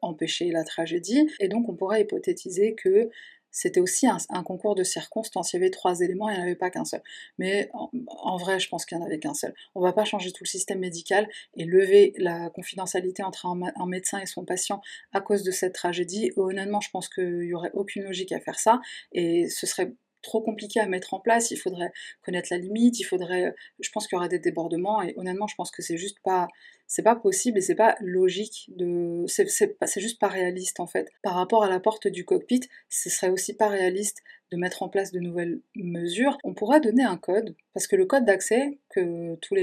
empêcher 0.01 0.49
la 0.49 0.63
tragédie, 0.63 1.27
et 1.41 1.49
donc 1.49 1.67
on 1.67 1.73
pourrait 1.73 2.03
hypothétiser 2.03 2.73
que 2.73 3.09
c'était 3.51 3.79
aussi 3.79 4.07
un, 4.07 4.43
concours 4.43 4.75
de 4.75 4.83
circonstances. 4.83 5.53
Il 5.53 5.57
y 5.57 5.59
avait 5.59 5.69
trois 5.69 5.99
éléments, 6.01 6.29
il 6.29 6.35
n'y 6.35 6.39
en 6.39 6.43
avait 6.43 6.55
pas 6.55 6.69
qu'un 6.69 6.85
seul. 6.85 7.01
Mais 7.37 7.69
en, 7.73 8.37
vrai, 8.37 8.59
je 8.59 8.69
pense 8.69 8.85
qu'il 8.85 8.97
n'y 8.97 9.03
en 9.03 9.07
avait 9.07 9.19
qu'un 9.19 9.33
seul. 9.33 9.53
On 9.75 9.81
ne 9.81 9.85
va 9.85 9.93
pas 9.93 10.05
changer 10.05 10.31
tout 10.31 10.43
le 10.43 10.49
système 10.49 10.79
médical 10.79 11.27
et 11.55 11.65
lever 11.65 12.13
la 12.17 12.49
confidentialité 12.49 13.23
entre 13.23 13.45
un, 13.45 13.85
médecin 13.87 14.19
et 14.19 14.25
son 14.25 14.45
patient 14.45 14.81
à 15.13 15.21
cause 15.21 15.43
de 15.43 15.51
cette 15.51 15.73
tragédie. 15.73 16.31
Honnêtement, 16.35 16.81
je 16.81 16.89
pense 16.89 17.09
qu'il 17.09 17.39
n'y 17.39 17.53
aurait 17.53 17.71
aucune 17.73 18.03
logique 18.03 18.31
à 18.31 18.39
faire 18.39 18.59
ça 18.59 18.81
et 19.11 19.49
ce 19.49 19.65
serait 19.65 19.93
trop 20.21 20.41
compliqué 20.41 20.79
à 20.79 20.87
mettre 20.87 21.13
en 21.13 21.19
place, 21.19 21.51
il 21.51 21.57
faudrait 21.57 21.91
connaître 22.23 22.49
la 22.51 22.57
limite, 22.57 22.99
il 22.99 23.03
faudrait, 23.03 23.53
je 23.79 23.89
pense 23.91 24.07
qu'il 24.07 24.15
y 24.15 24.19
aura 24.19 24.27
des 24.27 24.39
débordements 24.39 25.01
et 25.01 25.13
honnêtement 25.17 25.47
je 25.47 25.55
pense 25.55 25.71
que 25.71 25.81
c'est 25.81 25.97
juste 25.97 26.19
pas, 26.23 26.47
c'est 26.87 27.03
pas 27.03 27.15
possible 27.15 27.59
et 27.59 27.61
c'est 27.61 27.75
pas 27.75 27.95
logique 28.01 28.69
de, 28.75 29.23
c'est 29.27 30.01
juste 30.01 30.19
pas 30.19 30.27
réaliste 30.27 30.79
en 30.79 30.87
fait. 30.87 31.09
Par 31.23 31.35
rapport 31.35 31.63
à 31.63 31.69
la 31.69 31.79
porte 31.79 32.07
du 32.07 32.25
cockpit, 32.25 32.61
ce 32.89 33.09
serait 33.09 33.29
aussi 33.29 33.53
pas 33.53 33.67
réaliste 33.67 34.21
de 34.51 34.57
mettre 34.57 34.81
en 34.81 34.89
place 34.89 35.11
de 35.11 35.19
nouvelles 35.19 35.61
mesures, 35.75 36.37
on 36.43 36.53
pourra 36.53 36.79
donner 36.79 37.03
un 37.03 37.17
code, 37.17 37.55
parce 37.73 37.87
que 37.87 37.95
le 37.95 38.05
code 38.05 38.25
d'accès 38.25 38.79
que, 38.89 39.35
tous 39.35 39.55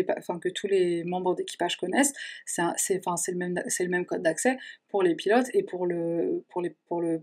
les, 0.69 1.05
membres 1.05 1.35
d'équipage 1.35 1.77
connaissent, 1.77 2.13
c'est 2.45 2.95
le, 2.95 3.89
même, 3.89 4.07
code 4.07 4.23
d'accès 4.23 4.59
pour 4.89 5.03
les 5.03 5.15
pilotes 5.15 5.49
et 5.55 5.63
pour 5.63 5.87
le, 5.87 6.45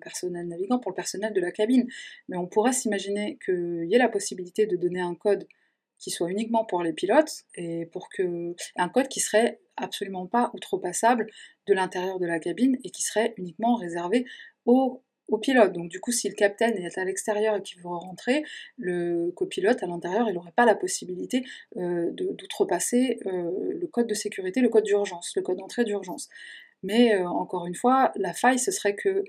personnel 0.02 0.48
navigant, 0.48 0.80
pour 0.80 0.92
le 0.92 0.96
personnel 0.96 1.34
de 1.34 1.40
la 1.40 1.52
cabine. 1.52 1.88
Mais 2.28 2.38
on 2.38 2.48
pourrait 2.48 2.74
s'imaginer 2.74 3.38
qu'il 3.44 3.86
y 3.86 3.96
ait 3.96 4.00
la 4.00 4.10
possibilité 4.10 4.66
de 4.66 4.76
donner 4.76 5.02
un 5.02 5.16
code 5.16 5.48
qui 6.00 6.12
soit 6.12 6.30
uniquement 6.30 6.66
pour 6.66 6.84
les 6.84 6.92
pilotes 6.92 7.46
et 7.56 7.86
pour 7.86 8.10
un 8.76 8.90
code 8.90 9.08
qui 9.08 9.22
serait 9.22 9.62
absolument 9.78 10.28
pas 10.28 10.52
outrepassable 10.54 11.28
de 11.66 11.74
l'intérieur 11.74 12.20
de 12.20 12.26
la 12.26 12.40
cabine 12.40 12.78
et 12.84 12.90
qui 12.90 13.04
serait 13.04 13.34
uniquement 13.38 13.76
réservé 13.76 14.26
aux 14.66 15.02
au 15.28 15.38
pilote. 15.38 15.74
Donc 15.74 15.90
du 15.90 16.00
coup, 16.00 16.12
si 16.12 16.28
le 16.30 16.36
capitaine 16.36 16.78
est 16.78 16.98
à 16.98 17.06
l'extérieur 17.06 17.56
et 17.56 17.62
qu'il 17.62 17.82
veut 17.82 17.88
rentrer, 17.88 18.44
le 18.78 19.32
copilote 19.32 19.82
à 19.84 19.88
l'intérieur, 19.88 20.28
il 20.30 20.34
n'aurait 20.34 20.54
pas 20.56 20.66
la 20.66 20.76
possibilité 20.76 21.46
euh, 21.78 22.12
d'outrepasser 22.12 23.20
euh, 23.26 23.52
le 23.80 23.88
code 23.88 24.08
de 24.08 24.14
sécurité, 24.14 24.62
le 24.62 24.70
code 24.70 24.84
d'urgence, 24.84 25.34
le 25.36 25.42
code 25.42 25.58
d'entrée 25.58 25.84
d'urgence. 25.84 26.30
Mais 26.84 27.16
euh, 27.16 27.28
encore 27.28 27.66
une 27.66 27.76
fois, 27.76 28.12
la 28.16 28.34
faille, 28.34 28.60
ce 28.60 28.72
serait 28.72 28.96
que 28.96 29.24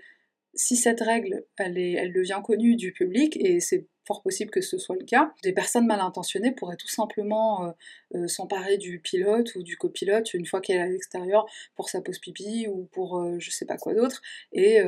si 0.55 0.77
cette 0.77 1.01
règle, 1.01 1.45
elle, 1.57 2.13
devient 2.13 2.41
connue 2.45 2.77
du 2.77 2.93
public, 2.93 3.37
et 3.41 3.61
c'est 3.61 3.87
fort 4.07 4.23
possible 4.23 4.51
que 4.51 4.61
ce 4.61 4.79
soit 4.79 4.97
le 4.97 5.05
cas, 5.05 5.33
des 5.43 5.53
personnes 5.53 5.87
mal 5.87 6.01
intentionnées 6.01 6.53
pourraient 6.53 6.77
tout 6.77 6.89
simplement 6.89 7.67
euh, 7.67 7.71
euh, 8.15 8.29
s'emparer 8.29 8.79
du 8.79 9.01
pilote 9.01 9.55
ou 9.55 9.63
du 9.63 9.77
copilote 9.77 10.35
une 10.35 10.47
fois 10.47 10.61
qu'elle 10.61 10.77
est 10.77 10.83
à 10.83 10.87
l'extérieur 10.87 11.47
pour 11.75 11.89
sa 11.89 12.01
pause 12.01 12.19
pipi 12.19 12.67
ou 12.69 12.89
pour 12.93 13.19
euh, 13.19 13.37
je 13.39 13.51
sais 13.51 13.67
pas 13.67 13.77
quoi 13.77 13.95
d'autre, 13.95 14.23
et, 14.53 14.81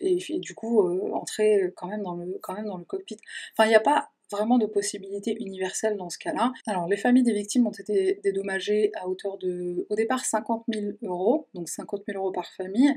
et, 0.00 0.38
du 0.38 0.54
coup 0.54 0.80
entrer 1.12 1.72
quand 1.76 1.88
même, 1.88 2.02
dans 2.02 2.14
le, 2.14 2.38
quand 2.42 2.54
même 2.54 2.66
dans 2.66 2.78
le 2.78 2.84
cockpit. 2.84 3.18
Enfin, 3.52 3.66
il 3.66 3.70
n'y 3.70 3.74
a 3.74 3.80
pas 3.80 4.10
vraiment 4.30 4.58
de 4.58 4.66
possibilités 4.66 5.36
universelles 5.40 5.96
dans 5.96 6.10
ce 6.10 6.18
cas-là. 6.18 6.52
Alors, 6.66 6.88
les 6.88 6.96
familles 6.96 7.22
des 7.22 7.32
victimes 7.32 7.66
ont 7.66 7.72
été 7.72 8.20
dédommagées 8.22 8.90
à 8.94 9.08
hauteur 9.08 9.38
de, 9.38 9.86
au 9.88 9.94
départ, 9.94 10.24
50 10.24 10.64
000 10.72 10.92
euros, 11.02 11.48
donc 11.54 11.68
50 11.68 12.02
000 12.08 12.18
euros 12.18 12.32
par 12.32 12.46
famille. 12.52 12.92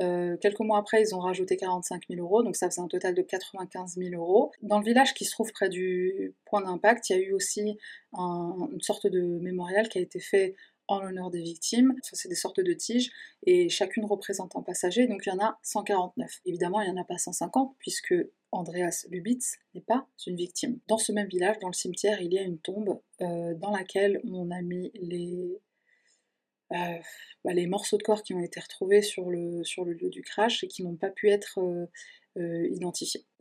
Euh, 0.00 0.36
quelques 0.38 0.60
mois 0.60 0.78
après, 0.78 1.02
ils 1.02 1.14
ont 1.14 1.20
rajouté 1.20 1.56
45 1.56 2.02
000 2.10 2.22
euros, 2.22 2.42
donc 2.42 2.56
ça 2.56 2.68
faisait 2.70 2.80
un 2.80 2.88
total 2.88 3.14
de 3.14 3.22
95 3.22 3.96
000 3.96 4.14
euros. 4.14 4.52
Dans 4.62 4.78
le 4.78 4.84
village 4.84 5.14
qui 5.14 5.24
se 5.24 5.32
trouve 5.32 5.52
près 5.52 5.68
du 5.68 6.34
point 6.44 6.62
d'impact, 6.62 7.10
il 7.10 7.16
y 7.16 7.18
a 7.18 7.22
eu 7.22 7.32
aussi 7.32 7.76
une 8.12 8.80
sorte 8.80 9.06
de 9.06 9.38
mémorial 9.40 9.88
qui 9.88 9.98
a 9.98 10.00
été 10.00 10.20
fait 10.20 10.54
en 10.90 11.00
l'honneur 11.00 11.30
des 11.30 11.40
victimes. 11.40 11.94
C'est 12.02 12.28
des 12.28 12.34
sortes 12.34 12.60
de 12.60 12.72
tiges, 12.72 13.10
et 13.46 13.68
chacune 13.68 14.04
représente 14.04 14.56
un 14.56 14.62
passager, 14.62 15.06
donc 15.06 15.22
il 15.24 15.30
y 15.30 15.32
en 15.32 15.38
a 15.38 15.58
149. 15.62 16.40
Évidemment, 16.44 16.80
il 16.80 16.90
n'y 16.90 16.98
en 16.98 17.00
a 17.00 17.04
pas 17.04 17.16
150, 17.16 17.76
puisque 17.78 18.14
Andreas 18.50 19.06
Lubitz 19.08 19.58
n'est 19.74 19.80
pas 19.82 20.06
une 20.26 20.36
victime. 20.36 20.80
Dans 20.88 20.98
ce 20.98 21.12
même 21.12 21.28
village, 21.28 21.58
dans 21.60 21.68
le 21.68 21.74
cimetière, 21.74 22.20
il 22.20 22.32
y 22.34 22.38
a 22.38 22.42
une 22.42 22.58
tombe 22.58 23.00
euh, 23.20 23.54
dans 23.54 23.70
laquelle 23.70 24.20
on 24.24 24.50
a 24.50 24.60
mis 24.62 24.90
les, 24.94 25.60
euh, 26.72 26.98
bah, 27.44 27.52
les 27.54 27.68
morceaux 27.68 27.96
de 27.96 28.02
corps 28.02 28.24
qui 28.24 28.34
ont 28.34 28.42
été 28.42 28.58
retrouvés 28.58 29.02
sur 29.02 29.30
le, 29.30 29.62
sur 29.62 29.84
le 29.84 29.92
lieu 29.92 30.10
du 30.10 30.22
crash 30.22 30.64
et 30.64 30.66
qui 30.66 30.82
n'ont 30.82 30.96
pas 30.96 31.10
pu 31.10 31.30
être 31.30 31.60
euh, 31.60 31.86
euh. 32.38 32.68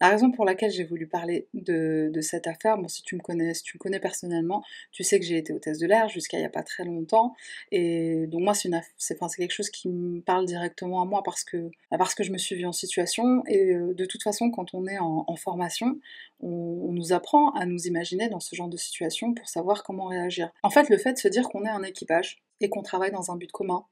La 0.02 0.10
raison 0.10 0.32
pour 0.32 0.46
laquelle 0.46 0.72
j'ai 0.72 0.84
voulu 0.84 1.08
parler 1.08 1.48
de, 1.54 2.12
cette 2.22 2.48
affaire, 2.48 2.78
bon, 2.78 2.88
si 2.88 3.04
tu 3.04 3.16
me 3.16 3.22
connais, 3.22 3.54
si 3.54 3.64
tu 3.64 3.78
me 3.78 3.80
connais 3.80 4.00
personnellement, 4.00 4.64
tu 4.92 5.04
sais 5.04 5.20
que 5.20 5.26
j'ai 5.26 5.38
été 5.38 5.54
hôtesse 5.54 5.78
de 5.78 5.88
l'air 5.88 6.10
jusqu'à 6.10 6.38
il 6.38 6.42
n'y 6.42 6.46
a 6.46 6.50
pas 6.50 6.64
très 6.64 6.86
longtemps, 6.86 7.36
et 7.72 8.26
donc 8.28 8.42
moi 8.42 8.54
c'est, 8.54 8.70
c'est, 8.98 9.18
quelque 9.38 9.52
chose 9.52 9.70
qui 9.70 9.90
me 9.90 10.22
parle 10.22 10.46
directement 10.46 11.02
à 11.02 11.06
moi 11.06 11.22
parce 11.24 11.44
que, 11.44 11.70
bah, 11.92 11.98
parce 11.98 12.16
que 12.16 12.24
je 12.24 12.32
me 12.32 12.38
suis 12.38 12.56
vue 12.56 12.66
en 12.66 12.72
situation, 12.72 13.44
et 13.48 13.74
euh, 13.74 13.94
de 13.94 14.06
toute 14.06 14.24
façon 14.24 14.50
quand 14.50 14.74
on 14.74 14.88
est 14.88 15.00
en, 15.00 15.36
formation, 15.36 16.00
on, 16.42 16.48
on, 16.50 16.92
nous 16.92 17.14
apprend 17.14 17.52
à 17.52 17.66
nous 17.66 17.88
imaginer 17.88 18.30
dans 18.30 18.40
ce 18.40 18.56
genre 18.56 18.70
de 18.70 18.78
situation 18.78 19.34
pour 19.34 19.48
savoir 19.48 19.84
comment 19.84 20.06
réagir. 20.06 20.52
En 20.64 20.70
fait, 20.70 20.90
le 20.90 20.98
fait 20.98 21.14
de 21.14 21.18
se 21.18 21.28
dire 21.28 21.48
qu'on 21.50 21.64
est 21.66 21.70
un 21.70 21.84
équipage 21.84 22.42
et 22.62 22.70
qu'on 22.70 22.82
travaille 22.82 23.12
dans 23.12 23.32
un 23.32 23.38
but 23.38 23.52
commun, 23.52 23.86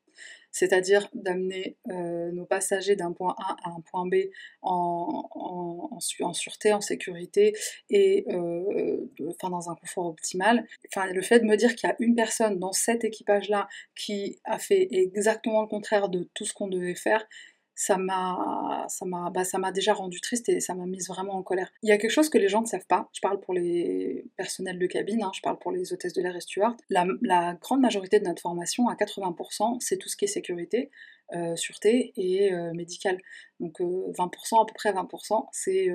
c'est-à-dire 0.52 1.08
d'amener 1.14 1.78
euh, 1.92 2.32
nos 2.32 2.46
passagers 2.46 2.96
d'un 2.96 3.12
point 3.12 3.36
A 3.38 3.56
à 3.64 3.70
un 3.70 3.82
point 3.82 4.08
B 4.08 4.16
en, 4.62 6.00
sûreté, 6.32 6.74
en 6.74 6.82
sécurité 6.82 7.54
et 7.90 8.26
euh, 8.32 9.06
dans 9.44 9.70
un 9.70 9.76
confort 9.76 10.08
optimal. 10.08 10.66
Le 10.96 11.22
fait 11.22 11.40
de 11.40 11.46
me 11.46 11.56
dire 11.56 11.76
qu'il 11.76 11.88
y 11.88 11.92
a 11.92 11.96
une 12.00 12.16
personne 12.16 12.58
dans 12.60 12.72
cet 12.72 13.04
équipage-là 13.04 13.68
qui 13.96 14.40
a 14.46 14.58
fait 14.58 14.88
exactement 14.92 15.62
le 15.62 15.68
contraire 15.68 16.10
de 16.10 16.28
tout 16.34 16.46
ce 16.46 16.54
qu'on 16.54 16.68
devait 16.68 16.96
faire, 16.96 17.28
ça 17.78 17.98
m'a 17.98 18.86
ça 18.90 19.06
m'a 19.06 19.30
bah, 19.30 19.44
ça 19.44 19.60
m'a 19.60 19.72
déjà 19.72 19.94
rendu 19.94 20.20
triste 20.20 20.50
et 20.50 20.60
ça 20.60 20.74
m'a 20.74 20.88
mise 20.88 21.08
vraiment 21.08 21.34
en 21.34 21.44
colère. 21.44 21.72
Il 21.84 21.90
y 21.90 21.92
a 21.92 22.00
quelque 22.00 22.12
chose 22.12 22.28
que 22.28 22.40
les 22.40 22.50
gens 22.50 22.62
ne 22.62 22.66
savent 22.66 22.88
pas. 22.88 23.08
Je 23.14 23.22
parle 23.22 23.40
pour 23.40 23.54
les 23.54 24.26
personnels 24.36 24.80
de 24.80 24.88
cabine, 24.88 25.22
hein, 25.22 25.32
je 25.36 25.42
parle 25.42 25.60
pour 25.60 25.72
les 25.72 25.94
hôtesses 25.94 26.14
de 26.14 26.22
l'air 26.24 26.36
et 26.36 26.42
stewards. 26.42 26.76
La, 26.90 27.54
grande 27.62 27.82
majorité 27.82 28.20
de 28.20 28.26
notre 28.26 28.42
formation, 28.42 28.90
à 28.90 28.96
80%, 28.96 29.80
c'est 29.80 29.98
tout 29.98 30.10
ce 30.10 30.18
qui 30.18 30.26
est 30.26 30.28
sécurité, 30.28 30.90
euh, 31.36 31.56
sûreté 31.56 32.14
et 32.18 32.52
euh, 32.52 32.74
médical. 32.74 33.20
Donc 33.60 33.80
20%, 33.80 33.84
euh, 33.84 34.62
à 34.62 34.66
peu 34.66 34.74
près 34.74 34.92
20%, 34.92 35.48
c'est 35.52 35.90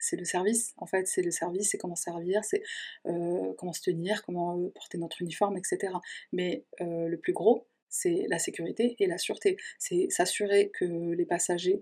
c'est 0.00 0.16
le 0.16 0.24
service, 0.24 0.74
en 0.76 0.86
fait, 0.86 1.08
c'est 1.08 1.22
le 1.22 1.30
service, 1.32 1.70
c'est 1.70 1.78
comment 1.78 1.96
servir, 1.96 2.44
c'est 2.44 2.62
comment 3.04 3.72
se 3.72 3.80
tenir, 3.80 4.22
comment 4.24 4.68
porter 4.74 4.98
notre 4.98 5.22
uniforme, 5.22 5.56
etc. 5.56 5.94
Mais 6.32 6.64
le 6.80 7.16
plus 7.16 7.32
gros, 7.32 7.66
c'est 7.88 8.26
la 8.28 8.38
sécurité 8.38 8.96
et 8.98 9.06
la 9.06 9.18
sûreté. 9.18 9.56
C'est 9.78 10.06
s'assurer 10.10 10.70
que 10.70 11.12
les 11.12 11.26
passagers 11.26 11.80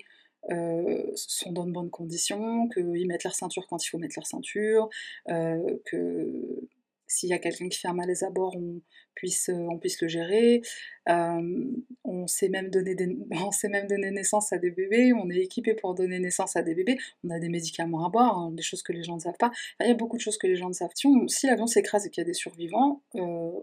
euh, 0.50 1.02
sont 1.14 1.52
dans 1.52 1.66
de 1.66 1.72
bonnes 1.72 1.90
conditions, 1.90 2.68
qu'ils 2.68 3.06
mettent 3.06 3.24
leur 3.24 3.34
ceinture 3.34 3.66
quand 3.68 3.84
il 3.84 3.88
faut 3.88 3.98
mettre 3.98 4.14
leur 4.16 4.26
ceinture, 4.26 4.88
euh, 5.28 5.78
que 5.86 6.68
s'il 7.08 7.28
y 7.28 7.32
a 7.32 7.38
quelqu'un 7.38 7.68
qui 7.68 7.78
fait 7.78 7.88
un 7.88 7.94
malaise 7.94 8.22
à 8.22 8.30
bord, 8.30 8.56
on 8.56 8.80
puisse, 9.14 9.48
euh, 9.48 9.66
on 9.70 9.78
puisse 9.78 10.00
le 10.02 10.08
gérer. 10.08 10.62
on, 11.06 12.26
sait 12.26 12.48
même 12.48 12.70
donner 12.70 12.96
on 13.30 13.68
même 13.68 13.86
naissance 14.12 14.52
à 14.52 14.58
des 14.58 14.70
bébés, 14.70 15.12
on 15.12 15.30
est 15.30 15.38
équipé 15.38 15.74
pour 15.74 15.94
donner 15.94 16.18
naissance 16.18 16.56
à 16.56 16.62
des 16.62 16.74
bébés, 16.74 16.98
on 17.24 17.30
a 17.30 17.38
des 17.38 17.48
médicaments 17.48 18.06
à 18.06 18.10
bord, 18.10 18.38
hein, 18.38 18.52
des 18.52 18.62
choses 18.62 18.82
que 18.82 18.92
les 18.92 19.02
gens 19.02 19.14
ne 19.14 19.20
savent 19.20 19.38
pas. 19.38 19.50
il 19.80 19.88
y 19.88 19.90
a 19.90 19.94
beaucoup 19.94 20.16
de 20.16 20.22
choses 20.22 20.38
que 20.38 20.46
les 20.46 20.56
gens 20.56 20.68
ne 20.68 20.74
savent. 20.74 20.90
Si, 20.94 21.46
l'avion 21.46 21.66
s'écrase 21.66 22.06
et 22.06 22.10
qu'il 22.10 22.22
y 22.22 22.24
a 22.24 22.26
des 22.26 22.34
survivants, 22.34 23.02
on, 23.14 23.62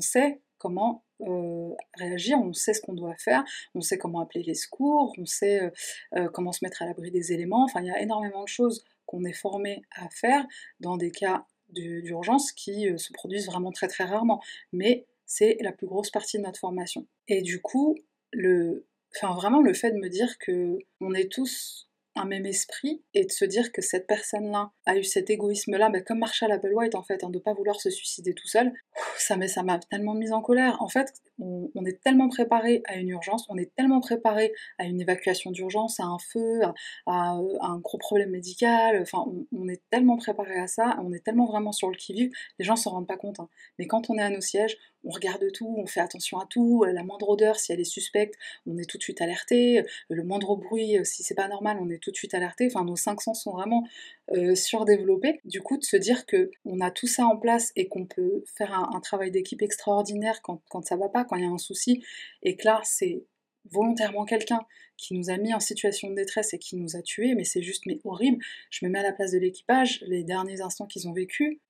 sait 0.00 0.40
comment 0.66 1.04
euh, 1.20 1.74
réagir, 1.94 2.40
on 2.40 2.52
sait 2.52 2.74
ce 2.74 2.80
qu'on 2.80 2.92
doit 2.92 3.14
faire, 3.18 3.44
on 3.76 3.80
sait 3.80 3.98
comment 3.98 4.18
appeler 4.18 4.42
les 4.42 4.54
secours, 4.54 5.14
on 5.16 5.24
sait 5.24 5.62
euh, 5.62 5.70
euh, 6.16 6.28
comment 6.28 6.50
se 6.50 6.64
mettre 6.64 6.82
à 6.82 6.86
l'abri 6.86 7.12
des 7.12 7.32
éléments, 7.32 7.62
enfin 7.62 7.82
il 7.82 7.86
y 7.86 7.90
a 7.90 8.00
énormément 8.00 8.42
de 8.42 8.48
choses 8.48 8.84
qu'on 9.06 9.24
est 9.24 9.32
formé 9.32 9.82
à 9.94 10.08
faire 10.08 10.44
dans 10.80 10.96
des 10.96 11.12
cas 11.12 11.46
d'urgence 11.68 12.50
qui 12.50 12.88
se 12.98 13.12
produisent 13.12 13.46
vraiment 13.46 13.70
très 13.70 13.86
très 13.86 14.02
rarement, 14.02 14.42
mais 14.72 15.06
c'est 15.24 15.56
la 15.60 15.70
plus 15.70 15.86
grosse 15.86 16.10
partie 16.10 16.38
de 16.38 16.42
notre 16.42 16.58
formation. 16.58 17.06
Et 17.28 17.42
du 17.42 17.60
coup, 17.60 17.96
le, 18.32 18.86
enfin 19.14 19.32
vraiment 19.34 19.60
le 19.60 19.72
fait 19.72 19.92
de 19.92 19.98
me 19.98 20.08
dire 20.08 20.36
que 20.38 20.78
on 21.00 21.14
est 21.14 21.30
tous 21.30 21.85
un 22.16 22.24
même 22.24 22.46
esprit 22.46 23.02
et 23.14 23.24
de 23.24 23.30
se 23.30 23.44
dire 23.44 23.72
que 23.72 23.82
cette 23.82 24.06
personne-là 24.06 24.70
a 24.86 24.96
eu 24.96 25.04
cet 25.04 25.30
égoïsme-là, 25.30 25.90
bah, 25.90 26.00
comme 26.00 26.18
Marshall 26.18 26.50
Applewhite 26.52 26.94
en 26.94 27.02
fait, 27.02 27.22
hein, 27.24 27.30
de 27.30 27.36
ne 27.36 27.42
pas 27.42 27.54
vouloir 27.54 27.80
se 27.80 27.90
suicider 27.90 28.34
tout 28.34 28.48
seul, 28.48 28.72
ça 29.18 29.36
m'a 29.36 29.78
tellement 29.78 30.14
mise 30.14 30.32
en 30.32 30.40
colère. 30.40 30.76
En 30.80 30.88
fait, 30.88 31.12
on, 31.38 31.84
est 31.84 32.02
tellement 32.02 32.28
préparé 32.28 32.82
à 32.86 32.96
une 32.96 33.08
urgence, 33.08 33.46
on 33.48 33.56
est 33.56 33.74
tellement 33.74 34.00
préparé 34.00 34.52
à 34.78 34.84
une 34.84 35.00
évacuation 35.00 35.50
d'urgence, 35.50 36.00
à 36.00 36.04
un 36.04 36.18
feu, 36.18 36.62
à, 37.06 37.38
un 37.60 37.78
gros 37.78 37.98
problème 37.98 38.30
médical, 38.30 38.98
enfin 39.02 39.24
on, 39.52 39.68
est 39.68 39.82
tellement 39.90 40.16
préparé 40.16 40.58
à 40.58 40.66
ça, 40.66 40.98
on 41.02 41.12
est 41.12 41.24
tellement 41.24 41.46
vraiment 41.46 41.72
sur 41.72 41.90
le 41.90 41.96
qui-vive, 41.96 42.30
les 42.58 42.64
gens 42.64 42.76
s'en 42.76 42.90
rendent 42.90 43.06
pas 43.06 43.16
compte. 43.16 43.40
Hein. 43.40 43.48
Mais 43.78 43.86
quand 43.86 44.10
on 44.10 44.16
est 44.16 44.22
à 44.22 44.30
nos 44.30 44.40
sièges, 44.40 44.76
on 45.04 45.10
regarde 45.10 45.50
tout, 45.52 45.74
on 45.78 45.86
fait 45.86 46.00
attention 46.00 46.38
à 46.38 46.46
tout, 46.48 46.84
la 46.84 47.02
moindre 47.02 47.28
odeur, 47.28 47.56
si 47.56 47.72
elle 47.72 47.80
est 47.80 47.84
suspecte, 47.84 48.34
on 48.66 48.76
est 48.78 48.88
tout 48.88 48.98
de 48.98 49.02
suite 49.02 49.20
alerté, 49.20 49.84
le 50.08 50.24
moindre 50.24 50.56
bruit, 50.56 50.98
si 51.04 51.22
c'est 51.22 51.34
pas 51.34 51.48
normal, 51.48 51.78
on 51.80 51.88
est 51.90 52.02
tout 52.02 52.10
de 52.10 52.16
suite 52.16 52.34
alerté, 52.34 52.66
enfin 52.66 52.84
nos 52.84 52.96
cinq 52.96 53.20
sens 53.20 53.42
sont 53.42 53.52
vraiment 53.52 53.86
euh, 54.32 54.54
surdéveloppés. 54.54 55.40
Du 55.44 55.62
coup, 55.62 55.76
de 55.76 55.84
se 55.84 55.96
dire 55.96 56.26
que 56.26 56.50
on 56.64 56.80
a 56.80 56.90
tout 56.90 57.06
ça 57.06 57.26
en 57.26 57.36
place 57.36 57.72
et 57.76 57.88
qu'on 57.88 58.06
peut 58.06 58.44
faire 58.56 58.72
un, 58.74 59.00
travail 59.00 59.30
d'équipe 59.30 59.62
extraordinaire 59.62 60.42
quand, 60.42 60.62
quand 60.68 60.84
ça 60.84 60.96
va 60.96 61.08
pas, 61.08 61.24
quand 61.24 61.36
il 61.36 61.42
y 61.42 61.46
a 61.46 61.50
un 61.50 61.58
souci, 61.58 62.02
et 62.42 62.56
que 62.56 62.64
là, 62.64 62.80
c'est 62.84 63.24
volontairement 63.70 64.24
quelqu'un 64.24 64.60
qui 64.96 65.14
nous 65.14 65.30
a 65.30 65.36
mis 65.36 65.52
en 65.52 65.60
situation 65.60 66.10
de 66.10 66.14
détresse 66.14 66.54
et 66.54 66.58
qui 66.58 66.76
nous 66.76 66.96
a 66.96 67.02
tués, 67.02 67.34
mais 67.34 67.44
c'est 67.44 67.62
juste 67.62 67.86
mais 67.86 68.00
horrible. 68.04 68.42
Je 68.70 68.84
me 68.84 68.90
mets 68.90 68.98
à 68.98 69.02
la 69.02 69.12
place 69.12 69.32
de 69.32 69.38
l'équipage, 69.38 70.02
les 70.06 70.24
derniers 70.24 70.60
instants 70.60 70.86
qu'ils 70.86 71.08
ont 71.08 71.12
vécu. 71.12 71.60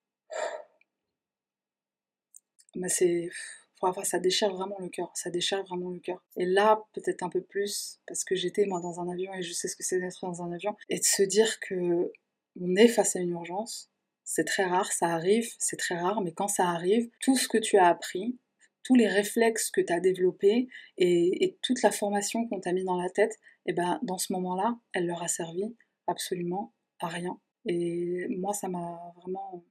Mais 2.77 2.89
c'est. 2.89 3.29
Enfin, 3.81 4.03
ça 4.03 4.19
déchire 4.19 4.51
vraiment 4.55 4.77
le 4.79 4.89
cœur, 4.89 5.11
ça 5.13 5.29
déchire 5.29 5.63
vraiment 5.63 5.91
le 5.91 5.99
cœur. 5.99 6.23
Et 6.35 6.45
là, 6.45 6.81
peut-être 6.93 7.21
un 7.21 7.29
peu 7.29 7.41
plus, 7.41 7.99
parce 8.07 8.23
que 8.23 8.35
j'étais 8.35 8.65
moi 8.65 8.81
dans 8.81 8.99
un 8.99 9.07
avion 9.07 9.31
et 9.35 9.43
je 9.43 9.53
sais 9.53 9.67
ce 9.67 9.75
que 9.75 9.83
c'est 9.83 9.99
d'être 9.99 10.19
dans 10.23 10.41
un 10.41 10.51
avion, 10.51 10.75
et 10.89 10.97
de 10.97 11.03
se 11.03 11.21
dire 11.21 11.59
que 11.59 12.11
on 12.59 12.75
est 12.75 12.87
face 12.87 13.15
à 13.15 13.19
une 13.19 13.31
urgence, 13.31 13.91
c'est 14.23 14.45
très 14.45 14.65
rare, 14.65 14.91
ça 14.91 15.07
arrive, 15.07 15.49
c'est 15.59 15.77
très 15.77 15.97
rare, 15.97 16.21
mais 16.21 16.33
quand 16.33 16.47
ça 16.47 16.67
arrive, 16.69 17.09
tout 17.21 17.37
ce 17.37 17.47
que 17.47 17.57
tu 17.57 17.77
as 17.77 17.87
appris, 17.87 18.37
tous 18.83 18.95
les 18.95 19.07
réflexes 19.07 19.71
que 19.71 19.81
tu 19.81 19.93
as 19.93 19.99
développés 19.99 20.67
et, 20.97 21.57
toute 21.61 21.81
la 21.81 21.91
formation 21.91 22.47
qu'on 22.47 22.59
t'a 22.59 22.73
mis 22.73 22.83
dans 22.83 23.01
la 23.01 23.09
tête, 23.09 23.33
et 23.65 23.71
eh 23.71 23.73
ben 23.73 23.99
dans 24.03 24.17
ce 24.17 24.33
moment-là, 24.33 24.79
elle 24.93 25.07
leur 25.07 25.23
a 25.23 25.27
servi 25.27 25.75
absolument 26.07 26.73
à 26.99 27.07
rien. 27.07 27.39
Et 27.65 28.27
moi, 28.29 28.53
ça 28.53 28.69
m'a 28.69 29.13
vraiment, 29.17 29.63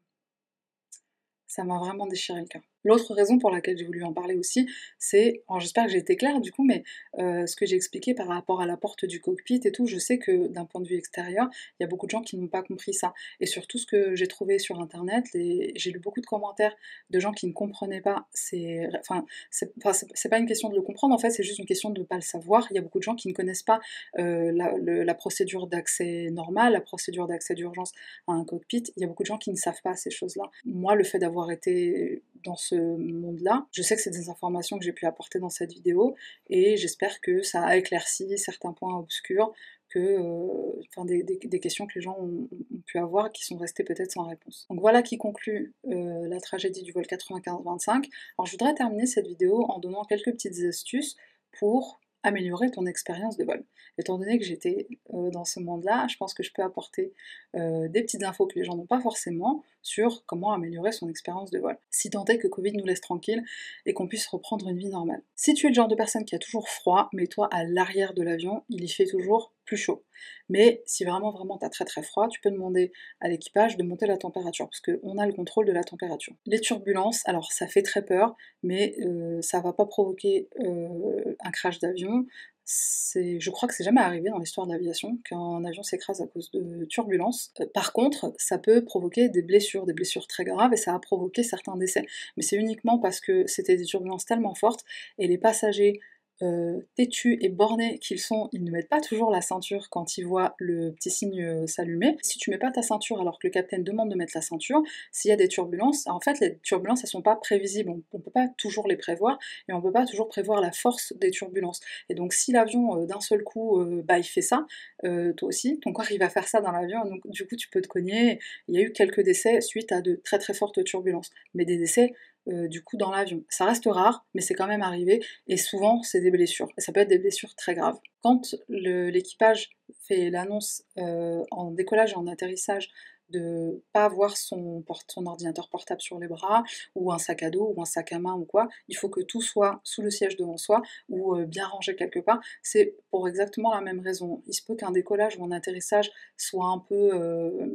ça 1.47 1.65
m'a 1.65 1.79
vraiment 1.79 2.07
déchiré 2.07 2.41
le 2.41 2.47
cœur. 2.47 2.63
L'autre 2.87 3.15
raison 3.15 3.39
pour 3.39 3.51
laquelle 3.51 3.77
j'ai 3.77 3.85
voulu 3.85 4.05
en 4.05 4.13
parler 4.13 4.37
aussi, 4.37 4.69
c'est, 4.97 5.43
j'espère 5.59 5.87
que 5.87 5.91
j'ai 5.91 5.99
été 5.99 6.17
claire 6.17 6.41
du 6.41 6.53
coup, 6.53 6.65
mais 6.65 6.85
euh, 7.19 7.45
ce 7.45 7.57
que 7.57 7.67
j'ai 7.67 7.75
expliqué 7.75 8.15
par 8.15 8.29
rapport 8.29 8.61
à 8.61 8.67
la 8.67 8.77
porte 8.77 9.05
du 9.05 9.21
cockpit 9.21 9.61
et 9.65 9.73
tout, 9.73 9.87
je 9.87 9.99
sais 9.99 10.19
que 10.19 10.47
d'un 10.47 10.65
point 10.65 10.81
de 10.81 10.87
vue 10.87 10.97
extérieur, 10.97 11.49
il 11.79 11.83
y 11.83 11.85
a 11.85 11.89
beaucoup 11.89 12.07
de 12.07 12.13
gens 12.13 12.23
qui 12.23 12.37
n'ont 12.37 12.47
pas 12.47 12.63
compris 12.63 12.95
ça. 12.95 13.13
Et 13.41 13.47
surtout 13.47 13.79
ce 13.79 13.87
que 13.87 14.15
j'ai 14.15 14.29
trouvé 14.29 14.61
sur 14.61 14.81
internet, 14.81 15.25
j'ai 15.35 15.91
lu 15.91 15.99
beaucoup 15.99 16.21
de 16.21 16.27
commentaires 16.27 16.77
de 17.11 17.19
gens 17.19 17.33
qui 17.33 17.49
ne 17.49 17.53
comprenaient 17.53 18.01
pas. 18.01 18.29
C'est, 18.33 18.89
enfin, 19.01 19.27
c'est 19.51 20.29
pas 20.29 20.39
une 20.39 20.47
question 20.47 20.69
de 20.69 20.77
le 20.77 20.83
comprendre, 20.83 21.13
en 21.13 21.19
fait, 21.19 21.31
c'est 21.31 21.43
juste 21.43 21.59
une 21.59 21.67
question 21.67 21.91
de 21.91 21.99
ne 21.99 22.05
pas 22.05 22.15
le 22.15 22.21
savoir. 22.21 22.69
Il 22.71 22.77
y 22.77 22.79
a 22.79 22.83
beaucoup 22.83 22.99
de 22.99 23.03
gens 23.03 23.17
qui 23.17 23.27
ne 23.27 23.33
connaissent 23.33 23.65
pas 23.65 23.81
euh, 24.21 24.53
la, 24.55 24.75
la, 24.79 25.15
procédure 25.15 25.67
d'accès 25.67 26.31
normal, 26.31 26.75
la 26.75 26.81
procédure 26.81 27.27
d'accès 27.27 27.55
d'urgence 27.55 27.93
à 28.29 28.33
un 28.33 28.45
cockpit. 28.45 28.85
Il 28.97 29.01
y 29.01 29.05
a 29.05 29.09
beaucoup 29.09 29.25
de 29.25 29.27
gens 29.27 29.39
qui 29.39 29.51
ne 29.51 29.57
savent 29.57 29.83
pas 29.83 29.97
ces 29.97 30.11
choses-là. 30.11 30.45
Moi, 30.65 30.95
le 30.95 31.03
fait 31.03 31.19
d'avoir 31.19 31.51
été 31.51 32.23
dans 32.45 32.55
ce 32.55 32.76
monde-là. 32.79 33.67
Je 33.73 33.83
sais 33.83 33.97
que 33.97 34.03
c'est 34.03 34.11
des 34.11 34.29
informations 34.29 34.79
que 34.79 34.85
j'ai 34.85 34.93
pu 34.93 35.07
apporter 35.07 35.39
dans 35.39 35.51
cette 35.51 35.73
vidéo 35.73 36.15
et 36.49 36.77
j'espère 36.77 37.21
que 37.21 37.43
ça 37.43 37.65
a 37.65 37.77
éclairci 37.77 38.39
certains 38.39 38.73
points 38.73 38.99
obscurs, 38.99 39.53
que, 39.89 39.99
euh, 39.99 40.83
enfin, 40.89 41.05
des, 41.05 41.61
questions 41.61 41.87
que 41.87 41.95
les 41.95 42.01
gens 42.01 42.17
ont, 42.19 42.49
pu 42.87 42.99
avoir 42.99 43.33
qui 43.33 43.45
sont 43.45 43.57
restées 43.57 43.85
peut-être 43.85 44.13
sans 44.13 44.25
réponse. 44.25 44.67
Donc 44.71 44.81
voilà 44.81 45.03
qui 45.03 45.19
conclut 45.19 45.75
euh, 45.87 46.29
la 46.29 46.41
tragédie 46.41 46.83
du 46.83 46.93
vol 46.93 47.05
95-25. 47.05 47.91
Alors 47.91 48.47
je 48.47 48.53
voudrais 48.53 48.75
terminer 48.75 49.07
cette 49.07 49.27
vidéo 49.27 49.65
en 49.69 49.79
donnant 49.79 50.05
quelques 50.05 50.33
petites 50.33 50.59
astuces 50.65 51.17
pour 51.59 52.01
améliorer 52.27 52.71
ton 52.71 52.87
expérience 52.87 53.37
de 53.37 53.45
vol. 53.45 53.65
Étant 53.99 54.19
donné 54.19 54.39
que 54.39 54.45
j'étais 54.45 54.89
euh, 55.15 55.31
dans 55.31 55.45
ce 55.45 55.61
monde-là, 55.61 56.07
je 56.09 56.17
pense 56.17 56.35
que 56.35 56.43
je 56.43 56.53
peux 56.53 56.63
apporter 56.63 57.13
euh, 57.55 57.89
des 57.89 58.03
petites 58.03 58.25
infos 58.25 58.47
que 58.47 58.59
les 58.59 58.65
gens 58.65 58.77
n'ont 58.77 58.87
pas 58.87 59.01
forcément 59.01 59.63
sur 59.83 60.25
comment 60.27 60.53
améliorer 60.53 60.93
son 60.93 61.09
expérience 61.09 61.51
de 61.51 61.61
vol. 61.61 61.79
Si 61.91 62.11
tant 62.11 62.25
est 62.25 62.39
que 62.39 62.49
Covid 62.49 62.73
nous 62.73 62.85
laisse 62.85 63.01
tranquille 63.01 63.45
et 63.87 63.95
qu'on 63.95 64.09
puisse 64.09 64.27
reprendre 64.27 64.69
une 64.69 64.79
vie 64.79 64.89
normale. 64.89 65.23
Si 65.37 65.55
tu 65.55 65.67
es 65.67 65.69
le 65.69 65.75
genre 65.75 65.89
de 65.89 65.95
personne 65.95 66.25
qui 66.25 66.35
a 66.35 66.39
toujours 66.39 66.69
froid, 66.69 67.09
mets-toi 67.13 67.49
à 67.53 67.65
l'arrière 67.65 68.13
de 68.13 68.23
l'avion, 68.23 68.65
il 68.69 68.83
y 68.83 68.89
fait 68.89 69.07
toujours 69.07 69.53
plus 69.67 69.77
chaud. 69.77 70.05
Mais 70.49 70.83
si 70.87 71.05
vraiment 71.05 71.31
vraiment 71.33 71.59
t'as 71.59 71.69
très 71.69 71.85
très 71.85 72.03
froid, 72.03 72.29
tu 72.29 72.41
peux 72.41 72.51
demander 72.51 72.93
à 73.21 73.29
l'équipage 73.29 73.77
de 73.77 73.83
monter 73.83 74.07
la 74.07 74.17
température, 74.17 74.69
parce 74.69 74.81
qu'on 74.81 75.19
a 75.19 75.27
le 75.27 75.33
contrôle 75.33 75.67
de 75.67 75.73
la 75.73 75.85
température. 75.85 76.35
Les 76.47 76.61
turbulences, 76.61 77.23
alors 77.27 77.53
ça 77.53 77.67
fait 77.67 77.83
très 77.83 78.05
peur, 78.05 78.37
mais 78.63 78.97
euh, 79.01 79.43
ça 79.43 79.61
va 79.61 79.73
pas 79.73 79.87
provoquer 79.87 80.49
euh, 80.61 81.35
un 81.41 81.51
crash 81.51 81.79
d'avion. 81.81 82.27
Je 82.69 83.51
crois 83.51 83.69
que 83.69 83.75
c'est 83.75 83.85
jamais 83.85 84.01
arrivé 84.01 84.29
dans 84.29 84.39
l'histoire 84.39 84.67
de 84.67 84.73
l'aviation 84.73 85.19
qu'un 85.25 85.65
avion 85.65 85.85
s'écrase 85.85 86.21
à 86.21 86.27
cause 86.27 86.51
de 86.53 86.85
turbulences. 86.87 87.53
Euh, 87.61 87.67
par 87.73 87.93
contre, 87.93 88.33
ça 88.39 88.59
peut 88.59 88.85
provoquer 88.85 89.29
des 89.29 89.43
blessures, 89.43 89.87
des 89.87 89.93
blessures 89.93 90.27
très 90.27 90.45
graves, 90.45 90.73
et 90.73 90.77
ça 90.77 90.95
a 90.95 90.99
provoqué 90.99 91.43
certains 91.43 91.77
décès. 91.77 92.05
Mais 92.37 92.43
c'est 92.43 92.57
uniquement 92.57 92.99
parce 92.99 93.21
que 93.21 93.47
c'était 93.47 93.77
des 93.77 93.85
turbulences 93.85 94.25
tellement 94.25 94.55
fortes 94.55 94.85
et 95.19 95.27
les 95.29 95.39
passagers 95.39 96.01
euh, 96.43 96.81
têtus 96.97 97.39
et 97.41 97.49
bornés 97.49 97.99
qu'ils 97.99 98.21
sont, 98.21 98.51
ils 98.53 98.63
ne 98.63 98.71
mettent 98.71 98.91
pas 98.91 99.01
toujours 99.01 99.31
la 99.31 99.41
ceinture 99.41 99.89
quand 99.91 100.19
ils 100.19 100.27
voient 100.27 100.55
le 100.59 100.93
petit 100.93 101.11
signe 101.11 101.43
euh, 101.43 101.67
s'allumer. 101.67 102.17
Si 102.23 102.39
tu 102.39 102.51
mets 102.51 102.59
pas 102.59 102.71
ta 102.71 102.83
ceinture 102.83 103.21
alors 103.21 103.39
que 103.39 103.47
le 103.47 103.51
capitaine 103.51 103.83
demande 103.83 104.11
de 104.11 104.17
mettre 104.17 104.33
la 104.35 104.43
ceinture, 104.43 104.83
s'il 105.13 105.31
y 105.31 105.33
a 105.33 105.37
des 105.37 105.49
turbulences, 105.49 106.07
en 106.07 106.21
fait 106.21 106.39
les 106.41 106.59
turbulences 106.59 107.03
elles 107.05 107.09
sont 107.09 107.23
pas 107.23 107.37
prévisibles, 107.37 107.89
on, 107.89 107.97
ne 107.97 108.23
peut 108.23 108.31
pas 108.31 108.49
toujours 108.59 108.87
les 108.87 108.97
prévoir 108.97 109.39
et 109.69 109.73
on 109.73 109.81
peut 109.81 109.93
pas 109.93 110.05
toujours 110.05 110.29
prévoir 110.29 110.61
la 110.61 110.73
force 110.73 111.15
des 111.17 111.31
turbulences. 111.31 111.81
Et 112.11 112.15
donc 112.15 112.35
si 112.35 112.53
l'avion 112.53 113.01
euh, 113.01 113.07
d'un 113.07 113.21
seul 113.21 113.43
coup 113.43 113.83
bah 114.05 114.19
il 114.19 114.25
fait 114.25 114.43
ça, 114.43 114.67
toi 115.03 115.49
aussi, 115.49 115.81
ton 115.81 115.93
corps 115.93 116.11
il 116.11 116.19
va 116.19 116.29
faire 116.29 116.49
ça 116.49 116.61
dans 116.61 116.71
l'avion, 116.71 117.05
donc 117.05 117.27
du 117.31 117.47
coup 117.47 117.57
tu 117.57 117.69
peux 117.71 117.81
te 117.81 117.89
cogner. 117.89 118.39
Il 118.69 118.75
y 118.75 118.79
a 118.79 118.83
eu 118.83 118.93
quelques 118.93 119.23
décès 119.23 119.61
suite 119.61 119.93
à 119.93 120.01
de 120.03 120.17
très 120.17 120.39
très 120.39 120.55
fortes 120.55 120.83
turbulences, 120.85 121.31
mais 121.55 121.65
des 121.65 121.79
décès 121.79 122.13
euh, 122.49 122.69
du 122.69 122.83
coup 122.83 122.97
dans 122.97 123.11
l'avion. 123.11 123.45
Ça 123.49 123.65
reste 123.65 123.87
rare, 123.87 124.27
mais 124.35 124.41
c'est 124.41 124.55
quand 124.55 124.67
même 124.67 124.83
arrivé, 124.83 125.21
et 125.49 125.57
souvent 125.57 126.03
c'est 126.03 126.21
des 126.21 126.31
blessures, 126.31 126.69
et 126.79 126.81
ça 126.81 126.93
peut 126.93 127.01
être 127.01 127.09
des 127.09 127.19
blessures 127.19 127.55
très 127.57 127.75
graves. 127.75 127.99
Quand 128.23 128.55
l'équipage 128.69 129.71
fait 130.07 130.31
l'annonce 130.31 130.83
euh, 130.99 131.43
en 131.51 131.71
décollage 131.71 132.13
et 132.13 132.17
en 132.17 132.27
atterrissage 132.27 132.91
de 133.31 133.83
pas 133.93 134.05
avoir 134.05 134.37
son, 134.37 134.85
ordinateur 135.17 135.69
portable 135.69 136.01
sur 136.01 136.19
les 136.19 136.29
bras, 136.29 136.63
ou 136.95 137.13
un 137.13 137.19
sac 137.19 137.43
à 137.43 137.51
dos, 137.51 137.73
ou 137.75 137.83
un 137.83 137.85
sac 137.85 138.13
à 138.13 138.19
main, 138.19 138.35
ou 138.35 138.45
quoi. 138.45 138.69
Il 138.89 138.97
faut 138.97 139.09
que 139.09 139.21
tout 139.21 139.41
soit 139.41 139.81
sous 139.83 140.03
le 140.03 140.11
siège 140.11 140.37
devant 140.37 140.57
soi, 140.57 140.83
ou 141.09 141.35
euh, 141.35 141.45
bien 141.45 141.67
rangé 141.67 141.97
quelque 141.97 142.21
part. 142.21 142.41
C'est 142.63 142.95
pour 143.11 143.29
exactement 143.29 143.75
la 143.75 143.81
même 143.81 144.01
raison. 144.01 144.43
Il 144.47 144.55
se 144.55 144.63
peut 144.63 144.77
qu'un 144.77 144.91
décollage 144.91 145.37
ou 145.39 145.45
un 145.45 145.51
atterrissage 145.51 146.11
soit 146.37 146.67
un 146.67 146.79
peu 146.79 147.11
euh, 147.15 147.67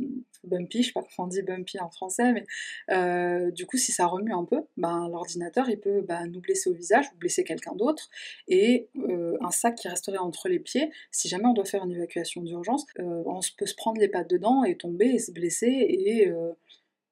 bumpy, 0.44 0.84
je 0.84 0.88
sais 0.88 0.94
pas 0.94 1.02
comment 1.02 1.28
on 1.28 1.30
dit 1.30 1.42
bumpy 1.42 1.80
en 1.80 1.90
français, 1.90 2.32
mais 2.32 2.46
euh, 2.92 3.52
du 3.52 3.66
coup, 3.66 3.78
si 3.78 3.92
ça 3.92 4.06
remue 4.06 4.34
un 4.34 4.46
peu, 4.46 4.62
ben, 4.78 5.10
l'ordinateur, 5.10 5.68
peut 5.82 6.02
ben, 6.02 6.28
nous 6.28 6.42
blesser 6.42 6.70
au 6.70 6.74
visage, 6.74 7.08
ou 7.14 7.18
blesser 7.18 7.44
quelqu'un 7.44 7.74
d'autre, 7.76 8.10
et 8.48 8.90
un 9.42 9.52
sac 9.52 9.76
qui 9.76 9.88
resterait 9.88 10.18
entre 10.18 10.50
les 10.50 10.60
pieds, 10.60 10.92
si 11.12 11.28
jamais 11.28 11.46
on 11.46 11.54
doit 11.54 11.66
faire 11.66 11.84
une 11.84 11.92
évacuation 11.92 12.42
d'urgence, 12.42 12.86
on 13.00 13.40
peut 13.58 13.66
se 13.66 13.76
prendre 13.76 14.00
les 14.00 14.10
pattes 14.10 14.30
dedans 14.30 14.64
et 14.64 14.76
tomber 14.76 15.06
et 15.06 15.20
se 15.20 15.32
blesser 15.32 15.41
et, 15.50 16.28
euh, 16.28 16.54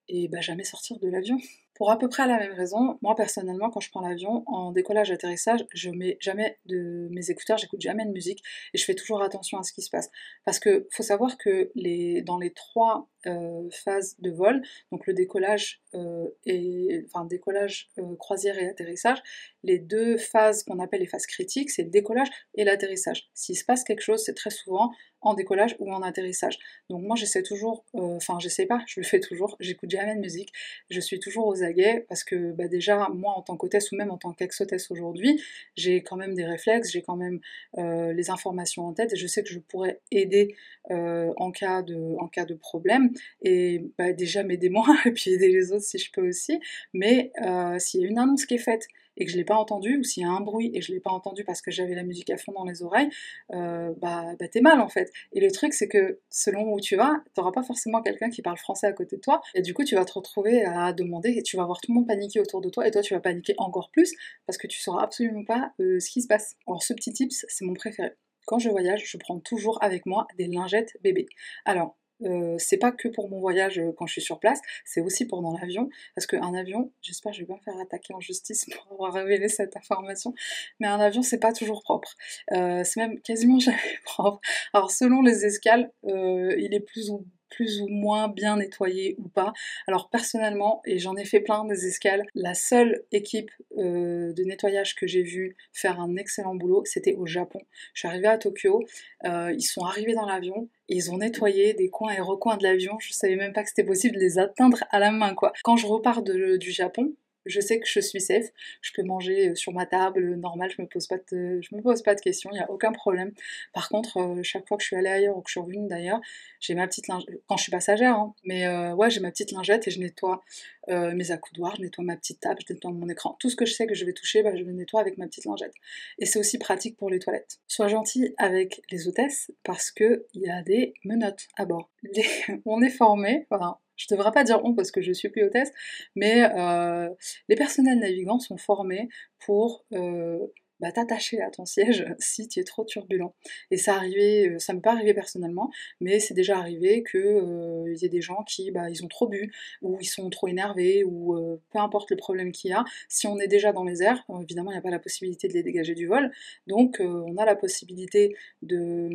et 0.08 0.28
bah, 0.28 0.42
jamais 0.42 0.64
sortir 0.64 1.00
de 1.00 1.08
l'avion. 1.08 1.38
Pour 1.76 1.92
à 1.92 1.98
peu 1.98 2.10
près 2.10 2.28
la 2.28 2.38
même 2.38 2.52
raison, 2.52 2.98
moi 3.02 3.16
personnellement, 3.16 3.70
quand 3.70 3.80
je 3.80 3.90
prends 3.90 4.02
l'avion, 4.02 4.44
en 4.48 4.74
décollage, 4.74 5.12
atterrissage, 5.12 5.66
je 5.74 5.90
mets 5.90 6.18
jamais 6.20 6.58
de 6.66 7.08
mes 7.12 7.32
écouteurs, 7.32 7.58
j'écoute 7.58 7.80
jamais 7.80 8.06
de 8.06 8.12
musique 8.12 8.44
et 8.74 8.78
je 8.78 8.84
fais 8.84 8.96
toujours 8.96 9.22
attention 9.22 9.58
à 9.58 9.64
ce 9.64 9.72
qui 9.72 9.82
se 9.82 9.90
passe. 9.90 10.10
Parce 10.44 10.60
que 10.60 10.88
faut 10.92 11.04
savoir 11.04 11.38
que 11.38 11.72
les, 11.76 12.22
dans 12.22 12.38
les 12.38 12.52
trois 12.52 13.08
euh, 13.26 13.70
phases 13.72 14.16
de 14.20 14.32
vol, 14.32 14.62
donc 14.92 15.08
le 15.08 15.14
décollage 15.14 15.82
euh, 15.94 16.28
et 16.46 17.04
enfin 17.06 17.26
décollage, 17.26 17.90
croisière 18.18 18.58
et 18.58 18.68
atterrissage, 18.68 19.22
les 19.64 19.80
deux 19.80 20.18
phases 20.18 20.64
qu'on 20.64 20.80
appelle 20.80 21.02
les 21.02 21.08
phases 21.08 21.26
critiques, 21.26 21.70
c'est 21.70 21.84
le 21.84 21.90
décollage 21.90 22.30
et 22.56 22.64
l'atterrissage. 22.64 23.30
S'il 23.34 23.58
se 23.58 23.66
passe 23.66 23.84
quelque 23.84 24.02
chose, 24.02 24.24
c'est 24.24 24.36
très 24.36 24.50
souvent 24.52 24.92
en 25.22 25.34
décollage 25.34 25.76
ou 25.80 25.92
en 25.92 26.02
atterrissage. 26.02 26.58
Donc 26.90 27.04
moi 27.04 27.16
j'essaie 27.16 27.44
toujours, 27.44 27.84
euh, 27.96 28.16
enfin 28.16 28.38
j'essaie 28.40 28.66
pas, 28.66 28.82
je 28.88 29.00
le 29.00 29.06
fais 29.06 29.20
toujours, 29.20 29.58
j'écoute 29.60 29.90
jamais 29.90 30.16
de 30.16 30.22
musique, 30.22 30.54
je 30.90 31.00
suis 31.00 31.20
toujours 31.20 31.48
aux 31.48 31.64
aguets 31.64 32.06
parce 32.08 32.24
que 32.24 32.52
bah, 32.52 32.68
déjà 32.68 33.10
moi 33.10 33.34
en 33.36 33.42
tant 33.42 33.58
qu'hôtesse 33.58 33.92
ou 33.92 33.96
même 33.96 34.12
en 34.12 34.18
tant 34.18 34.34
qu'ex-hôtesse 34.34 34.92
aujourd'hui, 34.92 35.42
j'ai 35.76 36.04
quand 36.04 36.16
même 36.16 36.36
des 36.36 36.46
réflexes, 36.46 36.92
j'ai 36.92 37.02
quand 37.02 37.18
même 37.18 37.40
euh, 37.78 38.14
les 38.14 38.30
informations 38.30 38.86
en 38.86 38.94
tête 38.94 39.14
et 39.14 39.18
je 39.18 39.28
sais 39.28 39.44
que 39.44 39.50
je 39.50 39.60
pourrais 39.60 40.00
aider 40.12 40.56
euh, 40.92 41.34
en, 41.38 41.52
cas 41.52 41.82
de, 41.82 42.16
en 42.20 42.28
cas 42.28 42.46
de 42.46 42.54
problème 42.54 43.09
et 43.42 43.84
bah, 43.98 44.14
déjà 44.14 44.44
m'aider 44.44 44.70
moi 44.70 44.86
et 45.06 45.12
puis 45.12 45.32
aider 45.32 45.50
les 45.50 45.72
autres 45.72 45.86
si 45.86 45.98
je 45.98 46.12
peux 46.12 46.28
aussi, 46.28 46.60
mais 46.94 47.32
s'il 47.80 48.02
y 48.02 48.06
a 48.06 48.08
une 48.08 48.20
annonce 48.20 48.46
qui 48.46 48.56
est 48.56 48.60
faite 48.60 48.88
et 49.20 49.26
que 49.26 49.32
je 49.32 49.38
l'ai 49.38 49.44
pas 49.44 49.56
entendu, 49.56 49.98
ou 49.98 50.04
s'il 50.04 50.24
y 50.24 50.26
a 50.26 50.30
un 50.30 50.40
bruit 50.40 50.72
et 50.74 50.82
je 50.82 50.94
l'ai 50.94 51.00
pas 51.00 51.12
entendu 51.12 51.44
parce 51.44 51.62
que 51.62 51.72
j'avais 51.72 51.94
la 51.94 52.04
musique 52.04 52.30
à 52.30 52.38
fond 52.38 52.54
dans 52.54 52.64
les 52.64 52.82
oreilles, 52.82 53.10
euh, 53.54 53.94
bah, 53.98 54.34
bah 54.40 54.48
t'es 54.48 54.62
mal 54.62 54.80
en 54.80 54.88
fait. 54.88 55.12
Et 55.34 55.40
le 55.42 55.52
truc 55.52 55.74
c'est 55.74 55.88
que 55.88 56.20
selon 56.30 56.74
où 56.74 56.80
tu 56.80 56.96
vas, 56.96 57.22
t'auras 57.34 57.52
pas 57.52 57.64
forcément 57.64 58.02
quelqu'un 58.02 58.30
qui 58.30 58.42
parle 58.42 58.58
français 58.58 58.88
à 58.88 58.94
côté 58.94 59.18
de 59.18 59.22
toi, 59.22 59.42
et 59.54 59.62
du 59.62 59.74
coup 59.74 59.84
tu 59.84 59.96
vas 59.96 60.06
te 60.06 60.14
retrouver 60.14 60.64
à 60.64 60.94
demander, 60.94 61.32
et 61.32 61.44
tu 61.44 61.58
vas 61.58 61.66
voir 61.66 61.82
tout 61.82 61.92
le 61.92 61.96
monde 61.96 62.08
paniquer 62.08 62.40
autour 62.40 62.62
de 62.62 62.70
toi, 62.70 62.88
et 62.88 62.92
toi 62.92 63.02
tu 63.02 63.14
vas 63.14 63.20
paniquer 63.20 63.54
encore 63.58 63.92
plus 63.92 64.16
parce 64.48 64.58
que 64.58 64.68
tu 64.68 64.80
sauras 64.80 65.04
absolument 65.04 65.44
pas 65.44 65.74
euh, 65.80 66.00
ce 66.00 66.10
qui 66.10 66.22
se 66.22 66.28
passe. 66.28 66.56
Alors 66.68 66.82
ce 66.82 66.94
petit 66.94 67.12
tips, 67.12 67.46
c'est 67.48 67.66
mon 67.66 67.74
préféré. 67.74 68.12
Quand 68.46 68.58
je 68.58 68.70
voyage, 68.70 69.04
je 69.06 69.18
prends 69.18 69.40
toujours 69.40 69.78
avec 69.84 70.06
moi 70.06 70.28
des 70.38 70.48
lingettes 70.48 70.98
bébés. 71.04 71.28
Alors, 71.66 71.98
euh, 72.24 72.56
c'est 72.58 72.78
pas 72.78 72.92
que 72.92 73.08
pour 73.08 73.30
mon 73.30 73.40
voyage 73.40 73.80
euh, 73.80 73.92
quand 73.98 74.06
je 74.08 74.14
suis 74.14 74.22
sur 74.22 74.40
place, 74.40 74.60
c'est 74.86 75.02
aussi 75.02 75.26
pour 75.26 75.42
dans 75.42 75.58
l'avion, 75.58 75.90
parce 76.16 76.28
qu'un 76.28 76.54
avion, 76.54 76.92
j'espère 77.02 77.32
que 77.32 77.38
je 77.38 77.44
vais 77.44 77.48
pas 77.48 77.56
me 77.56 77.62
faire 77.62 77.80
attaquer 77.80 78.14
en 78.14 78.20
justice 78.20 78.66
pour 78.88 78.94
avoir 78.94 79.14
révélé 79.14 79.48
cette 79.48 79.76
information, 79.78 80.34
mais 80.80 80.88
un 80.88 81.00
avion 81.00 81.22
c'est 81.22 81.40
pas 81.40 81.54
toujours 81.54 81.82
propre, 81.82 82.16
euh, 82.52 82.84
c'est 82.84 83.00
même 83.00 83.20
quasiment 83.22 83.60
jamais 83.60 83.78
propre. 84.04 84.42
Alors 84.74 84.92
selon 84.92 85.22
les 85.22 85.46
escales, 85.46 85.92
il 86.04 86.74
est 86.74 86.80
plus 86.80 87.10
ou 87.10 87.26
plus 87.50 87.82
ou 87.82 87.88
moins 87.88 88.28
bien 88.28 88.58
nettoyé 88.58 89.16
ou 89.18 89.28
pas. 89.28 89.54
Alors 89.88 90.10
personnellement, 90.12 90.84
et 90.86 91.00
j'en 91.00 91.16
ai 91.16 91.26
fait 91.26 91.40
plein 91.40 91.66
des 91.66 91.88
escales, 91.88 92.24
la 92.36 92.54
seule 92.54 93.04
équipe 93.12 93.50
de 93.76 94.44
nettoyage 94.44 94.96
que 94.96 95.08
j'ai 95.08 95.24
vu 95.24 95.58
faire 95.74 96.00
un 96.00 96.16
excellent 96.16 96.54
boulot, 96.54 96.84
c'était 96.86 97.16
au 97.16 97.26
Japon. 97.26 97.60
Je 97.96 98.02
suis 98.02 98.08
arrivée 98.08 98.28
à 98.28 98.38
Tokyo, 98.38 98.86
ils 99.26 99.62
sont 99.62 99.84
arrivés 99.84 100.14
dans 100.14 100.28
l'avion, 100.28 100.70
ils 100.90 101.12
ont 101.12 101.18
nettoyé 101.18 101.74
des 101.74 101.90
coins 101.90 102.14
et 102.14 102.20
recoins 102.20 102.58
de 102.58 102.64
l'avion, 102.64 102.98
je 103.00 103.14
savais 103.14 103.36
même 103.36 103.54
pas 103.54 103.64
que 103.64 103.70
c'était 103.70 103.84
possible 103.84 104.16
de 104.16 104.20
les 104.20 104.40
atteindre 104.40 104.84
à 104.90 105.00
la 105.00 105.12
main 105.12 105.36
quoi. 105.36 105.54
Quand 105.64 105.78
je 105.78 105.88
repars 105.88 106.24
du 106.24 106.72
Japon, 106.72 107.14
je 107.46 107.60
sais 107.60 107.80
que 107.80 107.88
je 107.88 108.00
suis 108.00 108.22
safe, 108.22 108.48
je 108.82 108.92
peux 108.94 109.04
manger 109.04 109.50
euh, 109.50 109.56
sur 109.56 109.74
ma 109.74 109.86
table, 109.86 110.24
euh, 110.24 110.36
normal, 110.36 110.72
je 110.76 110.82
me 110.82 110.88
pose 110.88 111.08
pas 111.08 111.18
de, 111.32 111.62
je 111.62 111.76
me 111.76 111.82
pose 111.82 112.02
pas 112.02 112.16
de 112.16 112.22
questions, 112.22 112.50
il 112.52 112.56
n'y 112.56 112.62
a 112.62 112.70
aucun 112.70 112.92
problème. 112.92 113.32
Par 113.74 113.90
contre, 113.90 114.18
euh, 114.18 114.44
chaque 114.44 114.68
fois 114.68 114.78
que 114.78 114.84
je 114.84 114.88
suis 114.88 114.96
allée 114.96 115.10
ailleurs 115.10 115.38
ou 115.38 115.42
que 115.42 115.50
je 115.50 115.54
suis 115.54 115.60
revenue 115.60 115.88
d'ailleurs, 115.88 116.20
j'ai 116.60 116.76
ma 116.76 116.88
petite 116.88 117.08
lingette, 117.08 117.42
quand 117.48 117.58
je 117.58 117.64
suis 117.64 117.72
passagère, 117.72 118.16
hein, 118.16 118.34
mais 118.44 118.66
j'ai 119.10 119.20
ma 119.20 119.32
petite 119.32 119.52
lingette 119.52 119.88
et 119.88 119.92
je 119.92 120.00
nettoie 120.00 120.42
mes 120.88 121.32
accoudoirs, 121.32 121.76
je 121.76 121.84
nettoie 121.84 122.04
ma 122.04 122.18
petite 122.18 122.40
table, 122.40 122.62
je 122.68 122.74
nettoie 122.74 122.92
mon 122.92 123.08
écran. 123.10 123.38
Tout 123.40 123.50
ce 123.50 123.56
que 123.56 123.66
je 123.66 123.74
sais 123.74 123.86
que 123.86 123.94
je 123.94 124.06
vais 124.06 124.14
toucher, 124.14 124.42
bah, 124.42 124.56
je 124.56 124.64
le 124.64 124.72
nettoie 124.72 125.02
avec 125.02 125.18
ma 125.18 125.28
petite 125.28 125.46
lingette. 125.46 125.74
Et 126.18 126.26
c'est 126.26 126.40
aussi 126.40 126.58
pratique 126.58 126.98
pour 126.98 127.10
les 127.10 127.20
toilettes. 127.20 127.60
Sois 127.68 127.88
gentil 127.88 128.34
avec 128.38 128.82
les 128.90 129.08
hôtesses 129.08 129.52
parce 129.64 129.92
qu'il 129.92 130.24
y 130.34 130.50
a 130.50 130.62
des 130.64 130.94
menottes 131.06 131.48
à 131.58 131.66
bord. 131.66 131.90
On 132.66 132.82
est 132.82 132.90
formé, 132.90 133.46
enfin, 133.52 133.78
je 134.00 134.06
ne 134.10 134.18
devrais 134.18 134.32
pas 134.32 134.44
dire 134.44 134.62
on 134.64 134.74
parce 134.74 134.92
que 134.92 135.02
je 135.02 135.12
suis 135.12 135.30
plus 135.30 135.44
hôtesse, 135.44 135.72
mais 136.16 136.50
euh, 136.58 137.10
les 137.50 137.56
personnels 137.56 138.00
navigants 138.00 138.40
sont 138.40 138.58
formés 138.58 139.10
pour 139.40 139.86
euh, 139.94 140.40
bah, 140.80 140.94
t'attacher 140.94 141.42
à 141.42 141.52
ton 141.52 141.66
siège 141.66 142.06
si 142.20 142.48
tu 142.48 142.62
es 142.62 142.64
trop 142.64 142.86
turbulent. 142.86 143.36
Et 143.72 143.78
ça 143.78 143.96
arrivé, 143.96 144.48
euh, 144.48 144.60
ça 144.60 144.74
m'est 144.74 144.80
pas 144.80 144.94
arrivé 144.94 145.14
personnellement, 145.14 145.70
mais 146.00 146.20
c'est 146.20 146.34
déjà 146.34 146.58
arrivé 146.58 147.04
qu'il 147.04 147.94
y 147.98 148.06
ait 148.06 148.10
des 148.10 148.22
gens 148.22 148.44
qui 148.48 148.72
bah, 148.72 148.90
ils 148.90 149.04
ont 149.04 149.10
trop 149.10 149.28
bu, 149.28 149.52
ou 149.82 149.98
ils 150.00 150.06
sont 150.06 150.30
trop 150.30 150.48
énervés, 150.48 151.04
ou 151.04 151.36
peu 151.72 151.80
importe 151.80 152.10
le 152.10 152.18
problème 152.18 152.54
qu'il 152.54 152.72
y 152.72 152.74
a. 152.74 152.86
Si 153.10 153.28
on 153.28 153.38
est 153.38 153.48
déjà 153.48 153.74
dans 153.74 153.84
les 153.84 154.02
airs, 154.02 154.24
évidemment 154.42 154.72
il 154.72 154.76
n'y 154.76 154.80
a 154.80 154.84
pas 154.84 154.92
la 154.92 155.00
possibilité 155.00 155.50
de 155.50 155.54
les 155.54 155.64
dégager 155.64 155.94
du 155.94 156.08
vol, 156.08 156.32
donc 156.68 156.98
on 157.02 157.36
a 157.36 157.44
la 157.44 157.56
possibilité 157.58 158.36
de, 158.62 159.10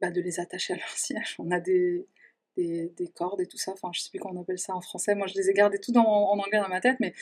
bah, 0.00 0.10
de 0.10 0.22
les 0.22 0.40
attacher 0.40 0.72
à 0.72 0.76
leur 0.76 0.88
siège. 0.96 1.36
On 1.38 1.50
a 1.50 1.60
des, 1.60 2.06
des, 2.56 3.08
cordes 3.14 3.40
et 3.40 3.46
tout 3.46 3.56
ça. 3.56 3.72
Enfin, 3.72 3.90
je 3.92 4.00
sais 4.00 4.10
plus 4.10 4.18
comment 4.18 4.40
on 4.40 4.42
appelle 4.42 4.58
ça 4.58 4.74
en 4.74 4.80
français. 4.80 5.14
Moi, 5.14 5.26
je 5.26 5.34
les 5.34 5.50
ai 5.50 5.52
gardés 5.52 5.78
tout 5.78 5.96
en 5.96 6.02
anglais 6.38 6.58
dans 6.58 6.68
ma 6.68 6.80
tête, 6.80 6.96
mais 7.00 7.14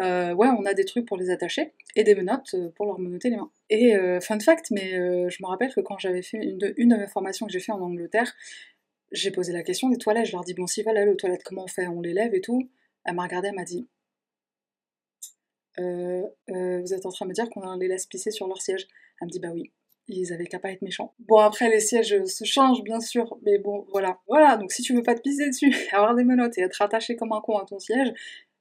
euh, 0.00 0.34
ouais, 0.34 0.48
on 0.48 0.64
a 0.64 0.74
des 0.74 0.84
trucs 0.84 1.06
pour 1.06 1.16
les 1.16 1.30
attacher 1.30 1.72
et 1.96 2.04
des 2.04 2.14
menottes 2.14 2.54
euh, 2.54 2.70
pour 2.70 2.86
leur 2.86 2.98
menotter 2.98 3.30
les 3.30 3.36
mains. 3.36 3.50
Et 3.70 3.96
euh, 3.96 4.20
fun 4.20 4.40
fact, 4.40 4.70
mais 4.70 4.92
je 4.92 5.42
me 5.42 5.46
rappelle 5.46 5.72
que 5.74 5.80
quand 5.80 5.98
j'avais 5.98 6.22
fait 6.22 6.38
une 6.38 6.58
de, 6.58 6.96
mes 6.96 7.06
formations 7.06 7.46
que 7.46 7.52
j'ai 7.52 7.60
fait 7.60 7.72
en 7.72 7.80
Angleterre, 7.80 8.32
j'ai 9.12 9.30
posé 9.30 9.52
la 9.52 9.62
question 9.62 9.88
des 9.88 9.98
toilettes. 9.98 10.26
Je 10.26 10.32
leur 10.32 10.44
dis 10.44 10.54
bon, 10.54 10.66
si 10.66 10.82
va 10.82 10.90
aller 10.92 11.10
aux 11.10 11.14
toilettes, 11.14 11.42
comment 11.44 11.64
on 11.64 11.68
fait? 11.68 11.86
On 11.86 12.00
les 12.00 12.12
lève 12.14 12.34
et 12.34 12.40
tout. 12.40 12.68
Elle 13.04 13.14
m'a 13.14 13.24
regardé, 13.24 13.48
elle 13.48 13.54
m'a 13.54 13.64
dit. 13.64 13.86
vous 15.78 16.94
êtes 16.94 17.06
en 17.06 17.10
train 17.10 17.26
de 17.26 17.30
me 17.30 17.34
dire 17.34 17.48
qu'on 17.50 17.76
les 17.76 17.88
laisse 17.88 18.06
pisser 18.06 18.30
sur 18.30 18.46
leur 18.46 18.60
siège 18.60 18.86
Elle 19.20 19.26
me 19.26 19.32
dit 19.32 19.40
bah 19.40 19.50
oui 19.52 19.70
ils 20.08 20.32
avaient 20.32 20.46
qu'à 20.46 20.58
pas 20.58 20.70
être 20.70 20.82
méchants. 20.82 21.14
Bon 21.20 21.38
après 21.38 21.68
les 21.68 21.80
sièges 21.80 22.24
se 22.24 22.44
changent 22.44 22.82
bien 22.82 23.00
sûr, 23.00 23.38
mais 23.42 23.58
bon 23.58 23.86
voilà. 23.90 24.18
Voilà, 24.28 24.56
donc 24.56 24.72
si 24.72 24.82
tu 24.82 24.94
veux 24.94 25.02
pas 25.02 25.14
te 25.14 25.20
pisser 25.20 25.48
dessus, 25.48 25.74
avoir 25.92 26.14
des 26.14 26.24
menottes 26.24 26.58
et 26.58 26.62
être 26.62 26.82
attaché 26.82 27.16
comme 27.16 27.32
un 27.32 27.40
con 27.40 27.58
à 27.58 27.64
ton 27.64 27.78
siège, 27.78 28.12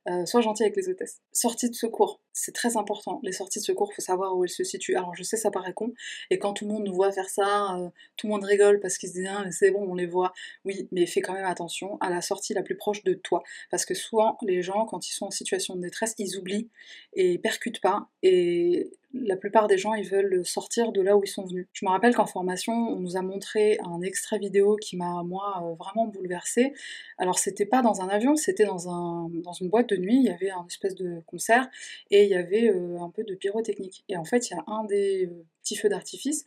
euh, 0.09 0.25
sois 0.25 0.41
gentil 0.41 0.63
avec 0.63 0.75
les 0.75 0.89
hôtesses. 0.89 1.21
Sortie 1.31 1.69
de 1.69 1.75
secours, 1.75 2.21
c'est 2.33 2.53
très 2.53 2.77
important. 2.77 3.19
Les 3.23 3.31
sorties 3.31 3.59
de 3.59 3.63
secours, 3.63 3.93
faut 3.93 4.01
savoir 4.01 4.37
où 4.37 4.43
elles 4.43 4.49
se 4.49 4.63
situent. 4.63 4.95
Alors 4.95 5.15
je 5.15 5.23
sais, 5.23 5.37
ça 5.37 5.51
paraît 5.51 5.73
con, 5.73 5.93
et 6.29 6.39
quand 6.39 6.53
tout 6.53 6.65
le 6.65 6.73
monde 6.73 6.85
nous 6.85 6.93
voit 6.93 7.11
faire 7.11 7.29
ça, 7.29 7.75
euh, 7.77 7.89
tout 8.17 8.27
le 8.27 8.33
monde 8.33 8.43
rigole 8.43 8.79
parce 8.79 8.97
qu'ils 8.97 9.09
se 9.09 9.13
disent 9.15 9.29
ah, 9.29 9.45
c'est 9.51 9.71
bon, 9.71 9.85
on 9.89 9.95
les 9.95 10.07
voit. 10.07 10.33
Oui, 10.65 10.87
mais 10.91 11.05
fais 11.05 11.21
quand 11.21 11.33
même 11.33 11.45
attention 11.45 11.97
à 12.01 12.09
la 12.09 12.21
sortie 12.21 12.53
la 12.53 12.63
plus 12.63 12.75
proche 12.75 13.03
de 13.03 13.13
toi, 13.13 13.43
parce 13.69 13.85
que 13.85 13.93
souvent 13.93 14.37
les 14.41 14.61
gens, 14.61 14.85
quand 14.85 15.07
ils 15.07 15.13
sont 15.13 15.25
en 15.25 15.31
situation 15.31 15.75
de 15.75 15.81
détresse, 15.81 16.15
ils 16.17 16.37
oublient 16.37 16.69
et 17.13 17.37
percutent 17.39 17.81
pas, 17.81 18.07
et 18.23 18.91
la 19.13 19.35
plupart 19.35 19.67
des 19.67 19.77
gens, 19.77 19.93
ils 19.93 20.07
veulent 20.07 20.45
sortir 20.45 20.91
de 20.91 21.01
là 21.01 21.17
où 21.17 21.23
ils 21.23 21.29
sont 21.29 21.45
venus. 21.45 21.67
Je 21.73 21.85
me 21.85 21.91
rappelle 21.91 22.15
qu'en 22.15 22.25
formation, 22.25 22.73
on 22.73 22.99
nous 22.99 23.17
a 23.17 23.21
montré 23.21 23.77
un 23.83 24.01
extrait 24.01 24.39
vidéo 24.39 24.77
qui 24.77 24.95
m'a, 24.95 25.23
moi, 25.23 25.61
euh, 25.63 25.75
vraiment 25.75 26.07
bouleversée. 26.07 26.73
Alors, 27.17 27.37
c'était 27.37 27.65
pas 27.65 27.81
dans 27.81 28.01
un 28.01 28.07
avion, 28.07 28.35
c'était 28.35 28.65
dans, 28.65 28.89
un, 28.89 29.29
dans 29.43 29.53
une 29.53 29.69
boîte 29.69 29.89
de 29.89 29.97
nuit, 29.97 30.17
il 30.17 30.23
y 30.23 30.29
avait 30.29 30.51
un 30.51 30.65
espèce 30.67 30.95
de 30.95 31.21
concert, 31.25 31.67
et 32.09 32.20
il 32.25 32.29
y 32.29 32.35
avait 32.35 32.69
euh, 32.69 32.99
un 32.99 33.09
peu 33.09 33.23
de 33.23 33.35
pyrotechnique. 33.35 34.03
Et 34.09 34.17
en 34.17 34.25
fait, 34.25 34.49
il 34.49 34.53
y 34.53 34.57
a 34.57 34.63
un 34.67 34.83
des 34.85 35.25
euh, 35.25 35.45
petits 35.61 35.75
feux 35.75 35.89
d'artifice 35.89 36.45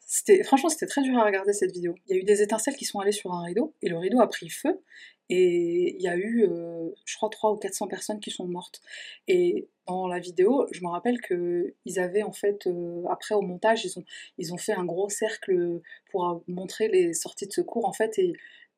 c'était, 0.00 0.42
franchement, 0.42 0.68
c'était 0.68 0.86
très 0.86 1.02
dur 1.02 1.16
à 1.18 1.24
regarder 1.24 1.52
cette 1.52 1.72
vidéo. 1.72 1.94
Il 2.06 2.16
y 2.16 2.18
a 2.18 2.20
eu 2.20 2.24
des 2.24 2.42
étincelles 2.42 2.74
qui 2.74 2.84
sont 2.84 2.98
allées 2.98 3.12
sur 3.12 3.32
un 3.32 3.44
rideau, 3.44 3.74
et 3.82 3.88
le 3.88 3.96
rideau 3.96 4.20
a 4.20 4.28
pris 4.28 4.48
feu, 4.48 4.80
et 5.28 5.94
il 5.94 6.02
y 6.02 6.08
a 6.08 6.16
eu, 6.16 6.44
euh, 6.44 6.90
je 7.04 7.16
crois, 7.16 7.30
300 7.30 7.54
ou 7.54 7.58
400 7.58 7.86
personnes 7.86 8.20
qui 8.20 8.32
sont 8.32 8.46
mortes. 8.46 8.80
Et 9.28 9.68
dans 9.86 10.08
la 10.08 10.18
vidéo, 10.18 10.66
je 10.72 10.80
me 10.82 10.88
rappelle 10.88 11.20
qu'ils 11.20 12.00
avaient, 12.00 12.24
en 12.24 12.32
fait, 12.32 12.68
après 13.08 13.36
au 13.36 13.42
montage, 13.42 13.84
ils 13.84 13.98
ont, 13.98 14.04
ils 14.38 14.52
ont 14.52 14.56
fait 14.56 14.72
un 14.72 14.84
gros 14.84 15.08
cercle 15.08 15.80
pour 16.10 16.42
montrer 16.48 16.88
les 16.88 17.12
sorties 17.12 17.46
de 17.46 17.52
secours, 17.52 17.86
en 17.86 17.92
fait, 17.92 18.18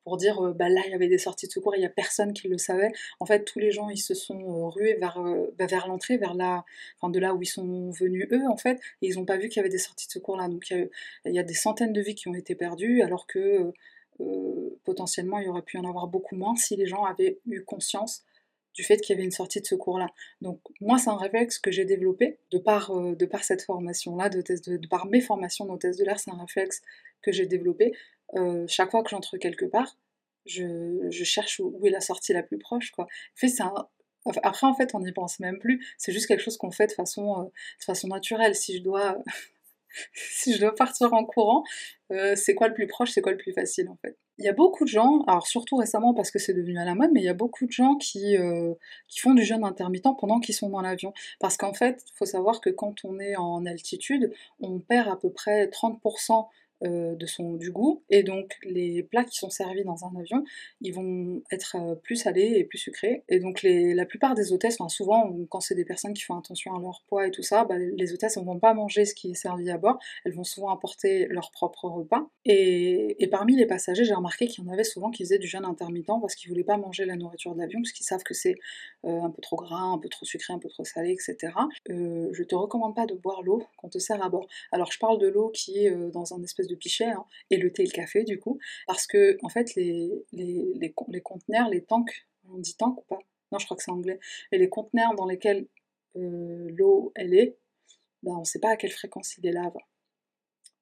pour 0.03 0.17
dire 0.17 0.43
euh, 0.43 0.53
bah 0.53 0.69
là 0.69 0.81
il 0.85 0.91
y 0.91 0.93
avait 0.93 1.07
des 1.07 1.17
sorties 1.17 1.47
de 1.47 1.51
secours, 1.51 1.75
il 1.75 1.79
n'y 1.79 1.85
a 1.85 1.89
personne 1.89 2.33
qui 2.33 2.47
le 2.47 2.57
savait. 2.57 2.91
En 3.19 3.25
fait, 3.25 3.43
tous 3.45 3.59
les 3.59 3.71
gens 3.71 3.89
ils 3.89 3.97
se 3.97 4.13
sont 4.13 4.69
rués 4.69 4.95
vers, 4.95 5.23
bah, 5.57 5.65
vers 5.65 5.87
l'entrée, 5.87 6.17
vers 6.17 6.35
enfin 6.99 7.11
de 7.11 7.19
là 7.19 7.33
où 7.33 7.41
ils 7.41 7.47
sont 7.47 7.91
venus 7.91 8.27
eux 8.31 8.47
en 8.47 8.57
fait, 8.57 8.79
et 9.01 9.07
ils 9.07 9.15
n'ont 9.15 9.25
pas 9.25 9.37
vu 9.37 9.49
qu'il 9.49 9.57
y 9.57 9.59
avait 9.61 9.69
des 9.69 9.77
sorties 9.77 10.07
de 10.07 10.11
secours 10.11 10.37
là. 10.37 10.47
Donc 10.47 10.69
il 10.69 10.89
y, 11.33 11.39
a 11.39 11.43
des 11.43 11.53
centaines 11.53 11.93
de 11.93 12.01
vies 12.01 12.15
qui 12.15 12.27
ont 12.27 12.35
été 12.35 12.55
perdues, 12.55 13.01
alors 13.01 13.27
que 13.27 13.71
euh, 14.19 14.79
potentiellement 14.83 15.39
il 15.39 15.45
y 15.45 15.49
aurait 15.49 15.63
pu 15.63 15.77
en 15.77 15.85
avoir 15.85 16.07
beaucoup 16.07 16.35
moins 16.35 16.55
si 16.55 16.75
les 16.75 16.85
gens 16.85 17.03
avaient 17.03 17.39
eu 17.47 17.63
conscience 17.63 18.23
du 18.73 18.83
fait 18.83 18.97
qu'il 18.97 19.15
y 19.15 19.17
avait 19.17 19.25
une 19.25 19.31
sortie 19.31 19.61
de 19.61 19.65
secours 19.65 19.99
là. 19.99 20.07
Donc 20.41 20.59
moi 20.81 20.97
c'est 20.97 21.09
un 21.09 21.17
réflexe 21.17 21.59
que 21.59 21.71
j'ai 21.71 21.85
développé 21.85 22.37
de 22.51 22.57
par, 22.57 22.91
euh, 22.91 23.15
de 23.15 23.25
par 23.25 23.43
cette 23.43 23.61
formation 23.61 24.15
là, 24.15 24.29
de, 24.29 24.41
de, 24.41 24.87
par 24.87 25.05
mes 25.07 25.21
formations 25.21 25.65
d'hôtesse 25.65 25.97
de 25.97 26.05
l'air, 26.05 26.19
c'est 26.19 26.31
un 26.31 26.37
réflexe 26.37 26.81
que 27.21 27.31
j'ai 27.31 27.45
développé. 27.45 27.93
Euh, 28.35 28.65
chaque 28.67 28.91
fois 28.91 29.03
que 29.03 29.09
j'entre 29.09 29.37
quelque 29.37 29.65
part, 29.65 29.97
je, 30.45 31.09
cherche 31.23 31.59
où, 31.59 31.85
est 31.85 31.89
la 31.89 32.01
sortie 32.01 32.33
la 32.33 32.43
plus 32.43 32.57
proche 32.57 32.91
Après 34.43 34.67
en 34.67 34.73
fait 34.73 34.93
on 34.93 34.99
n'y 34.99 35.11
pense 35.11 35.39
même 35.39 35.59
plus, 35.59 35.85
c'est 35.97 36.11
juste 36.11 36.27
quelque 36.27 36.41
chose 36.41 36.57
qu'on 36.57 36.71
fait 36.71 36.87
de 36.87 36.91
façon, 36.93 37.51
façon 37.79 38.07
naturelle. 38.07 38.53
Si 40.15 40.55
je 40.55 40.59
dois 40.59 40.73
partir 40.73 41.13
en 41.13 41.23
courant, 41.23 41.63
euh, 42.11 42.35
c'est 42.35 42.55
quoi 42.55 42.67
le 42.67 42.73
plus 42.73 42.87
proche, 42.87 43.11
c'est 43.11 43.21
quoi 43.21 43.31
le 43.31 43.37
plus 43.37 43.53
facile 43.53 43.89
en 43.89 43.97
fait. 44.01 44.17
Il 44.39 44.45
y 44.45 44.47
a 44.47 44.53
beaucoup 44.53 44.85
de 44.85 44.89
gens, 44.89 45.21
alors 45.27 45.45
surtout 45.45 45.75
récemment 45.75 46.15
parce 46.15 46.31
que 46.31 46.39
c'est 46.39 46.53
devenu 46.53 46.79
à 46.79 46.85
la 46.85 46.95
mode, 46.95 47.11
mais 47.13 47.21
il 47.21 47.25
y 47.25 47.29
a 47.29 47.35
beaucoup 47.35 47.67
de 47.67 47.71
gens 47.71 47.95
qui, 47.97 48.35
euh, 48.35 48.73
qui 49.07 49.19
font 49.19 49.35
du 49.35 49.43
jeûne 49.43 49.63
intermittent 49.63 50.17
pendant 50.19 50.39
qu'ils 50.39 50.55
sont 50.55 50.69
dans 50.69 50.81
l'avion. 50.81 51.13
Parce 51.39 51.57
qu'en 51.57 51.73
fait, 51.73 52.03
il 52.07 52.17
faut 52.17 52.25
savoir 52.25 52.59
que 52.59 52.71
quand 52.71 53.05
on 53.05 53.19
est 53.19 53.35
en 53.35 53.67
altitude, 53.67 54.33
on 54.59 54.79
perd 54.79 55.07
à 55.09 55.15
peu 55.15 55.31
près 55.31 55.67
30% 55.67 56.47
euh, 56.83 57.15
de 57.15 57.25
son, 57.25 57.53
du 57.53 57.71
goût, 57.71 58.03
et 58.09 58.23
donc 58.23 58.57
les 58.63 59.03
plats 59.03 59.23
qui 59.23 59.37
sont 59.37 59.49
servis 59.49 59.83
dans 59.83 60.05
un 60.05 60.19
avion, 60.19 60.43
ils 60.81 60.93
vont 60.93 61.41
être 61.51 61.77
euh, 61.79 61.95
plus 61.95 62.15
salés 62.17 62.53
et 62.57 62.63
plus 62.65 62.77
sucrés. 62.77 63.23
Et 63.29 63.39
donc 63.39 63.61
les, 63.61 63.93
la 63.93 64.05
plupart 64.05 64.35
des 64.35 64.51
hôtesses, 64.51 64.79
enfin 64.79 64.89
souvent 64.89 65.33
quand 65.49 65.61
c'est 65.61 65.75
des 65.75 65.85
personnes 65.85 66.13
qui 66.13 66.23
font 66.23 66.37
attention 66.37 66.75
à 66.75 66.81
leur 66.81 67.03
poids 67.07 67.27
et 67.27 67.31
tout 67.31 67.43
ça, 67.43 67.65
bah, 67.65 67.77
les 67.77 68.13
hôtesses 68.13 68.37
ne 68.37 68.43
vont 68.43 68.59
pas 68.59 68.73
manger 68.73 69.05
ce 69.05 69.15
qui 69.15 69.31
est 69.31 69.35
servi 69.35 69.69
à 69.69 69.77
bord, 69.77 69.97
elles 70.25 70.33
vont 70.33 70.43
souvent 70.43 70.69
apporter 70.69 71.27
leur 71.27 71.51
propre 71.51 71.85
repas. 71.85 72.27
Et, 72.45 73.27
parmi 73.31 73.55
les 73.55 73.65
passagers, 73.65 74.03
j'ai 74.03 74.13
remarqué 74.13 74.47
qu'il 74.47 74.63
y 74.63 74.67
en 74.67 74.71
avait 74.71 74.83
souvent 74.83 75.09
qui 75.09 75.23
faisaient 75.23 75.39
du 75.39 75.47
jeûne 75.47 75.65
intermittent 75.65 76.07
parce 76.21 76.35
qu'ils 76.35 76.49
voulaient 76.49 76.63
pas 76.63 76.77
manger 76.77 77.05
la 77.05 77.15
nourriture 77.15 77.55
de 77.55 77.59
l'avion, 77.59 77.79
parce 77.81 77.93
qu'ils 77.93 78.05
savent 78.05 78.23
que 78.23 78.33
c'est 78.33 78.55
euh, 79.05 79.21
un 79.21 79.31
peu 79.31 79.41
trop 79.41 79.55
gras, 79.55 79.81
un 79.81 79.97
peu 79.97 80.09
trop 80.09 80.25
sucré, 80.25 80.53
un 80.53 80.59
peu 80.59 80.69
trop 80.69 80.85
salé, 80.85 81.13
etc. 81.13 81.53
je 81.87 82.43
te 82.43 82.55
recommande 82.55 82.95
pas 82.95 83.05
de 83.05 83.15
boire 83.15 83.41
l'eau 83.41 83.63
qu'on 83.77 83.89
te 83.89 83.97
sert 83.97 84.21
à 84.21 84.29
bord. 84.29 84.47
Alors 84.71 84.91
je 84.91 84.99
parle 84.99 85.17
de 85.17 85.27
l'eau 85.27 85.49
qui 85.49 85.85
est 85.85 85.91
dans 86.11 86.33
un 86.33 86.43
espèce 86.43 86.67
de 86.67 86.72
pichet, 86.75 87.05
hein, 87.05 87.25
et 87.49 87.57
le 87.57 87.71
thé 87.71 87.83
et 87.83 87.85
le 87.85 87.91
café 87.91 88.23
du 88.23 88.39
coup, 88.39 88.59
parce 88.87 89.07
que 89.07 89.37
en 89.43 89.49
fait 89.49 89.75
les, 89.75 90.09
les, 90.31 90.73
les, 90.75 90.93
les 91.07 91.21
conteneurs, 91.21 91.69
les 91.69 91.83
tanks, 91.83 92.27
on 92.49 92.57
dit 92.57 92.75
tank 92.75 92.99
ou 92.99 93.05
pas? 93.05 93.19
Non, 93.51 93.59
je 93.59 93.65
crois 93.65 93.77
que 93.77 93.83
c'est 93.83 93.91
anglais, 93.91 94.19
et 94.51 94.57
les 94.57 94.69
conteneurs 94.69 95.15
dans 95.15 95.25
lesquels 95.25 95.67
euh, 96.15 96.67
l'eau 96.71 97.11
elle 97.15 97.33
est, 97.33 97.57
ben, 98.23 98.37
on 98.39 98.43
sait 98.43 98.59
pas 98.59 98.71
à 98.71 98.77
quelle 98.77 98.91
fréquence 98.91 99.37
il 99.37 99.45
est 99.45 99.51
lave. 99.51 99.75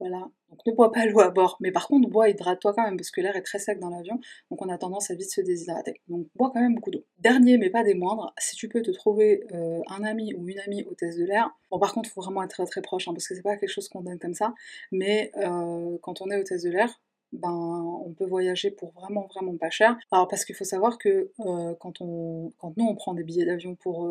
Voilà, 0.02 0.28
donc 0.49 0.66
ne 0.66 0.72
bois 0.72 0.91
pas 0.91 1.06
l'eau 1.06 1.20
à 1.20 1.30
bord, 1.30 1.58
mais 1.60 1.72
par 1.72 1.88
contre 1.88 2.10
bois, 2.10 2.28
hydrate-toi 2.28 2.74
quand 2.74 2.82
même, 2.82 2.97
parce 2.97 3.12
que 3.12 3.22
l'air 3.22 3.36
est 3.36 3.43
très 3.43 3.60
sec 3.60 3.80
dans 3.80 3.91
l'avion, 3.91 4.20
donc 4.49 4.60
on 4.66 4.68
a 4.68 4.76
tendance 4.80 5.12
à 5.12 5.14
vite 5.14 5.30
se 5.30 5.41
déshydrater. 5.41 6.02
Donc 6.08 6.26
bois 6.36 6.49
quand 6.52 6.60
même 6.60 6.74
beaucoup 6.74 6.89
d'eau. 6.89 7.06
Dernier, 7.20 7.60
mais 7.60 7.70
pas 7.70 7.84
des 7.84 7.93
moindres, 7.93 8.34
si 8.39 8.56
tu 8.56 8.68
peux 8.68 8.82
te 8.82 8.89
trouver 8.89 9.43
euh, 9.54 9.80
un 9.89 10.04
ami 10.04 10.34
ou 10.34 10.49
une 10.49 10.58
amie 10.62 10.84
hôtesse 10.89 11.18
de 11.18 11.24
l'air, 11.24 11.52
bon 11.70 11.78
par 11.78 11.93
contre 11.93 12.10
il 12.10 12.14
faut 12.14 12.22
vraiment 12.22 12.41
être 12.41 12.66
très 12.66 12.82
proche, 12.82 13.08
hein, 13.08 13.14
parce 13.14 13.28
que 13.28 13.36
c'est 13.36 13.43
pas 13.43 13.58
quelque 13.58 13.70
chose 13.70 13.89
qu'on 13.89 14.02
donne 14.02 14.18
comme 14.18 14.34
ça, 14.34 14.56
mais 14.91 15.32
euh, 15.38 15.99
quand 16.02 16.20
on 16.22 16.32
est 16.32 16.38
hôtesse 16.39 16.64
de 16.64 16.72
l'air, 16.72 16.99
ben, 17.32 18.02
on 18.04 18.12
peut 18.14 18.26
voyager 18.26 18.72
pour 18.72 18.93
vraiment 18.93 19.28
vraiment 19.28 19.56
pas 19.58 19.70
cher. 19.70 19.95
Alors 20.12 20.28
parce 20.28 20.45
qu'il 20.45 20.56
faut 20.56 20.66
savoir 20.66 20.97
que 20.97 21.32
euh, 21.41 21.76
quand, 21.80 22.02
on, 22.02 22.52
nous 22.76 22.86
on 22.86 22.95
prend 22.95 23.14
des 23.14 23.24
billets 23.24 23.45
d'avion 23.45 23.76
pour, 23.76 24.10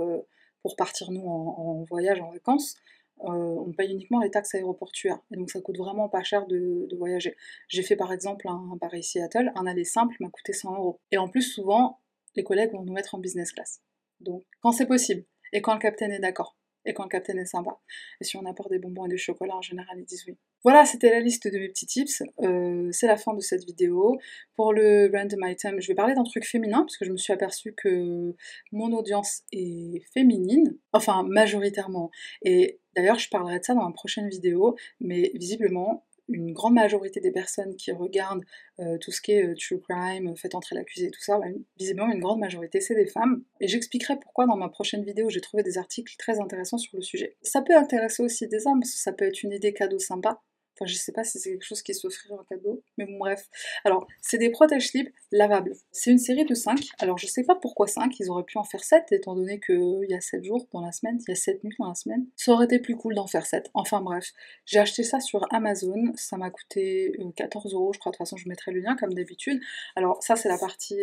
partir 0.76 1.10
nous 1.10 1.26
en 1.26 1.82
voyage, 1.88 2.20
en 2.20 2.30
vacances, 2.30 2.76
on 3.22 3.72
paye 3.72 3.92
uniquement 3.92 4.20
les 4.20 4.30
taxes 4.30 4.54
aéroportuaires. 4.54 5.20
Et 5.30 5.36
donc 5.36 5.50
ça 5.50 5.60
coûte 5.60 5.76
vraiment 5.78 6.08
pas 6.08 6.22
cher 6.22 6.46
de, 6.46 6.88
voyager. 6.96 7.36
J'ai 7.68 7.82
fait 7.82 7.96
par 7.96 8.12
exemple 8.12 8.48
un, 8.48 8.76
Paris-Seattle, 8.80 9.52
un 9.54 9.66
aller 9.66 9.84
simple 9.84 10.16
m'a 10.20 10.30
coûté 10.30 10.52
100 10.52 10.74
euros. 10.74 11.00
Et 11.10 11.18
en 11.18 11.28
plus, 11.28 11.42
souvent, 11.42 12.00
les 12.36 12.44
collègues 12.44 12.72
vont 12.72 12.82
nous 12.82 12.92
mettre 12.92 13.14
en 13.14 13.18
business 13.18 13.52
class. 13.52 13.82
Donc 14.20 14.44
quand 14.60 14.72
c'est 14.72 14.86
possible, 14.86 15.24
et 15.52 15.62
quand 15.62 15.74
le 15.74 15.80
capitaine 15.80 16.12
est 16.12 16.20
d'accord 16.20 16.56
et 16.84 16.94
quand 16.94 17.04
le 17.04 17.08
capitaine 17.08 17.38
est 17.38 17.46
sympa. 17.46 17.78
Et 18.20 18.24
si 18.24 18.36
on 18.36 18.46
apporte 18.46 18.70
des 18.70 18.78
bonbons 18.78 19.06
et 19.06 19.10
des 19.10 19.18
chocolats, 19.18 19.56
en 19.56 19.62
général, 19.62 19.98
ils 19.98 20.04
disent 20.04 20.24
oui. 20.26 20.38
Voilà, 20.62 20.84
c'était 20.84 21.10
la 21.10 21.20
liste 21.20 21.48
de 21.50 21.58
mes 21.58 21.68
petits 21.68 21.86
tips. 21.86 22.22
Euh, 22.42 22.88
c'est 22.92 23.06
la 23.06 23.16
fin 23.16 23.32
de 23.32 23.40
cette 23.40 23.64
vidéo. 23.64 24.18
Pour 24.56 24.74
le 24.74 25.10
random 25.12 25.40
item, 25.44 25.80
je 25.80 25.88
vais 25.88 25.94
parler 25.94 26.14
d'un 26.14 26.24
truc 26.24 26.44
féminin, 26.44 26.80
parce 26.80 26.98
que 26.98 27.06
je 27.06 27.12
me 27.12 27.16
suis 27.16 27.32
aperçue 27.32 27.74
que 27.74 28.34
mon 28.70 28.92
audience 28.92 29.42
est 29.52 30.02
féminine, 30.12 30.76
enfin 30.92 31.22
majoritairement. 31.22 32.10
Et 32.42 32.78
d'ailleurs, 32.94 33.18
je 33.18 33.30
parlerai 33.30 33.58
de 33.58 33.64
ça 33.64 33.74
dans 33.74 33.84
ma 33.84 33.92
prochaine 33.92 34.28
vidéo, 34.28 34.76
mais 35.00 35.32
visiblement, 35.34 36.04
une 36.28 36.52
grande 36.52 36.74
majorité 36.74 37.20
des 37.20 37.32
personnes 37.32 37.74
qui 37.76 37.90
regardent 37.92 38.44
euh, 38.78 38.98
tout 38.98 39.10
ce 39.10 39.20
qui 39.20 39.32
est 39.32 39.44
euh, 39.44 39.54
true 39.54 39.80
crime, 39.80 40.36
fait 40.36 40.54
entrer 40.54 40.76
l'accusé, 40.76 41.10
tout 41.10 41.20
ça, 41.20 41.40
visiblement 41.78 42.12
une 42.12 42.20
grande 42.20 42.38
majorité 42.38 42.80
c'est 42.80 42.94
des 42.94 43.06
femmes. 43.06 43.42
Et 43.60 43.68
j'expliquerai 43.68 44.18
pourquoi 44.20 44.46
dans 44.46 44.56
ma 44.56 44.68
prochaine 44.68 45.04
vidéo 45.04 45.28
j'ai 45.28 45.40
trouvé 45.40 45.62
des 45.62 45.78
articles 45.78 46.14
très 46.18 46.38
intéressants 46.40 46.78
sur 46.78 46.96
le 46.96 47.02
sujet. 47.02 47.36
Ça 47.42 47.62
peut 47.62 47.76
intéresser 47.76 48.22
aussi 48.22 48.46
des 48.46 48.66
hommes, 48.66 48.80
parce 48.80 48.92
que 48.92 49.00
ça 49.00 49.12
peut 49.12 49.24
être 49.24 49.42
une 49.42 49.52
idée 49.52 49.72
cadeau 49.72 49.98
sympa. 49.98 50.40
Enfin, 50.80 50.90
je 50.90 50.96
sais 50.96 51.12
pas 51.12 51.24
si 51.24 51.38
c'est 51.38 51.50
quelque 51.50 51.64
chose 51.64 51.82
qui 51.82 51.92
s'offrirait 51.92 52.34
en 52.34 52.44
cadeau, 52.44 52.82
mais 52.96 53.04
bon, 53.04 53.18
bref. 53.18 53.50
Alors, 53.84 54.06
c'est 54.22 54.38
des 54.38 54.48
protège-slips 54.48 55.12
lavables. 55.30 55.74
C'est 55.92 56.10
une 56.10 56.18
série 56.18 56.46
de 56.46 56.54
5. 56.54 56.80
Alors, 57.00 57.18
je 57.18 57.26
sais 57.26 57.44
pas 57.44 57.54
pourquoi 57.54 57.86
5, 57.86 58.18
ils 58.18 58.30
auraient 58.30 58.44
pu 58.44 58.56
en 58.56 58.64
faire 58.64 58.82
7, 58.82 59.12
étant 59.12 59.34
donné 59.34 59.60
qu'il 59.60 60.06
y 60.08 60.14
a 60.14 60.20
7 60.22 60.42
jours 60.42 60.66
dans 60.72 60.80
la 60.80 60.92
semaine, 60.92 61.18
il 61.20 61.30
y 61.30 61.32
a 61.32 61.36
7 61.36 61.62
nuits 61.64 61.76
dans 61.78 61.88
la 61.88 61.94
semaine. 61.94 62.26
Ça 62.34 62.52
aurait 62.52 62.64
été 62.64 62.78
plus 62.78 62.96
cool 62.96 63.14
d'en 63.14 63.26
faire 63.26 63.44
7. 63.44 63.70
Enfin, 63.74 64.00
bref. 64.00 64.32
J'ai 64.64 64.78
acheté 64.78 65.02
ça 65.02 65.20
sur 65.20 65.46
Amazon, 65.52 66.12
ça 66.14 66.38
m'a 66.38 66.48
coûté 66.48 67.12
14 67.36 67.74
euh, 67.74 67.76
euros, 67.76 67.92
je 67.92 67.98
crois. 67.98 68.12
De 68.12 68.16
toute 68.16 68.26
façon, 68.26 68.38
je 68.38 68.48
mettrai 68.48 68.72
le 68.72 68.80
lien 68.80 68.96
comme 68.96 69.12
d'habitude. 69.12 69.60
Alors, 69.96 70.22
ça, 70.22 70.36
c'est 70.36 70.48
la 70.48 70.58
partie 70.58 70.98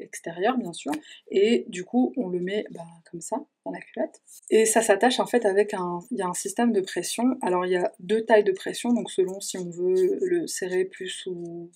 extérieure, 0.00 0.58
bien 0.58 0.72
sûr. 0.72 0.92
Et 1.30 1.64
du 1.68 1.84
coup, 1.84 2.12
on 2.16 2.28
le 2.28 2.40
met 2.40 2.64
bah, 2.70 2.82
comme 3.08 3.20
ça, 3.20 3.36
dans 3.64 3.72
la 3.72 3.80
culotte. 3.80 4.20
Et 4.50 4.66
ça 4.66 4.82
s'attache 4.82 5.20
en 5.20 5.26
fait 5.26 5.44
avec 5.44 5.74
un, 5.74 6.00
y 6.10 6.22
a 6.22 6.26
un 6.26 6.34
système 6.34 6.72
de 6.72 6.80
pression. 6.80 7.36
Alors 7.42 7.66
il 7.66 7.72
y 7.72 7.76
a 7.76 7.92
deux 8.00 8.24
tailles 8.24 8.44
de 8.44 8.52
pression, 8.52 8.92
donc 8.92 9.10
selon 9.10 9.40
si 9.40 9.58
on 9.58 9.70
veut 9.70 10.18
le 10.22 10.46
serrer 10.46 10.84
plus 10.84 11.26
ou, 11.26 11.70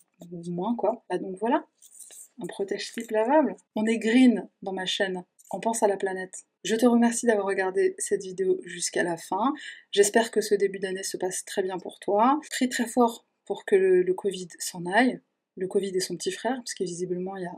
moins 0.48 0.74
quoi. 0.76 1.04
Là 1.10 1.18
donc 1.18 1.36
voilà, 1.38 1.66
un 2.42 2.46
protège-slip 2.46 3.10
lavable. 3.10 3.56
On 3.74 3.86
est 3.86 3.98
green 3.98 4.48
dans 4.62 4.72
ma 4.72 4.86
chaîne. 4.86 5.24
On 5.52 5.60
pense 5.60 5.82
à 5.82 5.88
la 5.88 5.96
planète. 5.96 6.44
Je 6.64 6.74
te 6.74 6.86
remercie 6.86 7.26
d'avoir 7.26 7.46
regardé 7.46 7.94
cette 7.98 8.22
vidéo 8.22 8.60
jusqu'à 8.64 9.04
la 9.04 9.16
fin. 9.16 9.54
J'espère 9.92 10.32
que 10.32 10.40
ce 10.40 10.56
début 10.56 10.80
d'année 10.80 11.04
se 11.04 11.16
passe 11.16 11.44
très 11.44 11.62
bien 11.62 11.78
pour 11.78 12.00
toi. 12.00 12.40
Prie 12.50 12.68
très 12.68 12.86
fort 12.86 13.24
pour 13.44 13.64
que 13.64 13.76
le, 13.76 14.02
le 14.02 14.14
Covid 14.14 14.48
s'en 14.58 14.84
aille. 14.86 15.20
Le 15.56 15.68
Covid 15.68 15.96
et 15.96 16.00
son 16.00 16.16
petit 16.16 16.32
frère, 16.32 16.56
parce 16.56 16.74
que 16.74 16.84
visiblement 16.84 17.36
il 17.36 17.44
y 17.44 17.46
a 17.46 17.54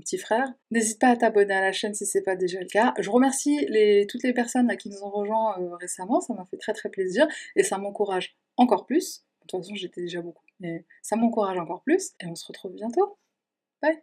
petit 0.00 0.18
frère. 0.18 0.52
N'hésite 0.70 1.00
pas 1.00 1.08
à 1.08 1.16
t'abonner 1.16 1.54
à 1.54 1.60
la 1.60 1.72
chaîne 1.72 1.94
si 1.94 2.06
c'est 2.06 2.22
pas 2.22 2.36
déjà 2.36 2.60
le 2.60 2.66
cas. 2.66 2.94
Je 2.98 3.10
remercie 3.10 3.66
les, 3.68 4.06
toutes 4.08 4.22
les 4.22 4.32
personnes 4.32 4.74
qui 4.76 4.88
nous 4.90 5.02
ont 5.02 5.10
rejoints 5.10 5.58
euh, 5.60 5.74
récemment, 5.76 6.20
ça 6.20 6.34
m'a 6.34 6.44
fait 6.44 6.56
très 6.56 6.72
très 6.72 6.88
plaisir 6.88 7.26
et 7.54 7.62
ça 7.62 7.78
m'encourage 7.78 8.36
encore 8.56 8.86
plus. 8.86 9.24
De 9.42 9.46
toute 9.46 9.60
façon, 9.60 9.74
j'étais 9.74 10.00
déjà 10.00 10.20
beaucoup, 10.22 10.44
mais 10.60 10.84
ça 11.02 11.16
m'encourage 11.16 11.58
encore 11.58 11.82
plus 11.82 12.12
et 12.20 12.26
on 12.26 12.34
se 12.34 12.46
retrouve 12.46 12.72
bientôt. 12.72 13.18
Bye 13.80 14.02